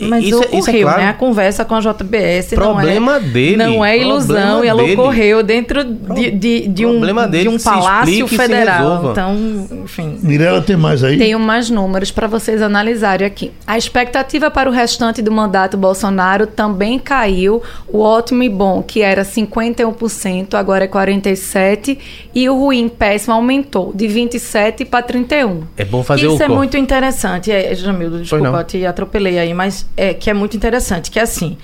Mas 0.00 0.24
isso, 0.24 0.34
é- 0.34 0.46
ocorreu, 0.46 0.58
isso 0.60 0.70
é 0.70 0.80
claro. 0.82 1.00
né? 1.02 1.08
A 1.08 1.12
conversa 1.14 1.64
com 1.64 1.74
a 1.74 1.80
JBS 1.80 2.54
Problema 2.54 3.12
não 3.12 3.16
é, 3.16 3.20
dele, 3.20 3.56
Não 3.56 3.84
é 3.84 3.98
ilusão 3.98 4.64
e 4.64 4.68
ela 4.68 4.82
dele. 4.82 4.94
ocorreu 5.00 5.42
dentro 5.42 5.84
de, 5.84 6.30
de, 6.32 6.68
de 6.68 6.84
um, 6.86 6.90
Problema 6.90 7.28
dele 7.28 7.44
de 7.44 7.54
um 7.54 7.58
palácio 7.58 8.26
federal. 8.26 9.10
Então, 9.12 9.36
enfim. 9.84 10.18
Mirella 10.22 10.60
tem 10.60 10.76
mais 10.76 11.04
aí? 11.04 11.16
Tenho 11.16 11.38
mais 11.38 11.70
números 11.70 12.10
para 12.10 12.26
vocês 12.26 12.60
analisarem 12.60 13.26
aqui. 13.26 13.52
A 13.66 13.78
expectativa 13.78 14.50
para 14.50 14.68
o 14.68 14.72
restante 14.72 15.22
do 15.22 15.30
mandato 15.30 15.76
Bolsonaro 15.76 16.46
também 16.46 16.98
caiu. 16.98 17.62
O 17.86 18.00
ótimo 18.00 18.42
e 18.42 18.48
bom, 18.48 18.82
que 18.82 19.00
era 19.02 19.24
51%, 19.24 20.54
agora 20.54 20.84
é 20.84 20.88
47%. 20.88 21.96
E 22.34 22.48
o 22.48 22.54
ruim, 22.58 22.88
péssimo, 22.88 23.34
aumentou 23.34 23.92
de 23.94 24.06
27% 24.06 24.86
para 24.86 25.04
31%. 25.06 25.62
É 25.76 25.84
bom 25.84 26.02
fazer 26.02 26.22
Isso 26.26 26.32
o 26.32 26.36
é 26.36 26.38
corte. 26.40 26.52
muito 26.56 26.76
interessante. 26.76 27.50
É, 27.52 27.74
Jamildo, 27.74 28.20
desculpa, 28.20 28.46
eu 28.48 28.64
te 28.64 28.86
atropelei 28.86 29.38
aí, 29.38 29.54
mas 29.54 29.67
é 29.96 30.14
que 30.14 30.30
é 30.30 30.34
muito 30.34 30.56
interessante, 30.56 31.10
que 31.10 31.18
é 31.18 31.22
assim. 31.22 31.56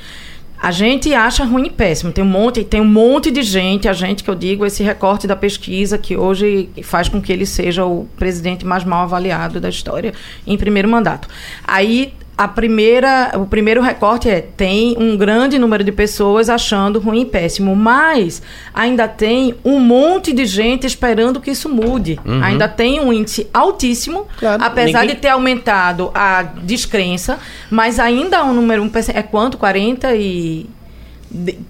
A 0.60 0.70
gente 0.70 1.12
acha 1.12 1.44
ruim 1.44 1.66
e 1.66 1.70
péssimo. 1.70 2.10
Tem 2.10 2.24
um 2.24 2.26
monte, 2.26 2.64
tem 2.64 2.80
um 2.80 2.86
monte 2.86 3.30
de 3.30 3.42
gente, 3.42 3.86
a 3.86 3.92
gente 3.92 4.24
que 4.24 4.30
eu 4.30 4.34
digo, 4.34 4.64
esse 4.64 4.82
recorte 4.82 5.26
da 5.26 5.36
pesquisa 5.36 5.98
que 5.98 6.16
hoje 6.16 6.70
faz 6.82 7.06
com 7.06 7.20
que 7.20 7.30
ele 7.30 7.44
seja 7.44 7.84
o 7.84 8.08
presidente 8.16 8.64
mais 8.64 8.82
mal 8.82 9.02
avaliado 9.02 9.60
da 9.60 9.68
história 9.68 10.14
em 10.46 10.56
primeiro 10.56 10.88
mandato. 10.88 11.28
Aí 11.66 12.14
a 12.36 12.48
primeira, 12.48 13.32
o 13.34 13.46
primeiro 13.46 13.80
recorte 13.80 14.28
é 14.28 14.40
tem 14.40 14.96
um 14.98 15.16
grande 15.16 15.58
número 15.58 15.84
de 15.84 15.92
pessoas 15.92 16.48
achando 16.50 16.98
ruim 16.98 17.22
e 17.22 17.24
péssimo, 17.24 17.76
mas 17.76 18.42
ainda 18.74 19.06
tem 19.06 19.54
um 19.64 19.78
monte 19.78 20.32
de 20.32 20.44
gente 20.44 20.86
esperando 20.86 21.40
que 21.40 21.50
isso 21.50 21.68
mude. 21.68 22.18
Ainda 22.42 22.66
tem 22.68 23.00
um 23.00 23.12
índice 23.12 23.46
altíssimo, 23.54 24.26
Claro, 24.38 24.62
apesar 24.64 25.00
ninguém- 25.00 25.14
de 25.16 25.20
ter 25.22 25.28
aumentado 25.28 26.10
a 26.14 26.42
descrença, 26.42 27.38
mas 27.70 27.98
ainda 28.00 28.38
há 28.38 28.44
um 28.44 28.52
número 28.54 28.82
um 28.82 28.90
é 29.14 29.22
quanto? 29.22 29.56
40 29.56 30.14
e 30.14 30.66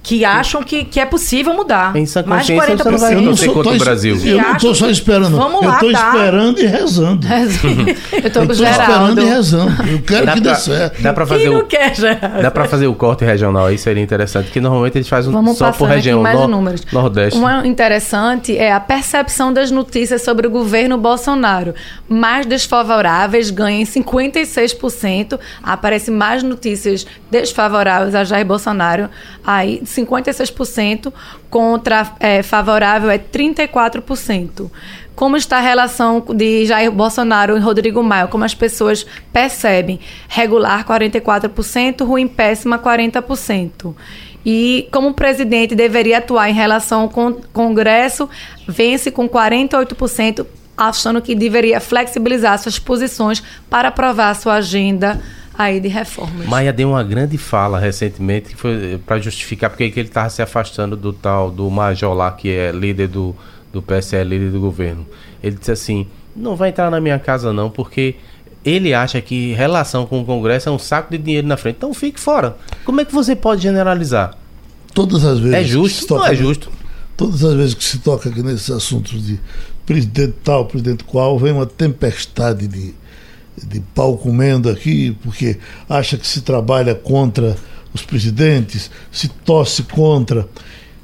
que 0.02 0.24
acham 0.24 0.62
que, 0.62 0.84
que 0.84 1.00
é 1.00 1.06
possível 1.06 1.54
mudar. 1.54 1.92
Mais 1.94 2.10
de 2.12 2.22
consciência, 2.22 2.76
você 2.76 2.90
não 2.90 2.98
vai 2.98 3.14
40%. 3.14 3.18
acontecer 3.22 3.44
sou- 3.46 3.54
contra 3.54 3.72
o 3.72 3.78
Brasil. 3.78 4.20
Eu 4.24 4.38
não 4.42 4.52
estou 4.56 4.74
só 4.74 4.90
esperando, 4.90 5.36
Vamos 5.36 5.62
eu 5.62 5.68
lá, 5.68 5.74
estou 5.76 5.92
tá? 5.92 6.08
esperando 6.08 6.60
e 6.60 6.66
rezando. 6.66 7.26
Eu 8.12 8.20
Eu 8.20 8.26
estou 8.26 8.42
esperando 8.44 9.20
e 9.22 9.24
rezando. 9.24 9.90
Eu 9.90 10.02
quero 10.02 10.26
Dá 10.26 10.32
que 10.34 10.40
pra, 10.42 10.52
dê 10.52 10.58
certo. 10.58 11.02
dá 11.02 11.14
Quem 11.14 11.26
fazer 11.26 11.50
não 11.50 11.58
o, 11.60 11.64
quer, 11.64 11.94
Geraldo? 11.94 12.42
dá 12.42 12.50
pra 12.50 12.64
fazer 12.66 12.86
o 12.86 12.94
corte 12.94 13.24
regional 13.24 13.66
aí, 13.66 13.78
seria 13.78 14.02
interessante, 14.02 14.50
que 14.50 14.60
normalmente 14.60 14.98
eles 14.98 15.08
fazem 15.08 15.32
Vamos 15.32 15.56
só 15.56 15.72
por 15.72 15.88
região 15.88 16.20
mais 16.22 16.38
nor- 16.38 16.48
números. 16.48 16.82
nordeste. 16.92 17.38
Uma 17.38 17.66
interessante 17.66 18.56
é 18.56 18.72
a 18.72 18.80
percepção 18.80 19.52
das 19.52 19.70
notícias 19.70 20.22
sobre 20.22 20.46
o 20.46 20.50
governo 20.50 20.98
Bolsonaro. 20.98 21.74
Mais 22.08 22.44
desfavoráveis 22.46 23.50
ganham 23.50 23.84
56%. 23.84 25.38
Aparece 25.62 26.10
mais 26.10 26.42
notícias 26.42 27.06
desfavoráveis 27.30 28.14
a 28.14 28.24
Jair 28.24 28.44
Bolsonaro. 28.46 29.08
Aí 29.54 29.80
56% 29.84 31.12
contra 31.48 32.12
é, 32.18 32.42
favorável 32.42 33.08
é 33.08 33.18
34%. 33.18 34.70
Como 35.14 35.36
está 35.36 35.58
a 35.58 35.60
relação 35.60 36.24
de 36.34 36.66
Jair 36.66 36.90
Bolsonaro 36.90 37.56
e 37.56 37.60
Rodrigo 37.60 38.02
Maia? 38.02 38.26
Como 38.26 38.44
as 38.44 38.52
pessoas 38.52 39.06
percebem? 39.32 40.00
Regular 40.28 40.84
44%, 40.84 42.04
ruim 42.04 42.26
péssima 42.26 42.80
40%. 42.80 43.94
E 44.44 44.88
como 44.90 45.10
o 45.10 45.14
presidente 45.14 45.74
deveria 45.74 46.18
atuar 46.18 46.50
em 46.50 46.52
relação 46.52 47.08
com 47.08 47.28
o 47.28 47.34
Congresso, 47.52 48.28
vence 48.66 49.12
com 49.12 49.28
48%, 49.28 50.44
achando 50.76 51.22
que 51.22 51.36
deveria 51.36 51.80
flexibilizar 51.80 52.58
suas 52.58 52.78
posições 52.80 53.40
para 53.70 53.88
aprovar 53.88 54.34
sua 54.34 54.54
agenda 54.54 55.22
aí 55.56 55.80
de 55.80 55.88
reformas. 55.88 56.46
Maia 56.46 56.72
deu 56.72 56.90
uma 56.90 57.02
grande 57.02 57.38
fala 57.38 57.78
recentemente 57.78 58.50
que 58.50 58.56
foi 58.56 59.00
para 59.04 59.18
justificar 59.18 59.70
porque 59.70 59.90
que 59.90 60.00
ele 60.00 60.08
estava 60.08 60.28
se 60.28 60.42
afastando 60.42 60.96
do 60.96 61.12
tal 61.12 61.50
do 61.50 61.70
Major 61.70 62.12
lá, 62.14 62.30
que 62.32 62.50
é 62.50 62.72
líder 62.72 63.08
do, 63.08 63.34
do 63.72 63.80
PSL, 63.80 64.28
líder 64.28 64.50
do 64.50 64.60
governo. 64.60 65.06
Ele 65.42 65.56
disse 65.56 65.72
assim: 65.72 66.06
não 66.34 66.56
vai 66.56 66.70
entrar 66.70 66.90
na 66.90 67.00
minha 67.00 67.18
casa 67.18 67.52
não, 67.52 67.70
porque 67.70 68.16
ele 68.64 68.94
acha 68.94 69.20
que 69.20 69.52
relação 69.52 70.06
com 70.06 70.20
o 70.20 70.24
Congresso 70.24 70.68
é 70.68 70.72
um 70.72 70.78
saco 70.78 71.10
de 71.10 71.18
dinheiro 71.18 71.46
na 71.46 71.56
frente. 71.56 71.76
Então 71.76 71.92
fique 71.92 72.18
fora. 72.18 72.56
Como 72.84 73.00
é 73.00 73.04
que 73.04 73.12
você 73.12 73.36
pode 73.36 73.62
generalizar? 73.62 74.36
Todas 74.94 75.24
as 75.24 75.38
vezes. 75.38 75.54
É 75.54 75.64
justo? 75.64 76.06
Toca, 76.06 76.20
não 76.20 76.32
é 76.32 76.34
justo. 76.34 76.70
Todas 77.16 77.44
as 77.44 77.54
vezes 77.54 77.74
que 77.74 77.84
se 77.84 77.98
toca 77.98 78.28
aqui 78.28 78.42
nesses 78.42 78.70
assuntos 78.70 79.24
de 79.24 79.38
presidente 79.84 80.34
tal, 80.42 80.66
presidente 80.66 81.04
qual, 81.04 81.38
vem 81.38 81.52
uma 81.52 81.66
tempestade 81.66 82.66
de, 82.66 82.94
de 83.62 83.80
pau 83.94 84.16
comendo 84.16 84.68
aqui, 84.68 85.16
porque 85.22 85.56
acha 85.88 86.16
que 86.16 86.26
se 86.26 86.40
trabalha 86.40 86.94
contra 86.94 87.56
os 87.92 88.02
presidentes, 88.02 88.90
se 89.12 89.28
torce 89.28 89.84
contra. 89.84 90.48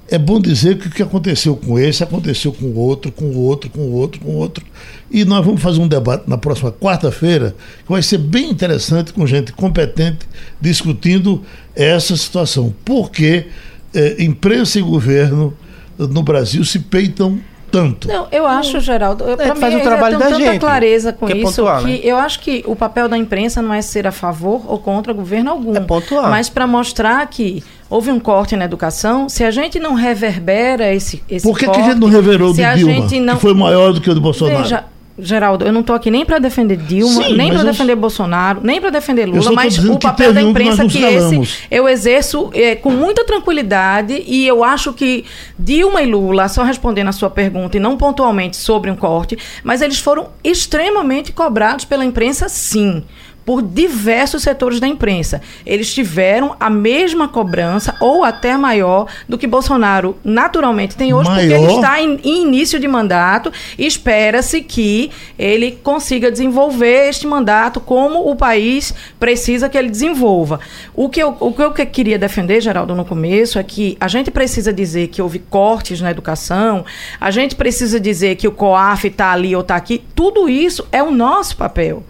É 0.09 0.18
bom 0.18 0.40
dizer 0.40 0.76
que 0.76 0.88
o 0.88 0.90
que 0.90 1.03
aconteceu 1.03 1.55
com 1.57 1.78
esse 1.78 2.03
aconteceu 2.03 2.53
com 2.53 2.66
o 2.66 2.76
outro, 2.76 3.12
com 3.12 3.26
o 3.26 3.38
outro, 3.42 3.70
com 3.70 3.80
o 3.82 3.92
outro, 3.92 4.20
com 4.20 4.30
o 4.30 4.36
outro. 4.36 4.64
E 5.09 5.24
nós 5.24 5.46
vamos 5.46 5.62
fazer 5.62 5.80
um 5.80 5.86
debate 5.86 6.28
na 6.28 6.36
próxima 6.36 6.72
quarta-feira, 6.72 7.55
que 7.84 7.90
vai 7.90 8.03
ser 8.03 8.18
bem 8.18 8.51
interessante, 8.51 9.12
com 9.12 9.24
gente 9.24 9.53
competente, 9.53 10.26
discutindo 10.61 11.42
essa 11.76 12.16
situação. 12.16 12.74
Porque 12.84 13.46
eh, 13.94 14.16
imprensa 14.18 14.80
e 14.80 14.82
governo 14.82 15.57
no 15.96 16.24
Brasil 16.24 16.64
se 16.64 16.80
peitam 16.80 17.38
tanto. 17.71 18.09
Não, 18.09 18.27
eu 18.33 18.47
acho, 18.47 18.81
Geraldo, 18.81 19.29
é, 19.31 19.37
para 19.37 19.55
faz 19.55 19.75
mim, 19.75 19.81
o 19.81 19.83
trabalho 19.83 20.18
da 20.18 20.27
tanta 20.27 20.39
gente, 20.39 20.59
clareza 20.59 21.12
com 21.12 21.27
que 21.27 21.33
é 21.33 21.37
isso 21.37 21.62
pontuar, 21.62 21.83
que 21.83 21.87
né? 21.87 22.01
eu 22.03 22.16
acho 22.16 22.41
que 22.41 22.64
o 22.66 22.75
papel 22.75 23.09
da 23.09 23.16
imprensa 23.16 23.62
não 23.62 23.73
é 23.73 23.81
ser 23.83 24.07
a 24.07 24.12
favor 24.12 24.62
ou 24.66 24.79
contra 24.79 25.12
governo 25.12 25.51
algum, 25.51 25.75
é 25.75 25.81
pontuar. 25.81 26.31
mas 26.31 26.49
para 26.49 26.66
mostrar 26.66 27.27
que 27.29 27.62
houve 27.89 28.11
um 28.11 28.21
corte 28.21 28.57
na 28.57 28.64
educação, 28.64 29.29
se 29.29 29.45
a 29.45 29.51
gente 29.51 29.79
não 29.79 29.95
reverbera 29.95 30.95
esse, 30.95 31.23
esse 31.29 31.47
Por 31.47 31.59
que, 31.59 31.66
corte, 31.66 31.79
que 31.79 31.85
a 31.85 31.89
gente 31.91 32.01
não 32.01 32.09
reverou 32.09 32.53
do 32.53 32.57
Dilma, 32.57 33.07
não... 33.21 33.35
que 33.37 33.41
foi 33.41 33.55
maior 33.55 33.93
do 33.93 34.01
que 34.01 34.11
o 34.11 34.14
do 34.14 34.21
Bolsonaro? 34.21 34.62
Veja, 34.62 34.85
Geraldo, 35.21 35.64
eu 35.64 35.73
não 35.73 35.81
estou 35.81 35.95
aqui 35.95 36.11
nem 36.11 36.25
para 36.25 36.39
defender 36.39 36.77
Dilma, 36.77 37.25
Sim, 37.25 37.37
nem 37.37 37.53
para 37.53 37.62
defender 37.62 37.95
Bolsonaro, 37.97 38.61
nem 38.62 38.81
para 38.81 38.91
defender 38.91 39.27
Lula, 39.27 39.53
mas 39.53 39.79
o 39.79 39.99
papel 39.99 40.33
da 40.33 40.43
imprensa 40.43 40.85
que, 40.85 40.99
que 40.99 41.05
esse 41.05 41.66
eu 41.71 41.89
exerço 41.89 42.51
é, 42.53 42.75
com 42.75 42.91
muita 42.91 43.25
tranquilidade 43.25 44.23
e 44.27 44.47
eu 44.47 44.64
acho 44.64 44.93
que 44.93 45.25
Dilma 45.59 46.03
e 46.03 46.07
Lula, 46.07 46.49
só 46.49 46.62
respondendo 46.62 47.09
a 47.09 47.12
sua 47.12 47.31
pergunta 47.31 47.77
e 47.77 47.81
não 47.81 47.97
pontualmente 47.97 48.57
sobre 48.57 48.91
um 48.91 48.97
corte, 48.97 49.37
mas 49.62 49.83
eles 49.83 49.99
foram 49.99 50.29
extremamente 50.43 51.33
cobrados 51.33 51.85
pela 51.85 52.05
imprensa, 52.05 52.49
sim 52.49 53.05
por 53.45 53.62
diversos 53.62 54.43
setores 54.43 54.80
da 54.80 54.86
imprensa. 54.86 55.41
Eles 55.64 55.93
tiveram 55.93 56.57
a 56.59 56.70
mesma 56.70 57.28
cobrança 57.28 57.95
ou 58.01 58.24
até 58.24 58.57
maior 58.57 59.07
do 59.28 59.38
que 59.38 59.47
Bolsonaro 59.47 60.16
naturalmente 60.24 60.97
tem 60.97 61.12
hoje, 61.12 61.28
maior? 61.28 61.59
porque 61.59 61.64
ele 61.64 61.74
está 61.74 62.01
em, 62.01 62.20
em 62.22 62.43
início 62.43 62.78
de 62.78 62.86
mandato 62.86 63.53
e 63.78 63.86
espera-se 63.86 64.61
que 64.61 65.11
ele 65.38 65.72
consiga 65.82 66.30
desenvolver 66.30 67.09
este 67.09 67.26
mandato 67.26 67.80
como 67.80 68.30
o 68.30 68.36
país 68.36 68.95
precisa 69.18 69.68
que 69.68 69.76
ele 69.76 69.91
desenvolva. 69.91 70.61
O 70.95 71.09
que 71.09 71.22
eu, 71.22 71.36
o 71.41 71.53
que 71.53 71.62
eu 71.62 71.72
queria 71.72 72.18
defender, 72.18 72.61
Geraldo, 72.61 72.95
no 72.95 73.05
começo, 73.05 73.59
é 73.59 73.62
que 73.62 73.97
a 74.01 74.09
gente 74.09 74.30
precisa 74.30 74.72
dizer 74.72 75.09
que 75.09 75.22
houve 75.22 75.38
cortes 75.38 76.01
na 76.01 76.11
educação, 76.11 76.84
a 77.20 77.30
gente 77.30 77.55
precisa 77.55 77.99
dizer 77.99 78.36
que 78.36 78.49
o 78.49 78.53
COAF 78.53 79.09
está 79.09 79.32
ali 79.32 79.55
ou 79.55 79.62
está 79.62 79.76
aqui, 79.76 80.03
tudo 80.14 80.49
isso 80.49 80.86
é 80.93 81.03
o 81.03 81.11
nosso 81.11 81.57
papel. 81.57 82.05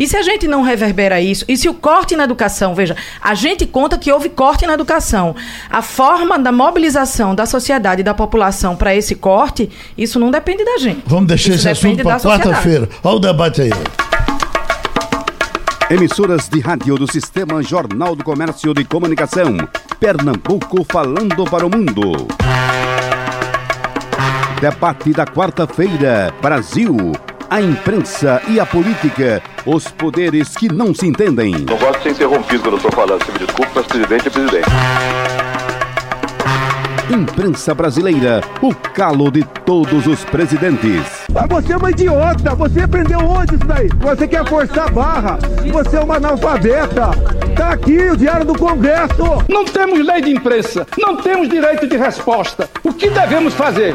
E 0.00 0.08
se 0.08 0.16
a 0.16 0.22
gente 0.22 0.48
não 0.48 0.62
reverbera 0.62 1.20
isso, 1.20 1.44
e 1.46 1.58
se 1.58 1.68
o 1.68 1.74
corte 1.74 2.16
na 2.16 2.24
educação, 2.24 2.74
veja, 2.74 2.96
a 3.20 3.34
gente 3.34 3.66
conta 3.66 3.98
que 3.98 4.10
houve 4.10 4.30
corte 4.30 4.66
na 4.66 4.72
educação. 4.72 5.36
A 5.68 5.82
forma 5.82 6.38
da 6.38 6.50
mobilização 6.50 7.34
da 7.34 7.44
sociedade 7.44 8.00
e 8.00 8.02
da 8.02 8.14
população 8.14 8.74
para 8.74 8.94
esse 8.94 9.14
corte, 9.14 9.68
isso 9.98 10.18
não 10.18 10.30
depende 10.30 10.64
da 10.64 10.78
gente. 10.78 11.02
Vamos 11.04 11.26
deixar 11.26 11.50
isso 11.50 11.68
esse 11.68 11.86
assunto 11.86 12.02
para 12.02 12.18
quarta-feira. 12.18 12.88
Olha 13.04 13.16
o 13.16 13.18
debate 13.18 13.60
aí. 13.60 13.70
Emissoras 15.90 16.48
de 16.48 16.60
rádio 16.60 16.96
do 16.96 17.12
Sistema 17.12 17.62
Jornal 17.62 18.16
do 18.16 18.24
Comércio 18.24 18.72
de 18.72 18.86
Comunicação. 18.86 19.54
Pernambuco 19.98 20.82
falando 20.90 21.44
para 21.44 21.66
o 21.66 21.68
mundo. 21.68 22.26
Debate 24.62 25.12
da 25.12 25.26
quarta-feira. 25.26 26.32
Brasil 26.40 27.12
a 27.50 27.60
imprensa 27.60 28.40
e 28.46 28.60
a 28.60 28.64
política, 28.64 29.42
os 29.66 29.88
poderes 29.88 30.56
que 30.56 30.72
não 30.72 30.94
se 30.94 31.04
entendem. 31.08 31.50
Não 31.50 31.76
gosto 31.76 31.96
de 31.96 32.02
ser 32.04 32.10
interrompido 32.10 32.62
quando 32.62 32.72
eu 32.74 32.76
estou 32.76 32.92
falando, 32.92 33.24
se 33.24 33.32
me 33.32 33.38
desculpe, 33.40 33.72
mas 33.74 33.86
presidente 33.86 34.28
é 34.28 34.30
presidente. 34.30 34.70
Imprensa 37.10 37.74
brasileira, 37.74 38.40
o 38.62 38.72
calo 38.72 39.32
de 39.32 39.42
todos 39.64 40.06
os 40.06 40.24
presidentes. 40.26 41.26
Ah, 41.34 41.44
você 41.48 41.72
é 41.72 41.76
uma 41.76 41.90
idiota, 41.90 42.54
você 42.54 42.82
aprendeu 42.82 43.18
onde 43.18 43.56
isso 43.56 43.66
daí? 43.66 43.88
Você 43.98 44.28
quer 44.28 44.48
forçar 44.48 44.86
a 44.86 44.90
barra, 44.92 45.38
você 45.72 45.96
é 45.96 46.00
uma 46.00 46.18
analfabeta. 46.18 47.10
Tá 47.56 47.70
aqui 47.72 48.10
o 48.10 48.16
Diário 48.16 48.46
do 48.46 48.56
Congresso. 48.56 49.44
Não 49.48 49.64
temos 49.64 50.06
lei 50.06 50.22
de 50.22 50.30
imprensa, 50.30 50.86
não 50.96 51.16
temos 51.16 51.48
direito 51.48 51.88
de 51.88 51.96
resposta. 51.96 52.70
O 52.84 52.92
que 52.92 53.10
devemos 53.10 53.54
fazer? 53.54 53.92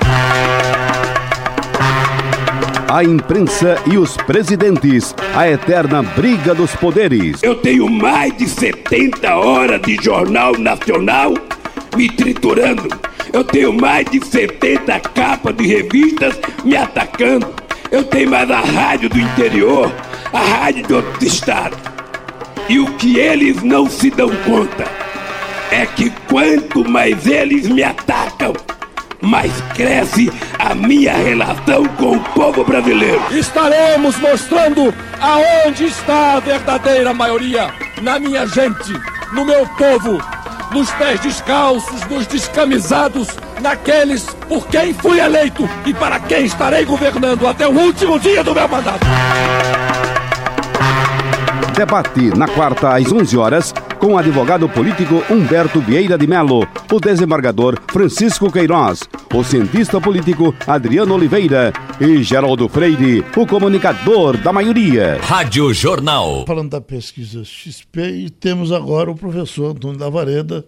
A 2.87 3.03
imprensa 3.03 3.81
e 3.91 3.97
os 3.97 4.15
presidentes, 4.15 5.15
a 5.35 5.49
eterna 5.49 6.03
briga 6.03 6.53
dos 6.53 6.75
poderes. 6.75 7.41
Eu 7.41 7.55
tenho 7.55 7.89
mais 7.89 8.35
de 8.37 8.47
70 8.47 9.35
horas 9.35 9.81
de 9.81 9.95
jornal 9.95 10.57
nacional 10.57 11.33
me 11.95 12.09
triturando. 12.09 12.87
Eu 13.33 13.43
tenho 13.43 13.73
mais 13.73 14.05
de 14.05 14.23
70 14.23 14.99
capas 14.99 15.55
de 15.55 15.67
revistas 15.67 16.39
me 16.63 16.75
atacando. 16.75 17.47
Eu 17.91 18.03
tenho 18.03 18.29
mais 18.29 18.49
a 18.51 18.59
rádio 18.59 19.09
do 19.09 19.19
interior, 19.19 19.91
a 20.31 20.39
rádio 20.39 20.85
de 20.85 20.93
outro 20.93 21.25
estado. 21.25 21.75
E 22.69 22.79
o 22.79 22.85
que 22.93 23.17
eles 23.17 23.61
não 23.63 23.89
se 23.89 24.09
dão 24.09 24.29
conta 24.45 24.85
é 25.71 25.85
que 25.85 26.11
quanto 26.29 26.87
mais 26.87 27.25
eles 27.27 27.67
me 27.67 27.83
atacam, 27.83 28.53
mais 29.25 29.51
cresce 29.73 30.31
a 30.59 30.75
minha 30.75 31.13
relação 31.13 31.85
com 31.97 32.17
o 32.17 32.19
povo 32.19 32.63
brasileiro. 32.63 33.21
Estaremos 33.31 34.17
mostrando 34.19 34.93
aonde 35.19 35.85
está 35.85 36.33
a 36.33 36.39
verdadeira 36.39 37.13
maioria. 37.13 37.73
Na 38.01 38.19
minha 38.19 38.45
gente, 38.45 38.93
no 39.33 39.43
meu 39.43 39.65
povo, 39.69 40.21
nos 40.71 40.91
pés 40.91 41.19
descalços, 41.19 42.01
nos 42.07 42.27
descamisados, 42.27 43.27
naqueles 43.61 44.23
por 44.47 44.67
quem 44.67 44.93
fui 44.93 45.19
eleito 45.19 45.67
e 45.85 45.93
para 45.93 46.19
quem 46.19 46.45
estarei 46.45 46.85
governando 46.85 47.47
até 47.47 47.67
o 47.67 47.71
último 47.71 48.19
dia 48.19 48.43
do 48.43 48.53
meu 48.53 48.67
mandato. 48.67 49.05
Debate 51.75 52.37
na 52.37 52.47
quarta 52.47 52.95
às 52.95 53.11
11 53.11 53.37
horas 53.37 53.73
com 54.05 54.13
o 54.13 54.17
advogado 54.19 54.69
político 54.69 55.23
Humberto 55.33 55.81
Vieira 55.81 56.15
de 56.15 56.27
Melo, 56.27 56.59
o 56.93 56.99
desembargador 56.99 57.81
Francisco 57.91 58.51
Queiroz, 58.51 58.99
o 59.33 59.43
cientista 59.43 59.99
político 59.99 60.53
Adriano 60.67 61.15
Oliveira 61.15 61.73
e 61.99 62.21
Geraldo 62.21 62.69
Freire, 62.69 63.25
o 63.35 63.47
comunicador 63.47 64.37
da 64.37 64.53
maioria. 64.53 65.17
Rádio 65.23 65.73
Jornal. 65.73 66.45
Falando 66.45 66.69
da 66.69 66.79
pesquisa 66.79 67.43
XP, 67.43 67.99
e 67.99 68.29
temos 68.29 68.71
agora 68.71 69.09
o 69.09 69.15
professor 69.15 69.71
Antônio 69.71 69.99
Lavareda, 69.99 70.63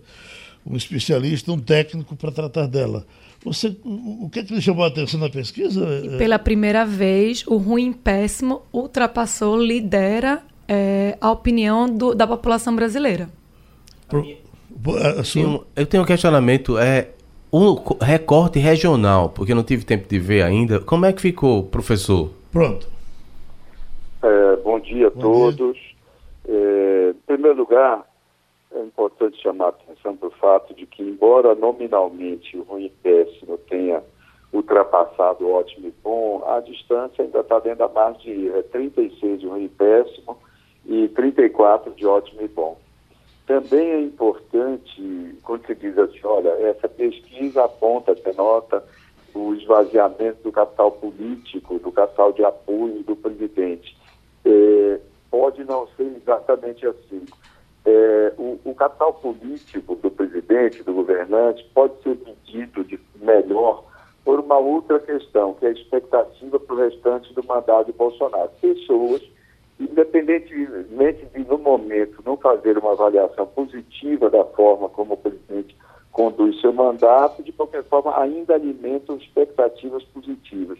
um 0.65 0.75
especialista, 0.75 1.51
um 1.51 1.59
técnico 1.59 2.15
para 2.15 2.31
tratar 2.31 2.65
dela. 2.65 3.05
Você, 3.45 3.77
o 3.85 4.27
que 4.31 4.39
é 4.39 4.43
que 4.43 4.55
lhe 4.55 4.61
chamou 4.63 4.83
a 4.83 4.87
atenção 4.87 5.19
na 5.19 5.29
pesquisa? 5.29 5.85
Pela 6.17 6.39
primeira 6.39 6.87
vez, 6.87 7.43
o 7.45 7.57
ruim 7.57 7.93
péssimo 7.93 8.63
ultrapassou, 8.73 9.61
lidera 9.61 10.41
é, 10.67 11.17
a 11.21 11.31
opinião 11.31 11.87
do, 11.87 12.13
da 12.13 12.27
população 12.27 12.75
brasileira. 12.75 13.29
eu 15.75 15.85
tenho 15.85 16.03
um 16.03 16.05
questionamento, 16.05 16.77
é 16.77 17.09
o 17.51 17.75
recorte 18.01 18.59
regional, 18.59 19.29
porque 19.29 19.51
eu 19.51 19.55
não 19.55 19.63
tive 19.63 19.85
tempo 19.85 20.07
de 20.07 20.19
ver 20.19 20.43
ainda. 20.43 20.79
Como 20.79 21.05
é 21.05 21.13
que 21.13 21.21
ficou, 21.21 21.63
professor? 21.63 22.29
Pronto. 22.51 22.87
É, 24.21 24.55
bom 24.57 24.79
dia 24.79 25.07
a 25.07 25.09
bom 25.09 25.21
todos. 25.21 25.77
Dia. 25.77 25.97
É, 26.49 27.09
em 27.11 27.21
primeiro 27.25 27.57
lugar, 27.57 28.05
é 28.73 28.81
importante 28.83 29.41
chamar 29.41 29.65
a 29.65 29.69
atenção 29.69 30.15
para 30.15 30.27
o 30.27 30.31
fato 30.31 30.73
de 30.73 30.85
que, 30.85 31.01
embora 31.01 31.55
nominalmente 31.55 32.57
o 32.57 32.63
ruim 32.63 32.91
péssimo 33.01 33.57
tenha 33.69 34.03
ultrapassado 34.51 35.45
o 35.45 35.53
ótimo 35.53 35.87
e 35.87 35.93
bom, 36.03 36.43
a 36.47 36.59
distância 36.61 37.23
ainda 37.23 37.39
está 37.39 37.59
dentro 37.59 37.79
da 37.79 37.87
margem 37.87 38.33
de 38.33 38.49
é, 38.49 38.61
36 38.63 39.41
de 39.41 39.47
ruim 39.47 39.67
péssimo 39.67 40.37
e 40.87 41.09
34 41.09 41.93
de 41.93 42.05
ótimo 42.05 42.41
e 42.41 42.47
bom. 42.47 42.79
Também 43.45 43.91
é 43.91 44.01
importante, 44.01 45.37
quando 45.43 45.65
se 45.65 45.75
diz 45.75 45.97
assim, 45.97 46.19
olha, 46.23 46.49
essa 46.67 46.87
pesquisa 46.87 47.63
aponta, 47.63 48.15
denota 48.15 48.83
o 49.33 49.53
esvaziamento 49.53 50.43
do 50.43 50.51
capital 50.51 50.91
político, 50.91 51.77
do 51.79 51.91
capital 51.91 52.33
de 52.33 52.43
apoio 52.43 53.03
do 53.03 53.15
presidente. 53.15 53.95
É, 54.43 54.99
pode 55.29 55.63
não 55.63 55.87
ser 55.95 56.11
exatamente 56.17 56.85
assim. 56.85 57.25
É, 57.85 58.33
o, 58.37 58.59
o, 58.65 58.75
capital 58.75 59.13
político 59.13 59.95
do 59.95 60.11
presidente, 60.11 60.83
do 60.83 60.93
governante, 60.93 61.63
pode 61.73 62.01
ser 62.03 62.17
medido 62.25 62.83
de 62.83 62.99
melhor 63.15 63.85
por 64.25 64.41
uma 64.41 64.57
outra 64.57 64.99
questão, 64.99 65.53
que 65.53 65.65
é 65.65 65.69
a 65.69 65.71
expectativa 65.71 66.59
para 66.59 66.75
o 66.75 66.79
restante 66.79 67.33
do 67.33 67.45
mandato 67.45 67.85
de 67.85 67.93
Bolsonaro. 67.93 68.49
Pessoas 68.59 69.21
independentemente 69.79 71.25
de, 71.25 71.39
no 71.43 71.57
momento, 71.57 72.21
não 72.25 72.37
fazer 72.37 72.77
uma 72.77 72.93
avaliação 72.93 73.45
positiva 73.47 74.29
da 74.29 74.43
forma 74.45 74.89
como 74.89 75.13
o 75.13 75.17
presidente 75.17 75.75
conduz 76.11 76.59
seu 76.59 76.73
mandato, 76.73 77.43
de 77.43 77.51
qualquer 77.51 77.83
forma, 77.83 78.19
ainda 78.19 78.55
alimentam 78.55 79.17
expectativas 79.17 80.03
positivas. 80.05 80.79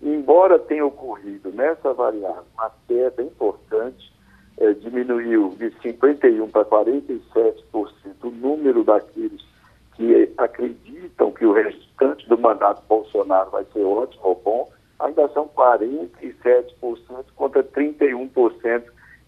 Embora 0.00 0.58
tenha 0.58 0.86
ocorrido 0.86 1.50
nessa 1.50 1.90
avaliação 1.90 2.44
uma 2.54 2.70
queda 2.86 3.22
importante, 3.22 4.12
eh, 4.58 4.72
diminuiu 4.74 5.54
de 5.58 5.70
51% 5.82 6.50
para 6.50 6.64
47% 6.64 8.24
o 8.24 8.30
número 8.30 8.84
daqueles 8.84 9.44
que 9.96 10.32
acreditam 10.38 11.32
que 11.32 11.44
o 11.44 11.52
restante 11.52 12.28
do 12.28 12.38
mandato 12.38 12.82
Bolsonaro 12.88 13.50
vai 13.50 13.64
ser 13.72 13.82
ótimo 13.82 14.22
ou 14.22 14.34
bom, 14.36 14.70
ainda 14.98 15.28
são 15.30 15.48
47% 15.48 17.24
contra 17.40 17.64
31% 17.64 18.82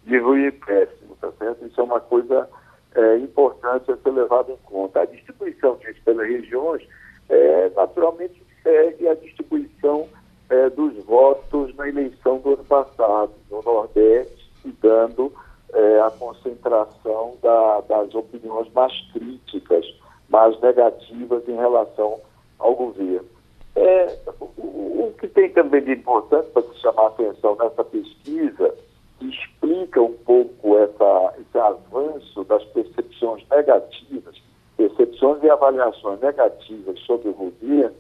de 0.05 0.19
ruim 0.19 0.45
e 0.45 0.53
péssimo, 0.53 1.17
tá 1.19 1.33
certo? 1.39 1.65
Isso 1.65 1.81
é 1.81 1.85
uma 1.85 1.99
coisa 1.99 2.47
é, 2.95 3.17
importante 3.17 3.91
a 3.91 3.97
ser 3.97 4.11
levada 4.11 4.53
em 4.53 4.57
conta. 4.65 5.01
A 5.01 5.07
distribuição 5.07 5.77
disso 5.77 5.99
pelas 6.05 6.29
regiões 6.29 6.87
é, 7.31 7.71
naturalmente 7.75 8.43
segue 8.63 9.09
a 9.09 9.15
distribuição 9.15 10.07
é, 10.51 10.69
dos 10.69 10.95
votos 11.05 11.75
na 11.77 11.89
eleição 11.89 12.39
do 12.41 12.51
ano 12.51 12.65
passado, 12.65 13.33
no 13.51 13.63
Nordeste, 13.63 14.53
dando 14.83 15.33
é, 15.73 16.01
a 16.01 16.11
concentração 16.11 17.39
da, 17.43 17.81
das 17.89 18.15
opiniões 18.15 18.71
mais 18.75 18.93
críticas, 19.15 19.87
mais 20.29 20.61
negativas 20.61 21.49
em 21.49 21.57
relação 21.57 22.21
ao 22.59 22.75
governo. 22.75 23.33
É, 23.75 24.19
o, 24.39 25.07
o, 25.07 25.15
que 25.19 25.27
tem 25.29 25.49
também 25.49 25.83
de 25.83 25.93
importante 25.93 26.51
para 26.51 26.63
se 26.63 26.72
chamar 26.83 27.07
atenção 27.07 27.57
nessa 27.57 27.85
pesquisa, 27.85 28.75
que 29.19 29.29
explica 29.29 30.03
um 30.03 30.13
pouco 30.13 30.77
essa, 30.79 31.35
esse 31.39 31.59
avanço 31.59 32.45
das 32.45 32.65
percepções 32.67 33.45
negativas, 33.49 34.43
percepções 34.77 35.43
e 35.43 35.51
avaliações 35.51 36.21
negativas 36.21 36.99
sobre 37.01 37.29
o 37.29 37.35
governo, 37.35 37.95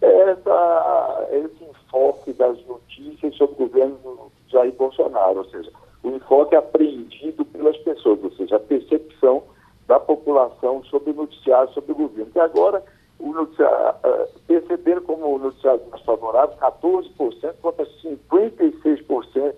é 0.00 0.30
essa, 0.30 1.28
esse 1.32 1.64
enfoque 1.64 2.32
das 2.32 2.64
notícias 2.66 3.34
sobre 3.36 3.54
o 3.54 3.66
governo 3.68 4.32
Jair 4.48 4.72
Bolsonaro, 4.72 5.38
ou 5.38 5.44
seja, 5.46 5.70
o 6.02 6.10
enfoque 6.10 6.56
apreendido 6.56 7.44
pelas 7.44 7.76
pessoas, 7.78 8.18
ou 8.22 8.32
seja, 8.32 8.56
a 8.56 8.60
percepção 8.60 9.42
da 9.86 10.00
população 10.00 10.82
sobre 10.84 11.10
o 11.10 11.14
noticiário, 11.14 11.72
sobre 11.72 11.92
o 11.92 11.94
governo. 11.94 12.32
Que 12.32 12.40
agora 12.40 12.82
o 13.18 13.32
noticiário, 13.32 13.96
uh, 14.04 14.40
perceberam 14.46 15.02
como 15.02 15.36
o 15.36 15.38
noticiário 15.38 15.82
mais 15.90 16.02
favorável, 16.02 16.56
14% 16.56 17.54
contra 17.62 17.86
56% 18.02 19.54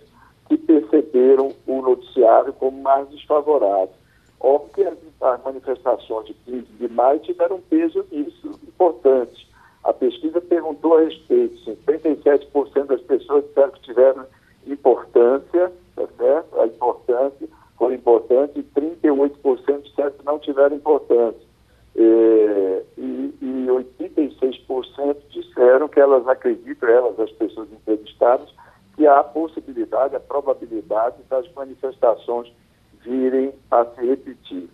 que 0.49 0.59
perceberam 0.59 1.53
o 1.67 1.81
noticiário 1.81 2.53
como 2.53 2.83
mais 2.83 3.09
desfavorável. 3.09 3.95
Óbvio 4.39 4.71
que 4.75 4.83
as, 4.85 4.99
as 5.23 5.43
manifestações 5.43 6.27
de 6.27 6.35
15 6.35 6.63
de 6.79 6.89
maio 6.89 7.19
tiveram 7.21 7.57
um 7.57 7.61
peso 7.63 8.05
nisso 8.13 8.51
importante. 8.69 9.49
A 9.83 9.93
pesquisa 9.93 10.41
perguntou 10.41 10.97
a 10.97 11.01
respeito, 11.01 11.57
57% 11.65 12.87
das 12.87 13.01
pessoas 13.03 13.45
disseram 13.47 13.71
que 13.71 13.81
tiveram 13.95 14.27
importância, 14.67 15.73
tá 15.95 16.07
certo? 16.19 16.61
A 16.61 16.67
importância 16.67 17.49
foi 17.79 17.95
importante 17.95 18.59
e 18.59 18.81
38% 18.81 19.83
disseram 19.83 20.11
que 20.11 20.25
não 20.25 20.39
tiveram 20.39 20.77
importância. 20.77 21.45
É, 21.97 22.83
e, 22.99 23.35
e 23.41 23.67
86% 23.69 25.17
disseram 25.31 25.89
que 25.89 26.01
elas 26.01 26.27
acreditam, 26.27 26.89
elas, 26.89 27.19
as 27.21 27.31
pessoas 27.33 27.71
entrevistadas, 27.73 28.53
que 28.97 29.07
há 29.07 29.21
a 29.21 29.25
possibilidade, 29.25 30.17
a 30.17 30.21
probabilidade 30.21 31.17
das 31.29 31.51
manifestações 31.53 32.53
virem 33.05 33.53
a 33.71 33.85
se 33.85 34.07
repetir. 34.07 34.69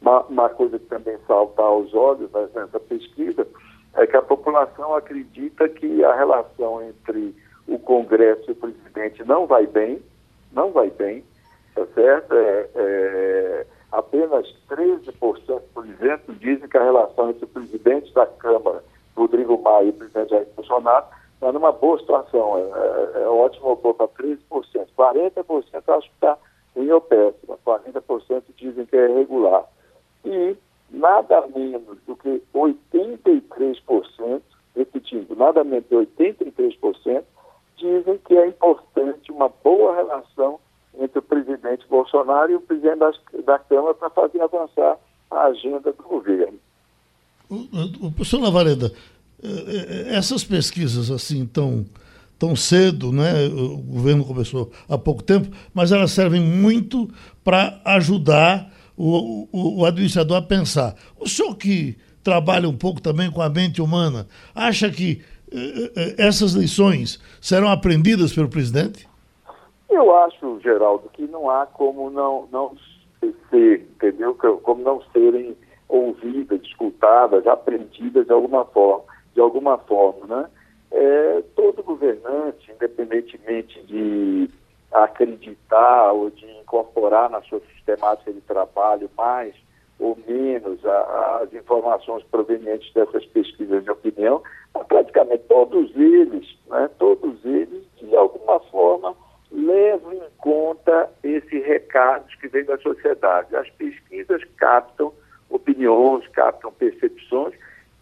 Uma, 0.00 0.22
uma 0.24 0.48
coisa 0.48 0.78
que 0.78 0.86
também 0.86 1.16
salta 1.26 1.62
aos 1.62 1.92
olhos 1.94 2.30
nessa 2.32 2.80
pesquisa 2.80 3.46
é 3.94 4.06
que 4.06 4.16
a 4.16 4.22
população 4.22 4.94
acredita 4.94 5.68
que 5.68 6.04
a 6.04 6.14
relação 6.14 6.82
entre 6.82 7.34
o 7.68 7.78
Congresso 7.78 8.50
e 8.50 8.52
o 8.52 8.56
presidente 8.56 9.24
não 9.24 9.46
vai 9.46 9.66
bem, 9.66 10.02
não 10.52 10.70
vai 10.70 10.90
bem, 10.90 11.24
tá 11.74 11.86
certo? 11.94 12.34
É, 12.34 12.68
é, 12.74 13.66
apenas 13.90 14.46
13%, 14.68 15.62
por 15.74 15.86
exemplo, 15.86 16.34
dizem 16.34 16.68
que 16.68 16.76
a 16.76 16.84
relação 16.84 17.30
entre 17.30 17.44
o 17.44 17.48
presidente 17.48 18.12
da 18.14 18.26
Câmara, 18.26 18.82
Rodrigo 19.16 19.60
Maia, 19.62 19.84
e 19.84 19.90
o 19.90 19.94
presidente 19.94 20.30
Jair 20.30 20.46
Bolsonaro 20.56 21.06
está 21.34 21.52
numa 21.52 21.72
boa 21.72 21.98
situação. 21.98 22.58
É, 22.58 23.18
é, 23.18 23.22
é 23.22 23.28
ótimo 23.28 23.76
para 23.76 24.08
13%. 24.08 24.38
40% 24.96 25.96
acho 25.96 26.08
que 26.08 26.14
está 26.14 26.38
em 26.76 26.90
ou 26.90 27.00
péssima, 27.00 27.58
40% 27.66 28.42
dizem 28.56 28.86
que 28.86 28.96
é 28.96 29.06
regular. 29.06 29.64
E 30.24 30.56
nada 30.90 31.46
menos 31.48 31.98
do 32.06 32.16
que 32.16 32.42
83%, 32.54 34.42
repetindo, 34.74 35.36
nada 35.36 35.64
menos 35.64 35.86
de 35.88 35.96
83%, 35.96 37.24
dizem 37.82 38.18
que 38.26 38.34
é 38.34 38.46
importante 38.46 39.30
uma 39.30 39.50
boa 39.62 39.96
relação 39.96 40.58
entre 40.98 41.18
o 41.18 41.22
presidente 41.22 41.86
Bolsonaro 41.88 42.52
e 42.52 42.54
o 42.54 42.60
presidente 42.60 42.98
da, 42.98 43.12
da 43.44 43.58
Câmara 43.58 43.94
para 43.94 44.10
fazer 44.10 44.40
avançar 44.40 44.96
a 45.30 45.44
agenda 45.44 45.92
do 45.92 46.02
governo. 46.02 46.58
O, 47.50 48.06
o 48.06 48.12
professor 48.12 48.40
Lavareda, 48.40 48.92
eh, 49.42 49.48
eh, 49.48 50.16
essas 50.16 50.44
pesquisas 50.44 51.10
assim 51.10 51.46
tão, 51.46 51.84
tão 52.38 52.54
cedo, 52.54 53.12
né? 53.12 53.46
o 53.46 53.78
governo 53.78 54.24
começou 54.24 54.70
há 54.88 54.96
pouco 54.96 55.22
tempo, 55.22 55.54
mas 55.74 55.92
elas 55.92 56.12
servem 56.12 56.40
muito 56.40 57.08
para 57.42 57.80
ajudar 57.84 58.70
o, 58.96 59.48
o, 59.52 59.80
o 59.80 59.86
administrador 59.86 60.36
a 60.36 60.42
pensar. 60.42 60.94
O 61.18 61.28
senhor 61.28 61.54
que 61.56 61.98
trabalha 62.22 62.68
um 62.68 62.76
pouco 62.76 63.00
também 63.00 63.30
com 63.30 63.42
a 63.42 63.48
mente 63.48 63.82
humana, 63.82 64.26
acha 64.54 64.88
que 64.90 65.22
essas 66.18 66.52
lições 66.52 67.20
serão 67.40 67.68
aprendidas 67.68 68.32
pelo 68.32 68.48
presidente? 68.48 69.08
Eu 69.90 70.14
acho, 70.16 70.60
Geraldo, 70.60 71.08
que 71.12 71.22
não 71.26 71.50
há 71.50 71.66
como 71.66 72.10
não, 72.10 72.48
não 72.50 72.74
ser, 73.50 73.80
entendeu? 73.80 74.34
Como 74.34 74.82
não 74.82 75.02
serem 75.12 75.56
ouvidas, 75.88 76.60
escutadas, 76.62 77.46
aprendidas 77.46 78.26
de 78.26 78.32
alguma 78.32 78.64
forma, 78.64 79.04
de 79.34 79.40
alguma 79.40 79.78
forma, 79.78 80.26
né? 80.26 80.48
É, 80.90 81.42
todo 81.54 81.82
governante, 81.82 82.70
independentemente 82.70 83.82
de 83.82 84.48
acreditar 84.92 86.12
ou 86.12 86.30
de 86.30 86.46
incorporar 86.60 87.30
na 87.30 87.40
sua 87.42 87.60
sistemática 87.72 88.32
de 88.32 88.40
trabalho 88.42 89.10
mais 89.16 89.54
ou 90.02 90.18
menos 90.26 90.84
a, 90.84 91.42
as 91.42 91.54
informações 91.54 92.24
provenientes 92.24 92.92
dessas 92.92 93.24
pesquisas 93.26 93.84
de 93.84 93.90
opinião, 93.90 94.42
praticamente 94.88 95.44
todos 95.48 95.94
eles, 95.94 96.58
né, 96.68 96.90
todos 96.98 97.42
eles, 97.44 97.84
de 98.00 98.16
alguma 98.16 98.58
forma, 98.60 99.14
levam 99.52 100.12
em 100.14 100.22
conta 100.38 101.08
esses 101.22 101.64
recados 101.64 102.34
que 102.34 102.48
vêm 102.48 102.64
da 102.64 102.76
sociedade. 102.78 103.54
As 103.54 103.70
pesquisas 103.70 104.42
captam 104.56 105.12
opiniões, 105.48 106.26
captam 106.28 106.72
percepções, 106.72 107.54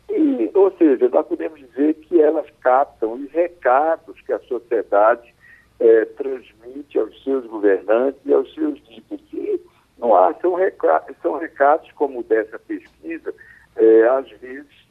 e, 0.09 0.51
ou 0.55 0.73
seja, 0.79 1.09
nós 1.11 1.27
podemos 1.27 1.61
dizer 1.61 1.95
que 1.95 2.21
elas 2.21 2.47
captam 2.61 3.13
os 3.13 3.31
recados 3.31 4.21
que 4.23 4.33
a 4.33 4.41
sociedade 4.41 5.35
é, 5.79 6.05
transmite 6.07 6.99
aos 6.99 7.23
seus 7.23 7.47
governantes 7.47 8.21
e 8.25 8.33
aos 8.33 8.53
seus 8.55 8.81
líderes. 8.89 9.61
Não 10.01 10.15
há, 10.15 10.35
são, 10.35 10.55
recados, 10.55 11.17
são 11.23 11.39
recados 11.39 11.91
como 11.93 12.23
dessa 12.23 12.59
pesquisa, 12.59 13.35
é, 13.77 14.09
às 14.09 14.29
vezes, 14.31 14.89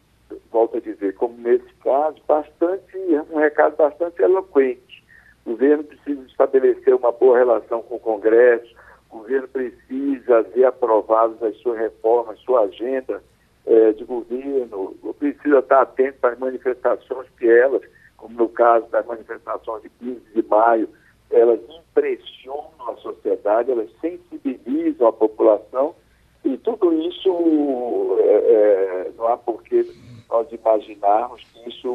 volto 0.51 0.77
a 0.77 0.79
dizer, 0.79 1.15
como 1.15 1.37
nesse 1.37 1.73
caso, 1.83 2.17
bastante, 2.27 2.97
um 3.31 3.37
recado 3.37 3.75
bastante 3.75 4.21
eloquente. 4.21 5.03
O 5.45 5.51
governo 5.51 5.83
precisa 5.83 6.21
estabelecer 6.27 6.93
uma 6.93 7.11
boa 7.11 7.37
relação 7.37 7.81
com 7.81 7.95
o 7.95 7.99
Congresso, 7.99 8.73
o 9.09 9.19
governo 9.19 9.47
precisa 9.47 10.43
ver 10.43 10.65
aprovadas 10.65 11.41
as 11.41 11.57
suas 11.57 11.79
reformas, 11.79 12.39
sua 12.39 12.61
agenda 12.61 13.21
é, 13.65 13.91
de 13.93 14.03
governo, 14.03 14.95
precisa 15.17 15.59
estar 15.59 15.81
atento 15.81 16.25
as 16.25 16.37
manifestações 16.37 17.27
que 17.37 17.49
elas 17.49 17.81
como 18.19 18.35
no 18.35 18.49
caso 18.49 18.85
das 18.89 19.05
manifestações 19.05 19.81
de 19.83 19.89
15 19.89 20.21
de 20.35 20.43
maio, 20.43 20.89
elas 21.31 21.59
impressionam 21.69 22.89
a 22.89 22.95
sociedade, 22.97 23.71
elas 23.71 23.89
sensibilizam 24.01 25.07
a 25.07 25.13
população 25.13 25.95
e 26.43 26.57
tudo 26.57 26.93
isso 27.01 28.17
é, 28.19 28.33
é, 28.33 29.11
não 29.17 29.27
há 29.27 29.37
porquê 29.37 29.85
nós 30.29 30.47
imaginarmos 30.51 31.43
que 31.53 31.69
isso 31.69 31.89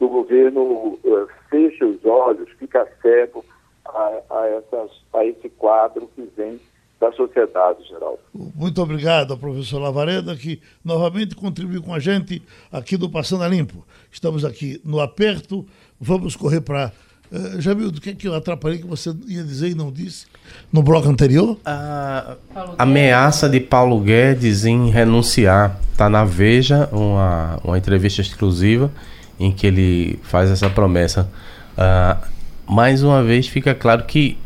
o 0.00 0.08
governo 0.08 0.98
é, 1.04 1.26
fecha 1.50 1.86
os 1.86 2.04
olhos, 2.04 2.48
fica 2.58 2.86
cego 3.02 3.44
a, 3.84 4.20
a, 4.30 4.46
essas, 4.48 4.90
a 5.12 5.24
esse 5.24 5.48
quadro 5.50 6.08
que 6.14 6.22
vem 6.36 6.58
da 6.98 7.12
sociedade, 7.12 7.86
geral. 7.86 8.18
Muito 8.34 8.80
obrigado 8.82 9.36
professor 9.38 9.78
Lavareda, 9.78 10.36
que 10.36 10.60
novamente 10.84 11.34
contribuiu 11.34 11.82
com 11.82 11.94
a 11.94 11.98
gente 11.98 12.42
aqui 12.70 12.96
do 12.96 13.10
Passando 13.10 13.44
a 13.44 13.48
Limpo. 13.48 13.86
Estamos 14.10 14.44
aqui 14.44 14.80
no 14.84 15.00
aperto, 15.00 15.66
vamos 15.98 16.36
correr 16.36 16.60
para 16.60 16.92
Uh, 17.32 17.60
Jamildo, 17.60 17.98
o 17.98 18.00
que, 18.00 18.10
é 18.10 18.14
que 18.14 18.26
eu 18.26 18.34
atrapalhei 18.34 18.78
que 18.78 18.86
você 18.86 19.14
ia 19.28 19.44
dizer 19.44 19.70
e 19.70 19.74
não 19.74 19.92
disse 19.92 20.26
no 20.72 20.82
bloco 20.82 21.08
anterior? 21.08 21.56
A 21.64 22.36
ameaça 22.76 23.48
de 23.48 23.60
Paulo 23.60 24.00
Guedes 24.00 24.64
em 24.64 24.90
renunciar. 24.90 25.78
Está 25.92 26.08
na 26.08 26.24
Veja 26.24 26.88
uma, 26.90 27.60
uma 27.62 27.78
entrevista 27.78 28.20
exclusiva 28.20 28.90
em 29.38 29.52
que 29.52 29.66
ele 29.66 30.18
faz 30.22 30.50
essa 30.50 30.68
promessa. 30.68 31.30
Uh, 31.76 32.26
mais 32.66 33.02
uma 33.02 33.22
vez 33.22 33.46
fica 33.46 33.74
claro 33.74 34.04
que 34.04 34.36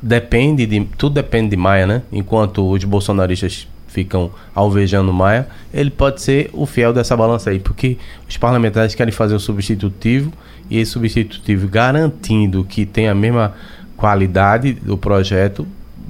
depende 0.00 0.66
de 0.66 0.84
tudo 0.98 1.14
depende 1.14 1.50
de 1.50 1.56
Maia, 1.56 1.86
né? 1.86 2.02
Enquanto 2.10 2.68
os 2.68 2.82
bolsonaristas 2.82 3.68
ficam 3.86 4.30
alvejando 4.54 5.12
Maia, 5.12 5.46
ele 5.72 5.90
pode 5.90 6.22
ser 6.22 6.50
o 6.52 6.66
fiel 6.66 6.92
dessa 6.92 7.16
balança 7.16 7.50
aí, 7.50 7.60
porque 7.60 7.98
os 8.28 8.36
parlamentares 8.36 8.94
querem 8.94 9.12
fazer 9.12 9.34
o 9.34 9.40
substitutivo 9.40 10.32
e 10.72 10.78
esse 10.78 10.92
substitutivo 10.92 11.68
garantindo 11.68 12.64
que 12.64 12.86
tem 12.86 13.06
a 13.06 13.14
mesma 13.14 13.52
qualidade 13.94 14.72
do 14.72 14.96
projeto 14.96 15.66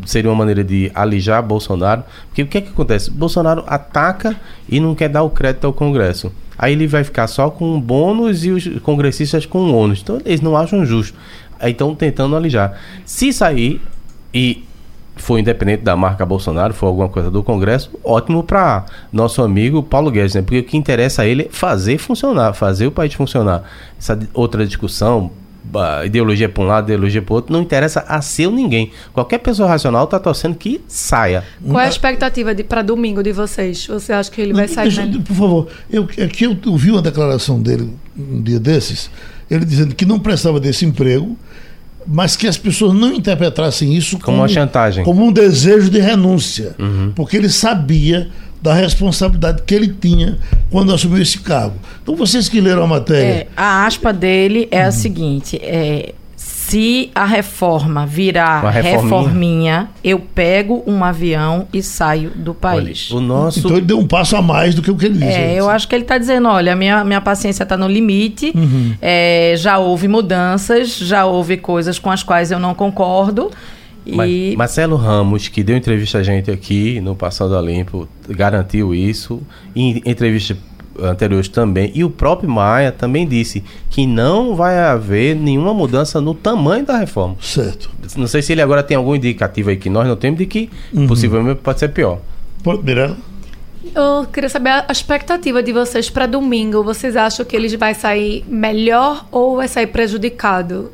seria 0.06 0.30
uma 0.30 0.36
maneira 0.36 0.62
de 0.62 0.88
alijar 0.94 1.42
Bolsonaro, 1.42 2.04
porque 2.28 2.42
o 2.42 2.46
que 2.46 2.58
é 2.58 2.60
que 2.60 2.68
acontece? 2.68 3.10
Bolsonaro 3.10 3.64
ataca 3.66 4.36
e 4.68 4.78
não 4.78 4.94
quer 4.94 5.08
dar 5.08 5.24
o 5.24 5.30
crédito 5.30 5.66
ao 5.66 5.72
Congresso. 5.72 6.32
Aí 6.56 6.74
ele 6.74 6.86
vai 6.86 7.02
ficar 7.02 7.26
só 7.26 7.50
com 7.50 7.80
bônus 7.80 8.44
e 8.44 8.50
os 8.50 8.68
congressistas 8.82 9.44
com 9.44 9.72
ônus. 9.74 10.00
Então 10.00 10.20
eles 10.24 10.40
não 10.40 10.56
acham 10.56 10.86
justo. 10.86 11.18
Aí 11.58 11.72
estão 11.72 11.92
tentando 11.92 12.36
alijar. 12.36 12.78
Se 13.04 13.32
sair 13.32 13.80
e 14.32 14.62
for 15.16 15.38
independente 15.38 15.82
da 15.82 15.94
marca 15.94 16.24
Bolsonaro, 16.24 16.72
for 16.72 16.86
alguma 16.86 17.08
coisa 17.08 17.30
do 17.30 17.42
Congresso, 17.42 17.90
ótimo 18.02 18.42
para 18.42 18.86
nosso 19.12 19.42
amigo 19.42 19.82
Paulo 19.82 20.10
Guedes, 20.10 20.34
né? 20.34 20.42
Porque 20.42 20.58
o 20.58 20.64
que 20.64 20.76
interessa 20.76 21.22
a 21.22 21.26
ele 21.26 21.42
é 21.42 21.48
fazer 21.50 21.98
funcionar, 21.98 22.54
fazer 22.54 22.86
o 22.86 22.90
país 22.92 23.14
funcionar. 23.14 23.62
Essa 23.98 24.18
outra 24.32 24.66
discussão, 24.66 25.30
ideologia 26.04 26.48
para 26.48 26.62
um 26.62 26.66
lado, 26.66 26.86
ideologia 26.86 27.22
para 27.22 27.34
outro, 27.34 27.52
não 27.52 27.62
interessa 27.62 28.04
a 28.08 28.20
seu 28.20 28.50
ninguém. 28.50 28.90
Qualquer 29.12 29.38
pessoa 29.38 29.68
racional 29.68 30.04
está 30.04 30.18
torcendo 30.18 30.56
que 30.56 30.80
saia. 30.88 31.44
Qual 31.64 31.80
é 31.80 31.86
a 31.86 31.88
expectativa 31.88 32.54
para 32.68 32.82
domingo 32.82 33.22
de 33.22 33.32
vocês? 33.32 33.86
Você 33.86 34.12
acha 34.12 34.30
que 34.30 34.40
ele 34.40 34.52
vai 34.52 34.66
sair? 34.66 34.90
Deixa, 34.90 35.20
por 35.20 35.36
favor, 35.36 35.68
eu, 35.90 36.02
aqui 36.24 36.44
eu, 36.44 36.56
eu 36.66 36.76
vi 36.76 36.90
uma 36.90 37.02
declaração 37.02 37.60
dele 37.60 37.90
um 38.16 38.42
dia 38.42 38.60
desses, 38.60 39.10
ele 39.50 39.64
dizendo 39.64 39.94
que 39.94 40.04
não 40.04 40.18
prestava 40.18 40.58
desse 40.60 40.84
emprego 40.84 41.36
mas 42.06 42.36
que 42.36 42.46
as 42.46 42.56
pessoas 42.56 42.94
não 42.94 43.12
interpretassem 43.12 43.94
isso 43.94 44.16
como, 44.16 44.24
como 44.24 44.38
uma 44.38 44.48
chantagem, 44.48 45.04
como 45.04 45.24
um 45.24 45.32
desejo 45.32 45.90
de 45.90 46.00
renúncia, 46.00 46.74
uhum. 46.78 47.12
porque 47.14 47.36
ele 47.36 47.48
sabia 47.48 48.28
da 48.60 48.72
responsabilidade 48.72 49.62
que 49.66 49.74
ele 49.74 49.88
tinha 49.88 50.38
quando 50.70 50.94
assumiu 50.94 51.20
esse 51.20 51.38
cargo. 51.38 51.74
Então 52.02 52.14
vocês 52.14 52.48
que 52.48 52.60
leram 52.60 52.84
a 52.84 52.86
matéria, 52.86 53.26
é, 53.26 53.46
a 53.56 53.86
aspa 53.86 54.12
dele 54.12 54.68
é 54.70 54.82
uhum. 54.82 54.88
a 54.88 54.92
seguinte: 54.92 55.56
é, 55.62 56.14
se 56.68 57.10
a 57.14 57.24
reforma 57.24 58.06
virar 58.06 58.60
reforminha. 58.70 59.02
reforminha. 59.02 59.88
eu 60.02 60.18
pego 60.20 60.82
um 60.86 61.02
avião 61.02 61.66
e 61.72 61.82
saio 61.82 62.30
do 62.30 62.54
país. 62.54 63.08
Olha, 63.10 63.18
o 63.18 63.20
nosso... 63.20 63.58
Então 63.58 63.72
ele 63.72 63.86
deu 63.86 63.98
um 63.98 64.06
passo 64.06 64.36
a 64.36 64.42
mais 64.42 64.74
do 64.74 64.80
que 64.80 64.90
o 64.90 64.96
que 64.96 65.06
ele 65.06 65.18
disse. 65.18 65.32
É, 65.32 65.58
eu 65.58 65.68
acho 65.68 65.88
que 65.88 65.94
ele 65.94 66.04
está 66.04 66.16
dizendo, 66.18 66.48
olha, 66.48 66.76
minha, 66.76 67.04
minha 67.04 67.20
paciência 67.20 67.64
está 67.64 67.76
no 67.76 67.88
limite, 67.88 68.52
uhum. 68.54 68.94
é, 69.02 69.54
já 69.56 69.78
houve 69.78 70.06
mudanças, 70.06 70.96
já 70.96 71.26
houve 71.26 71.56
coisas 71.56 71.98
com 71.98 72.10
as 72.10 72.22
quais 72.22 72.50
eu 72.50 72.58
não 72.58 72.74
concordo. 72.74 73.50
E... 74.06 74.54
Marcelo 74.56 74.96
Ramos, 74.96 75.48
que 75.48 75.62
deu 75.62 75.76
entrevista 75.76 76.18
a 76.18 76.22
gente 76.22 76.50
aqui 76.50 77.00
no 77.00 77.14
Passado 77.14 77.56
a 77.56 77.62
Limpo, 77.62 78.08
garantiu 78.28 78.94
isso. 78.94 79.40
Em 79.74 80.02
entrevista 80.04 80.56
anteriores 81.00 81.48
também, 81.48 81.90
e 81.94 82.04
o 82.04 82.10
próprio 82.10 82.48
Maia 82.48 82.92
também 82.92 83.26
disse 83.26 83.62
que 83.90 84.06
não 84.06 84.54
vai 84.54 84.78
haver 84.78 85.36
nenhuma 85.36 85.72
mudança 85.72 86.20
no 86.20 86.34
tamanho 86.34 86.84
da 86.84 86.98
reforma. 86.98 87.36
Certo. 87.40 87.90
Não 88.16 88.26
sei 88.26 88.42
se 88.42 88.52
ele 88.52 88.62
agora 88.62 88.82
tem 88.82 88.96
algum 88.96 89.14
indicativo 89.14 89.70
aí 89.70 89.76
que 89.76 89.90
nós 89.90 90.06
não 90.06 90.16
temos 90.16 90.38
de 90.38 90.46
que 90.46 90.70
uhum. 90.92 91.06
possivelmente 91.06 91.60
pode 91.60 91.78
ser 91.78 91.88
pior. 91.88 92.20
Mirela? 92.82 93.16
Eu 93.94 94.26
queria 94.32 94.48
saber 94.48 94.70
a 94.70 94.92
expectativa 94.92 95.62
de 95.62 95.72
vocês 95.72 96.08
para 96.08 96.26
domingo. 96.26 96.84
Vocês 96.84 97.16
acham 97.16 97.44
que 97.44 97.56
eles 97.56 97.74
vai 97.74 97.94
sair 97.94 98.44
melhor 98.46 99.26
ou 99.32 99.56
vai 99.56 99.66
sair 99.66 99.88
prejudicado? 99.88 100.92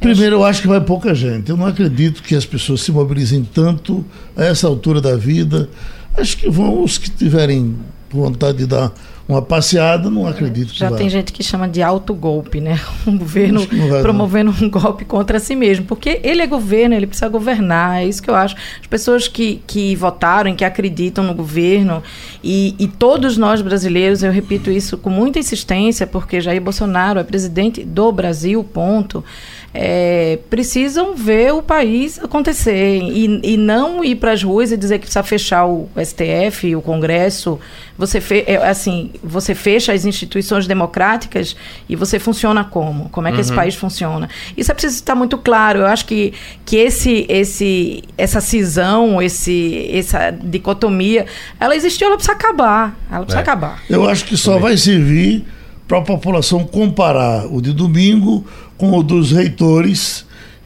Primeiro, 0.00 0.36
eu 0.36 0.44
acho 0.44 0.62
que 0.62 0.68
vai 0.68 0.80
pouca 0.80 1.14
gente. 1.14 1.50
Eu 1.50 1.56
não 1.56 1.66
acredito 1.66 2.22
que 2.22 2.34
as 2.34 2.44
pessoas 2.44 2.80
se 2.80 2.90
mobilizem 2.90 3.44
tanto 3.44 4.04
a 4.36 4.44
essa 4.44 4.66
altura 4.66 5.00
da 5.00 5.14
vida. 5.14 5.68
Acho 6.16 6.36
que 6.36 6.50
vão 6.50 6.82
os 6.82 6.98
que 6.98 7.10
tiverem 7.10 7.76
vontade 8.10 8.58
de 8.58 8.66
dar 8.66 8.92
uma 9.30 9.42
passeada, 9.42 10.10
não 10.10 10.26
acredito 10.26 10.74
Já 10.74 10.90
tem 10.90 11.08
gente 11.08 11.32
que 11.32 11.42
chama 11.42 11.68
de 11.68 11.82
autogolpe, 11.82 12.60
né? 12.60 12.80
Um 13.06 13.16
governo 13.16 13.66
promovendo 14.02 14.54
um 14.62 14.68
golpe 14.68 15.04
contra 15.04 15.38
si 15.38 15.56
mesmo. 15.56 15.84
Porque 15.84 16.20
ele 16.22 16.42
é 16.42 16.46
governo, 16.46 16.94
ele 16.94 17.06
precisa 17.06 17.28
governar. 17.28 18.02
É 18.02 18.06
isso 18.06 18.22
que 18.22 18.30
eu 18.30 18.34
acho. 18.34 18.54
As 18.80 18.86
pessoas 18.86 19.26
que, 19.26 19.62
que 19.66 19.96
votaram, 19.96 20.54
que 20.54 20.64
acreditam 20.64 21.24
no 21.24 21.34
governo, 21.34 22.02
e, 22.42 22.74
e 22.78 22.86
todos 22.86 23.36
nós 23.36 23.62
brasileiros, 23.62 24.22
eu 24.22 24.30
repito 24.30 24.70
isso 24.70 24.98
com 24.98 25.10
muita 25.10 25.38
insistência, 25.38 26.06
porque 26.06 26.40
Jair 26.40 26.60
Bolsonaro 26.60 27.18
é 27.18 27.24
presidente 27.24 27.84
do 27.84 28.12
Brasil, 28.12 28.62
ponto 28.62 29.24
é, 29.72 30.38
precisam 30.48 31.14
ver 31.14 31.54
o 31.54 31.62
país 31.62 32.18
acontecer 32.18 32.98
e, 33.02 33.40
e 33.42 33.56
não 33.56 34.02
ir 34.02 34.16
para 34.16 34.32
as 34.32 34.42
ruas 34.42 34.72
e 34.72 34.76
dizer 34.76 34.98
que 34.98 35.02
precisa 35.02 35.22
fechar 35.22 35.64
o 35.64 35.88
STF, 35.96 36.74
o 36.74 36.82
Congresso. 36.82 37.58
Você, 37.96 38.20
fe, 38.20 38.44
é, 38.46 38.56
assim, 38.56 39.10
você 39.22 39.54
fecha 39.54 39.92
as 39.92 40.04
instituições 40.04 40.66
democráticas 40.66 41.54
e 41.88 41.94
você 41.94 42.18
funciona 42.18 42.64
como? 42.64 43.08
Como 43.10 43.28
é 43.28 43.30
que 43.30 43.36
uhum. 43.36 43.42
esse 43.42 43.52
país 43.52 43.74
funciona? 43.76 44.28
Isso 44.56 44.72
é 44.72 44.74
preciso 44.74 44.96
estar 44.96 45.14
muito 45.14 45.38
claro. 45.38 45.80
Eu 45.80 45.86
acho 45.86 46.04
que, 46.04 46.32
que 46.64 46.76
esse, 46.76 47.24
esse, 47.28 48.02
essa 48.18 48.40
cisão, 48.40 49.22
esse, 49.22 49.88
essa 49.92 50.30
dicotomia, 50.30 51.26
ela 51.60 51.76
existiu, 51.76 52.08
ela 52.08 52.16
precisa 52.16 52.32
acabar. 52.32 52.98
Ela 53.08 53.24
precisa 53.24 53.38
é. 53.38 53.42
acabar. 53.42 53.82
Eu 53.88 54.08
acho 54.08 54.24
que 54.24 54.36
só 54.36 54.58
vai 54.58 54.76
servir 54.76 55.44
para 55.86 55.98
a 55.98 56.02
população 56.02 56.64
comparar 56.64 57.46
o 57.46 57.60
de 57.60 57.72
domingo 57.72 58.44
com 58.80 58.96
o 58.96 59.02
dos 59.02 59.30
reitores, 59.30 60.24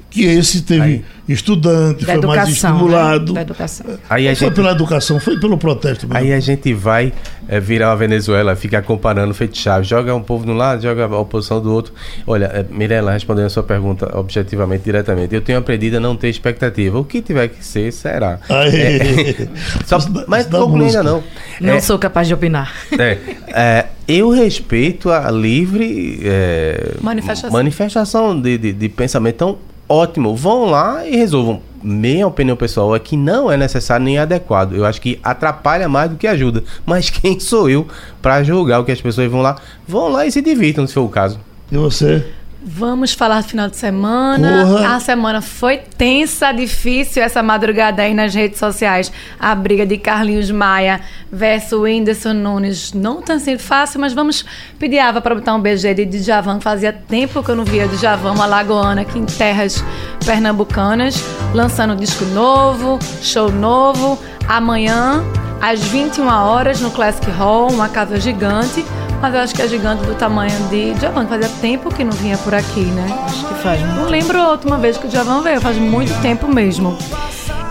que 0.08 0.24
esse 0.24 0.62
teve 0.62 0.80
Aí. 0.80 1.04
estudante, 1.28 2.04
da 2.04 2.12
foi 2.12 2.14
educação, 2.14 2.36
mais 2.36 2.46
né? 2.46 2.52
estimulado. 2.52 3.32
Né? 3.32 3.34
Da 3.34 3.40
educação. 3.40 3.86
Aí 4.08 4.28
a 4.28 4.36
foi 4.36 4.46
gente... 4.46 4.54
pela 4.54 4.70
educação, 4.70 5.18
foi 5.18 5.40
pelo 5.40 5.58
protesto 5.58 6.06
mesmo. 6.06 6.16
Aí 6.16 6.32
a 6.32 6.38
gente 6.38 6.72
vai 6.72 7.12
é, 7.48 7.58
virar 7.58 7.90
a 7.90 7.96
Venezuela, 7.96 8.54
ficar 8.54 8.82
comparando 8.82 9.34
feito 9.34 9.58
chave, 9.58 9.84
joga 9.84 10.14
um 10.14 10.22
povo 10.22 10.44
de 10.44 10.52
um 10.52 10.54
lado, 10.54 10.80
joga 10.80 11.06
a 11.06 11.18
oposição 11.18 11.60
do 11.60 11.72
outro. 11.72 11.92
Olha, 12.24 12.44
é, 12.44 12.64
Mirella, 12.70 13.10
respondendo 13.10 13.46
a 13.46 13.50
sua 13.50 13.64
pergunta 13.64 14.16
objetivamente, 14.16 14.84
diretamente, 14.84 15.34
eu 15.34 15.40
tenho 15.40 15.58
aprendido 15.58 15.96
a 15.96 16.00
não 16.00 16.14
ter 16.14 16.28
expectativa. 16.28 16.96
O 16.96 17.04
que 17.04 17.20
tiver 17.20 17.48
que 17.48 17.66
ser, 17.66 17.92
será. 17.92 18.38
É, 18.48 19.48
só, 19.84 19.98
mas 20.28 20.46
concluindo 20.46 20.84
ainda 20.84 21.02
não. 21.02 21.24
Não 21.60 21.74
é, 21.74 21.80
sou 21.80 21.98
capaz 21.98 22.28
de 22.28 22.34
opinar. 22.34 22.72
É, 22.96 23.18
é, 23.48 23.86
eu 24.06 24.30
respeito 24.30 25.10
a 25.10 25.30
livre 25.30 26.20
é, 26.22 26.94
manifestação, 27.00 27.50
manifestação 27.50 28.40
de, 28.40 28.58
de, 28.58 28.72
de 28.72 28.88
pensamento. 28.88 29.34
Então, 29.34 29.58
ótimo, 29.88 30.34
vão 30.34 30.66
lá 30.66 31.06
e 31.06 31.16
resolvam. 31.16 31.60
Minha 31.82 32.26
opinião 32.26 32.56
pessoal 32.56 32.96
é 32.96 32.98
que 32.98 33.16
não 33.16 33.50
é 33.50 33.56
necessário 33.56 34.04
nem 34.04 34.18
adequado. 34.18 34.74
Eu 34.74 34.86
acho 34.86 35.00
que 35.00 35.18
atrapalha 35.22 35.88
mais 35.88 36.10
do 36.10 36.16
que 36.16 36.26
ajuda. 36.26 36.64
Mas 36.86 37.10
quem 37.10 37.38
sou 37.38 37.68
eu 37.68 37.86
para 38.22 38.42
julgar 38.42 38.80
o 38.80 38.84
que 38.84 38.92
as 38.92 39.00
pessoas 39.00 39.30
vão 39.30 39.42
lá? 39.42 39.56
Vão 39.86 40.08
lá 40.08 40.26
e 40.26 40.32
se 40.32 40.40
divirtam, 40.40 40.86
se 40.86 40.94
for 40.94 41.02
o 41.02 41.08
caso. 41.08 41.38
E 41.70 41.76
você? 41.76 42.24
Vamos 42.66 43.12
falar 43.12 43.42
do 43.42 43.48
final 43.48 43.68
de 43.68 43.76
semana. 43.76 44.64
Porra. 44.64 44.96
A 44.96 45.00
semana 45.00 45.42
foi 45.42 45.76
tensa, 45.76 46.50
difícil 46.50 47.22
essa 47.22 47.42
madrugada 47.42 48.00
aí 48.00 48.14
nas 48.14 48.34
redes 48.34 48.58
sociais. 48.58 49.12
A 49.38 49.54
briga 49.54 49.84
de 49.84 49.98
Carlinhos 49.98 50.50
Maia 50.50 51.02
versus 51.30 51.78
Whindersson 51.78 52.32
Nunes 52.32 52.94
não 52.94 53.20
está 53.20 53.38
sendo 53.38 53.58
fácil, 53.58 54.00
mas 54.00 54.14
vamos 54.14 54.46
pedir 54.78 54.98
Ava 54.98 55.20
para 55.20 55.34
botar 55.34 55.54
um 55.54 55.60
BG 55.60 55.92
de 55.92 56.06
Djavan. 56.06 56.58
Fazia 56.58 56.90
tempo 56.90 57.42
que 57.42 57.50
eu 57.50 57.56
não 57.56 57.66
via 57.66 57.86
Djavan, 57.86 58.32
uma 58.32 58.46
lagoana 58.46 59.02
aqui 59.02 59.18
em 59.18 59.26
terras 59.26 59.84
pernambucanas, 60.24 61.22
lançando 61.52 61.94
disco 61.94 62.24
novo, 62.26 62.98
show 63.20 63.52
novo. 63.52 64.18
Amanhã, 64.48 65.22
às 65.60 65.82
21 65.84 66.26
horas, 66.28 66.80
no 66.80 66.90
Classic 66.90 67.30
Hall, 67.30 67.70
uma 67.70 67.90
casa 67.90 68.18
gigante 68.18 68.82
mas 69.24 69.34
eu 69.34 69.40
acho 69.40 69.54
que 69.54 69.62
é 69.62 69.68
gigante 69.68 70.04
do 70.04 70.14
tamanho 70.14 70.52
de 70.68 70.92
Djavan. 70.96 71.26
Fazia 71.26 71.48
tempo 71.62 71.88
que 71.88 72.04
não 72.04 72.12
vinha 72.12 72.36
por 72.36 72.54
aqui, 72.54 72.80
né? 72.80 73.06
Acho 73.24 73.46
que 73.46 73.54
faz. 73.54 73.80
Não 73.80 74.04
lembro 74.04 74.38
a 74.38 74.50
última 74.50 74.76
vez 74.76 74.98
que 74.98 75.06
o 75.06 75.08
Djavan 75.08 75.40
veio, 75.40 75.62
faz 75.62 75.78
muito 75.78 76.12
tempo 76.20 76.46
mesmo. 76.46 76.94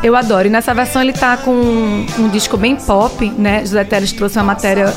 Eu 0.02 0.16
adoro. 0.16 0.48
E 0.48 0.50
nessa 0.50 0.74
versão 0.74 1.04
ele 1.04 1.14
tá 1.14 1.38
com 1.38 1.52
um, 1.52 2.06
um 2.18 2.30
disco 2.30 2.58
bem 2.58 2.76
pop, 2.76 3.30
né? 3.38 3.60
José 3.60 3.84
Teles 3.84 4.12
trouxe 4.12 4.40
uma 4.40 4.46
matéria 4.46 4.92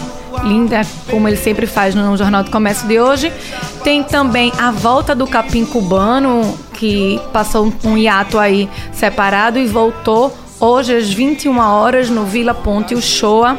linda, 0.45 0.81
como 1.11 1.29
ele 1.29 1.37
sempre 1.37 1.67
faz 1.67 1.95
no 1.95 2.17
Jornal 2.17 2.43
do 2.43 2.51
Comércio 2.51 2.89
de 2.89 2.99
hoje. 2.99 3.31
Tem 3.85 4.03
também 4.03 4.51
a 4.59 4.71
volta 4.71 5.15
do 5.15 5.27
capim 5.27 5.67
cubano, 5.67 6.59
que 6.73 7.21
passou 7.35 7.71
um 7.85 7.99
hiato 7.99 8.39
aí 8.39 8.67
separado 8.95 9.59
e 9.59 9.67
voltou 9.67 10.35
hoje 10.59 10.97
às 10.97 11.13
21 11.13 11.59
horas 11.59 12.09
no 12.09 12.25
Vila 12.25 12.55
Ponte 12.55 12.95
Uchoa. 12.95 13.59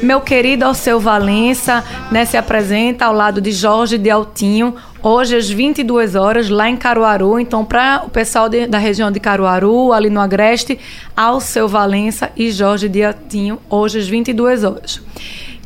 Meu 0.00 0.20
querido 0.20 0.64
Alceu 0.64 1.00
Valença 1.00 1.84
né, 2.12 2.24
se 2.24 2.36
apresenta 2.36 3.06
ao 3.06 3.12
lado 3.12 3.40
de 3.40 3.50
Jorge 3.50 3.98
de 3.98 4.08
Altinho, 4.08 4.76
hoje 5.02 5.36
às 5.36 5.50
22 5.50 6.14
horas, 6.14 6.48
lá 6.48 6.70
em 6.70 6.76
Caruaru. 6.76 7.40
Então, 7.40 7.64
para 7.64 8.04
o 8.06 8.08
pessoal 8.08 8.48
de, 8.48 8.68
da 8.68 8.78
região 8.78 9.10
de 9.10 9.18
Caruaru, 9.18 9.92
ali 9.92 10.08
no 10.08 10.20
Agreste, 10.20 10.78
Alceu 11.16 11.66
Valença 11.66 12.30
e 12.36 12.48
Jorge 12.52 12.88
Diatinho, 12.88 13.58
hoje 13.68 13.98
às 13.98 14.06
22 14.06 14.62
horas. 14.62 15.02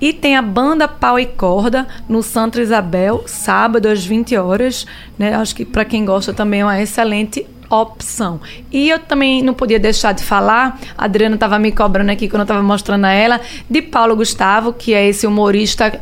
E 0.01 0.14
tem 0.14 0.35
a 0.35 0.43
banda 0.43 0.89
Pau 0.89 1.20
e 1.20 1.26
Corda 1.26 1.87
no 2.09 2.22
Santa 2.22 2.61
Isabel, 2.61 3.24
sábado 3.26 3.87
às 3.87 4.05
20 4.05 4.35
horas. 4.37 4.87
Né? 5.18 5.35
Acho 5.35 5.55
que 5.55 5.64
para 5.64 5.85
quem 5.85 6.07
gosta 6.07 6.33
também 6.33 6.61
é 6.61 6.64
uma 6.64 6.80
excelente 6.80 7.47
opção. 7.80 8.40
E 8.70 8.90
eu 8.90 8.98
também 8.98 9.42
não 9.42 9.54
podia 9.54 9.78
deixar 9.78 10.12
de 10.12 10.22
falar, 10.22 10.78
a 10.96 11.04
Adriana 11.04 11.34
estava 11.34 11.58
me 11.58 11.72
cobrando 11.72 12.10
aqui 12.10 12.28
quando 12.28 12.40
eu 12.40 12.44
estava 12.44 12.62
mostrando 12.62 13.04
a 13.04 13.12
ela, 13.12 13.40
de 13.68 13.82
Paulo 13.82 14.14
Gustavo, 14.16 14.72
que 14.72 14.94
é 14.94 15.06
esse 15.08 15.26
humorista 15.26 16.00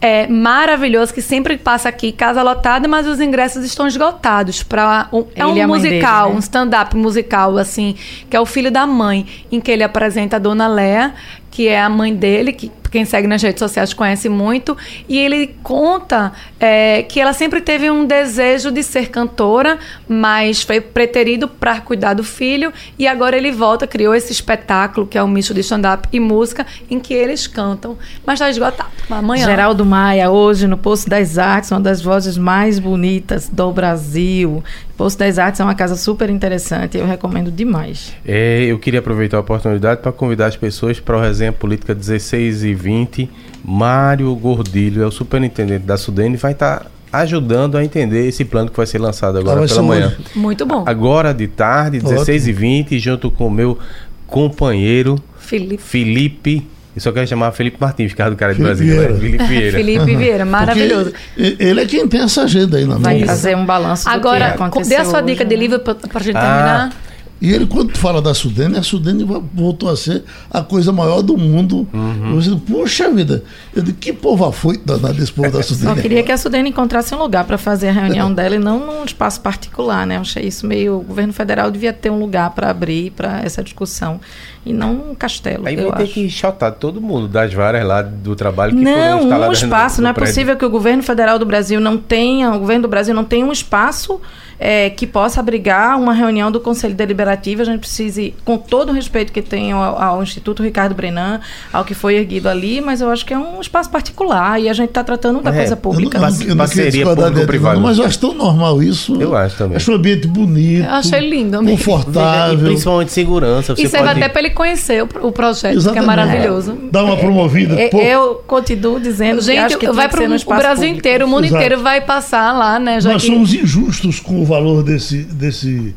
é 0.00 0.28
maravilhoso 0.28 1.12
que 1.12 1.20
sempre 1.20 1.56
passa 1.56 1.88
aqui 1.88 2.12
casa 2.12 2.42
lotada, 2.42 2.86
mas 2.86 3.06
os 3.06 3.20
ingressos 3.20 3.64
estão 3.64 3.86
esgotados 3.86 4.62
para 4.62 5.08
um, 5.12 5.24
é 5.34 5.44
um 5.44 5.66
musical, 5.66 6.26
dele, 6.26 6.32
né? 6.32 6.36
um 6.36 6.38
stand-up 6.38 6.96
musical 6.96 7.58
assim, 7.58 7.96
que 8.30 8.36
é 8.36 8.40
o 8.40 8.46
filho 8.46 8.70
da 8.70 8.86
mãe, 8.86 9.26
em 9.50 9.60
que 9.60 9.70
ele 9.70 9.82
apresenta 9.82 10.36
a 10.36 10.38
Dona 10.38 10.68
Léa, 10.68 11.14
que 11.58 11.66
é 11.66 11.82
a 11.82 11.88
mãe 11.88 12.14
dele, 12.14 12.52
que 12.52 12.70
quem 12.88 13.04
segue 13.04 13.26
nas 13.26 13.42
redes 13.42 13.58
sociais 13.58 13.92
conhece 13.92 14.28
muito, 14.28 14.76
e 15.08 15.18
ele 15.18 15.56
conta 15.60 16.32
é, 16.60 17.02
que 17.02 17.18
ela 17.18 17.32
sempre 17.32 17.60
teve 17.60 17.90
um 17.90 18.06
desejo 18.06 18.70
de 18.70 18.80
ser 18.80 19.08
cantora, 19.08 19.76
mas 20.08 20.62
foi 20.62 20.80
preterido 20.80 21.48
para 21.48 21.80
cuidar 21.80 22.14
do 22.14 22.22
filho, 22.22 22.72
e 22.96 23.08
agora 23.08 23.36
ele 23.36 23.50
volta, 23.50 23.88
criou 23.88 24.14
esse 24.14 24.30
espetáculo, 24.32 25.04
que 25.04 25.18
é 25.18 25.22
um 25.22 25.26
misto 25.26 25.52
de 25.52 25.58
stand-up 25.60 26.08
e 26.12 26.20
música, 26.20 26.64
em 26.88 27.00
que 27.00 27.12
eles 27.12 27.48
cantam, 27.48 27.98
mas 28.24 28.34
está 28.34 28.48
esgotado. 28.48 28.90
Amanhã. 29.10 29.44
Geraldo 29.44 29.84
Maia, 29.84 30.30
hoje 30.30 30.68
no 30.68 30.76
Poço 30.76 31.10
das 31.10 31.38
Artes, 31.38 31.72
uma 31.72 31.80
das 31.80 32.00
vozes 32.00 32.38
mais 32.38 32.78
bonitas 32.78 33.48
do 33.48 33.72
Brasil. 33.72 34.62
Poço 34.98 35.16
das 35.16 35.38
Artes 35.38 35.60
é 35.60 35.64
uma 35.64 35.76
casa 35.76 35.94
super 35.94 36.28
interessante, 36.28 36.98
eu 36.98 37.06
recomendo 37.06 37.52
demais. 37.52 38.12
É, 38.26 38.64
eu 38.64 38.80
queria 38.80 38.98
aproveitar 38.98 39.36
a 39.36 39.40
oportunidade 39.40 40.02
para 40.02 40.10
convidar 40.10 40.46
as 40.46 40.56
pessoas 40.56 40.98
para 40.98 41.16
o 41.16 41.20
Resenha 41.20 41.52
Política 41.52 41.94
16 41.94 42.64
e 42.64 42.74
20. 42.74 43.30
Mário 43.64 44.34
Gordilho 44.34 45.04
é 45.04 45.06
o 45.06 45.10
superintendente 45.12 45.86
da 45.86 45.96
Sudene 45.96 46.34
e 46.34 46.36
vai 46.36 46.50
estar 46.50 46.80
tá 46.80 46.86
ajudando 47.12 47.78
a 47.78 47.84
entender 47.84 48.26
esse 48.26 48.44
plano 48.44 48.72
que 48.72 48.76
vai 48.76 48.86
ser 48.86 48.98
lançado 48.98 49.38
agora 49.38 49.64
pela 49.64 49.82
manhã. 49.82 50.16
Muito 50.34 50.66
bom. 50.66 50.82
Agora 50.84 51.32
de 51.32 51.46
tarde, 51.46 52.00
16 52.00 52.48
e 52.48 52.52
20, 52.52 52.98
junto 52.98 53.30
com 53.30 53.46
o 53.46 53.50
meu 53.52 53.78
companheiro 54.26 55.22
Felipe. 55.38 55.80
Felipe 55.80 56.66
eu 56.98 57.00
só 57.00 57.12
quero 57.12 57.28
chamar 57.28 57.52
Felipe 57.52 57.76
Martins, 57.80 58.10
Ricardo 58.10 58.34
Cara 58.34 58.52
de 58.52 58.60
Brasil. 58.60 58.86
Vieira. 58.92 59.14
Felipe 59.14 59.44
Vieira. 59.44 59.70
Felipe 59.78 60.16
Vieira, 60.16 60.44
maravilhoso. 60.44 61.12
Porque 61.12 61.56
ele 61.62 61.80
é 61.80 61.86
quem 61.86 62.08
tem 62.08 62.20
essa 62.22 62.42
agenda 62.42 62.76
aí 62.76 62.84
na 62.84 62.96
Vai 62.96 63.24
fazer 63.24 63.56
um 63.56 63.64
balanço 63.64 64.08
Agora, 64.08 64.56
dê 64.84 64.96
a 64.96 65.04
sua 65.04 65.20
dica 65.20 65.44
de 65.44 65.54
né? 65.54 65.60
livro 65.60 65.78
para 65.78 65.94
a 66.12 66.18
gente 66.18 66.36
ah, 66.36 66.40
terminar. 66.40 66.92
E 67.40 67.52
ele, 67.52 67.66
quando 67.66 67.96
fala 67.96 68.20
da 68.20 68.34
Sudene, 68.34 68.76
a 68.76 68.82
Sudene 68.82 69.24
voltou 69.54 69.88
a 69.88 69.96
ser 69.96 70.24
a 70.50 70.60
coisa 70.62 70.92
maior 70.92 71.22
do 71.22 71.36
mundo. 71.36 71.86
Uhum. 71.92 72.32
Eu 72.32 72.38
disse, 72.40 72.56
Poxa 72.56 73.10
vida, 73.10 73.44
eu 73.74 73.82
digo, 73.82 73.96
que 73.98 74.12
povo 74.12 74.50
foi 74.50 74.76
danado 74.76 75.14
desse 75.14 75.32
povo 75.32 75.50
da 75.50 75.62
Sudene? 75.62 75.94
Só 75.94 76.02
queria 76.02 76.22
que 76.22 76.32
a 76.32 76.36
Sudene 76.36 76.70
encontrasse 76.70 77.14
um 77.14 77.18
lugar 77.18 77.44
para 77.44 77.56
fazer 77.56 77.88
a 77.88 77.92
reunião 77.92 78.32
dela 78.34 78.56
e 78.56 78.58
não 78.58 78.84
num 78.84 79.04
espaço 79.04 79.40
particular, 79.40 80.06
né? 80.06 80.16
Eu 80.16 80.22
achei 80.22 80.44
isso 80.44 80.66
meio. 80.66 80.98
O 80.98 81.02
governo 81.02 81.32
federal 81.32 81.70
devia 81.70 81.92
ter 81.92 82.10
um 82.10 82.18
lugar 82.18 82.50
para 82.50 82.70
abrir 82.70 83.12
para 83.12 83.40
essa 83.40 83.62
discussão 83.62 84.20
e 84.66 84.72
não 84.72 85.10
um 85.10 85.14
castelo. 85.14 85.66
Aí 85.66 85.76
vai 85.76 85.92
ter 85.92 86.02
acho. 86.02 86.12
que 86.12 86.28
chotar 86.28 86.72
todo 86.72 87.00
mundo 87.00 87.28
das 87.28 87.54
várias 87.54 87.86
lá 87.86 88.02
do 88.02 88.34
trabalho 88.34 88.76
que 88.76 88.82
não, 88.82 89.20
foram 89.22 89.48
um 89.48 89.52
espaço. 89.52 89.96
No, 89.96 90.02
no 90.02 90.04
não 90.04 90.10
é 90.10 90.12
prédio. 90.12 90.34
possível 90.34 90.56
que 90.56 90.64
o 90.64 90.70
governo 90.70 91.02
federal 91.02 91.38
do 91.38 91.46
Brasil 91.46 91.80
não 91.80 91.96
tenha, 91.96 92.52
o 92.52 92.58
governo 92.58 92.82
do 92.82 92.88
Brasil 92.88 93.14
não 93.14 93.24
tenha 93.24 93.46
um 93.46 93.52
espaço 93.52 94.20
é, 94.58 94.90
que 94.90 95.06
possa 95.06 95.40
abrigar 95.40 95.98
uma 95.98 96.12
reunião 96.12 96.50
do 96.50 96.60
Conselho 96.60 96.94
Deliberativo. 96.94 97.27
A 97.62 97.64
gente 97.64 97.80
precise, 97.80 98.34
com 98.44 98.56
todo 98.56 98.90
o 98.90 98.92
respeito 98.92 99.32
que 99.32 99.42
tem 99.42 99.72
ao, 99.72 100.00
ao, 100.00 100.22
Instituto 100.22 100.62
Ricardo 100.62 100.94
Brenan, 100.94 101.40
ao 101.72 101.84
que 101.84 101.94
foi 101.94 102.16
erguido 102.16 102.48
ali, 102.48 102.80
mas 102.80 103.00
eu 103.00 103.10
acho 103.10 103.24
que 103.24 103.32
é 103.32 103.38
um 103.38 103.60
espaço 103.60 103.90
particular 103.90 104.60
e 104.60 104.68
a 104.68 104.72
gente 104.72 104.88
está 104.88 105.02
tratando 105.04 105.40
da 105.40 105.50
é, 105.50 105.56
coisa 105.56 105.76
pública. 105.76 106.18
Eu 106.18 106.20
não, 106.20 106.40
eu 106.40 106.48
não 106.48 106.56
parceria 106.56 107.04
público-privada. 107.04 107.80
Mas 107.80 107.98
eu 107.98 108.04
acho 108.04 108.18
tão 108.18 108.34
normal 108.34 108.82
isso. 108.82 109.20
Eu 109.20 109.36
acho 109.36 109.56
também. 109.56 109.76
Acho 109.76 109.92
um 109.92 109.94
ambiente 109.94 110.26
bonito. 110.26 110.84
Eu 110.84 110.92
achei 110.92 111.28
lindo. 111.28 111.58
Confortável. 111.64 112.58
E 112.58 112.70
principalmente 112.70 113.12
segurança. 113.12 113.74
Você 113.74 113.82
e 113.82 113.88
serve 113.88 114.06
pode... 114.06 114.20
até 114.20 114.28
para 114.28 114.40
ele 114.40 114.50
conhecer 114.50 115.02
o, 115.02 115.08
o 115.26 115.32
projeto, 115.32 115.76
Exatamente. 115.76 115.92
que 115.92 115.98
é 115.98 116.16
maravilhoso. 116.16 116.72
É. 116.72 116.90
Dá 116.90 117.04
uma 117.04 117.16
promovida. 117.16 117.74
É, 117.78 117.90
eu 117.92 118.42
continuo 118.46 119.00
dizendo 119.00 119.40
gente, 119.40 119.54
que 119.54 119.58
acho 119.58 119.78
que 119.78 119.90
vai 119.90 120.08
para 120.08 120.24
o 120.24 120.28
Brasil 120.28 120.44
público. 120.44 120.98
inteiro, 120.98 121.26
o 121.26 121.28
mundo 121.28 121.44
Exato. 121.44 121.62
inteiro 121.62 121.82
vai 121.82 122.00
passar 122.00 122.52
lá, 122.56 122.78
né? 122.78 122.98
Nós 123.02 123.22
que... 123.22 123.28
somos 123.28 123.52
injustos 123.54 124.20
com 124.20 124.40
o 124.40 124.44
valor 124.44 124.82
desse 124.82 125.18
desse 125.24 125.94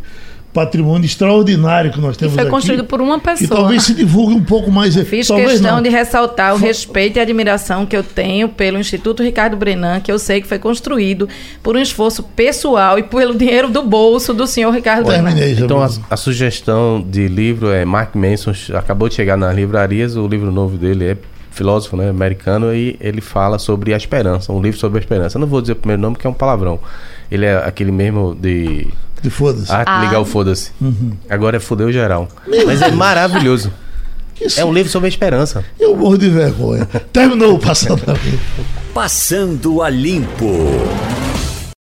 patrimônio 0.54 1.06
extraordinário 1.06 1.92
que 1.92 2.00
nós 2.00 2.18
temos 2.18 2.34
aqui. 2.34 2.44
foi 2.44 2.52
construído 2.52 2.84
por 2.84 3.02
uma 3.02 3.20
pessoa. 3.20 3.46
E 3.46 3.48
talvez 3.48 3.84
se 3.84 3.94
divulgue 3.94 4.36
um 4.36 4.44
pouco 4.44 4.72
mais. 4.72 4.96
Fiz 4.96 5.28
questão 5.28 5.76
não. 5.76 5.82
de 5.82 5.90
ressaltar 5.90 6.54
o 6.54 6.58
respeito 6.58 7.18
e 7.18 7.20
a 7.20 7.24
admiração 7.24 7.86
que 7.86 7.96
eu 7.96 8.04
tenho 8.04 8.50
pelo 8.50 8.78
Instituto 8.78 9.24
Ricardo 9.24 9.56
Brenan, 9.56 10.00
que 10.00 10.12
eu 10.12 10.20
sei 10.20 10.42
que 10.42 10.48
foi 10.48 10.60
construído 10.60 11.28
por 11.64 11.76
um 11.76 11.80
esforço 11.80 12.24
pessoal 12.24 13.00
e 13.00 13.04
pelo 13.04 13.36
dinheiro 13.36 13.70
do 13.70 13.82
bolso 13.84 14.34
do 14.34 14.46
senhor 14.46 14.72
Ricardo 14.74 15.06
Brenan. 15.06 15.32
Então 15.32 15.82
a, 15.82 15.90
a, 16.10 16.18
sugestão 16.18 17.02
de 17.02 17.28
livro 17.28 17.72
é 17.72 17.86
Mark 17.86 18.16
Manson, 18.16 18.54
acabou 18.76 19.08
de 19.08 19.16
chegar 19.16 19.38
nas 19.38 19.56
livrarias, 19.56 20.16
o 20.16 20.28
livro 20.28 20.52
novo 20.52 20.78
dele 20.78 21.06
é 21.06 21.18
filósofo 21.52 21.98
né, 21.98 22.10
americano 22.10 22.74
e 22.74 22.98
ele 23.00 23.22
fala 23.22 23.60
sobre 23.60 23.94
a 23.94 23.98
esperança, 23.98 24.52
um 24.52 24.62
livro 24.62 24.80
sobre 24.80 25.00
a 25.00 25.02
esperança. 25.02 25.38
Eu 25.38 25.42
não 25.42 25.48
vou 25.48 25.62
dizer 25.62 25.74
o 25.74 25.76
primeiro 25.76 26.02
nome 26.02 26.16
que 26.16 26.26
é 26.26 26.30
um 26.30 26.34
palavrão. 26.34 26.80
Ele 27.32 27.46
é 27.46 27.56
aquele 27.58 27.92
mesmo 27.92 28.36
de 28.36 28.88
de 29.22 29.30
foda-se. 29.30 29.72
Ah, 29.72 29.84
ah, 29.86 30.02
legal, 30.02 30.26
foda-se. 30.26 30.72
Uhum. 30.82 31.14
Agora 31.30 31.58
é 31.58 31.60
fudeu 31.60 31.92
geral. 31.92 32.28
Meu 32.48 32.66
Mas 32.66 32.82
é 32.82 32.90
maravilhoso. 32.92 33.72
Isso. 34.40 34.60
É 34.60 34.66
um 34.66 34.74
livro 34.74 34.92
sobre 34.92 35.06
a 35.06 35.10
esperança. 35.10 35.64
Eu 35.80 35.96
morro 35.96 36.18
de 36.18 36.28
vergonha. 36.28 36.88
Terminou 37.14 37.56
o 37.56 37.60
Passando 37.60 38.02
a 38.10 38.14
Limpo. 38.14 38.66
Passando 38.92 39.82
a 39.84 39.90
Limpo. 39.90 40.48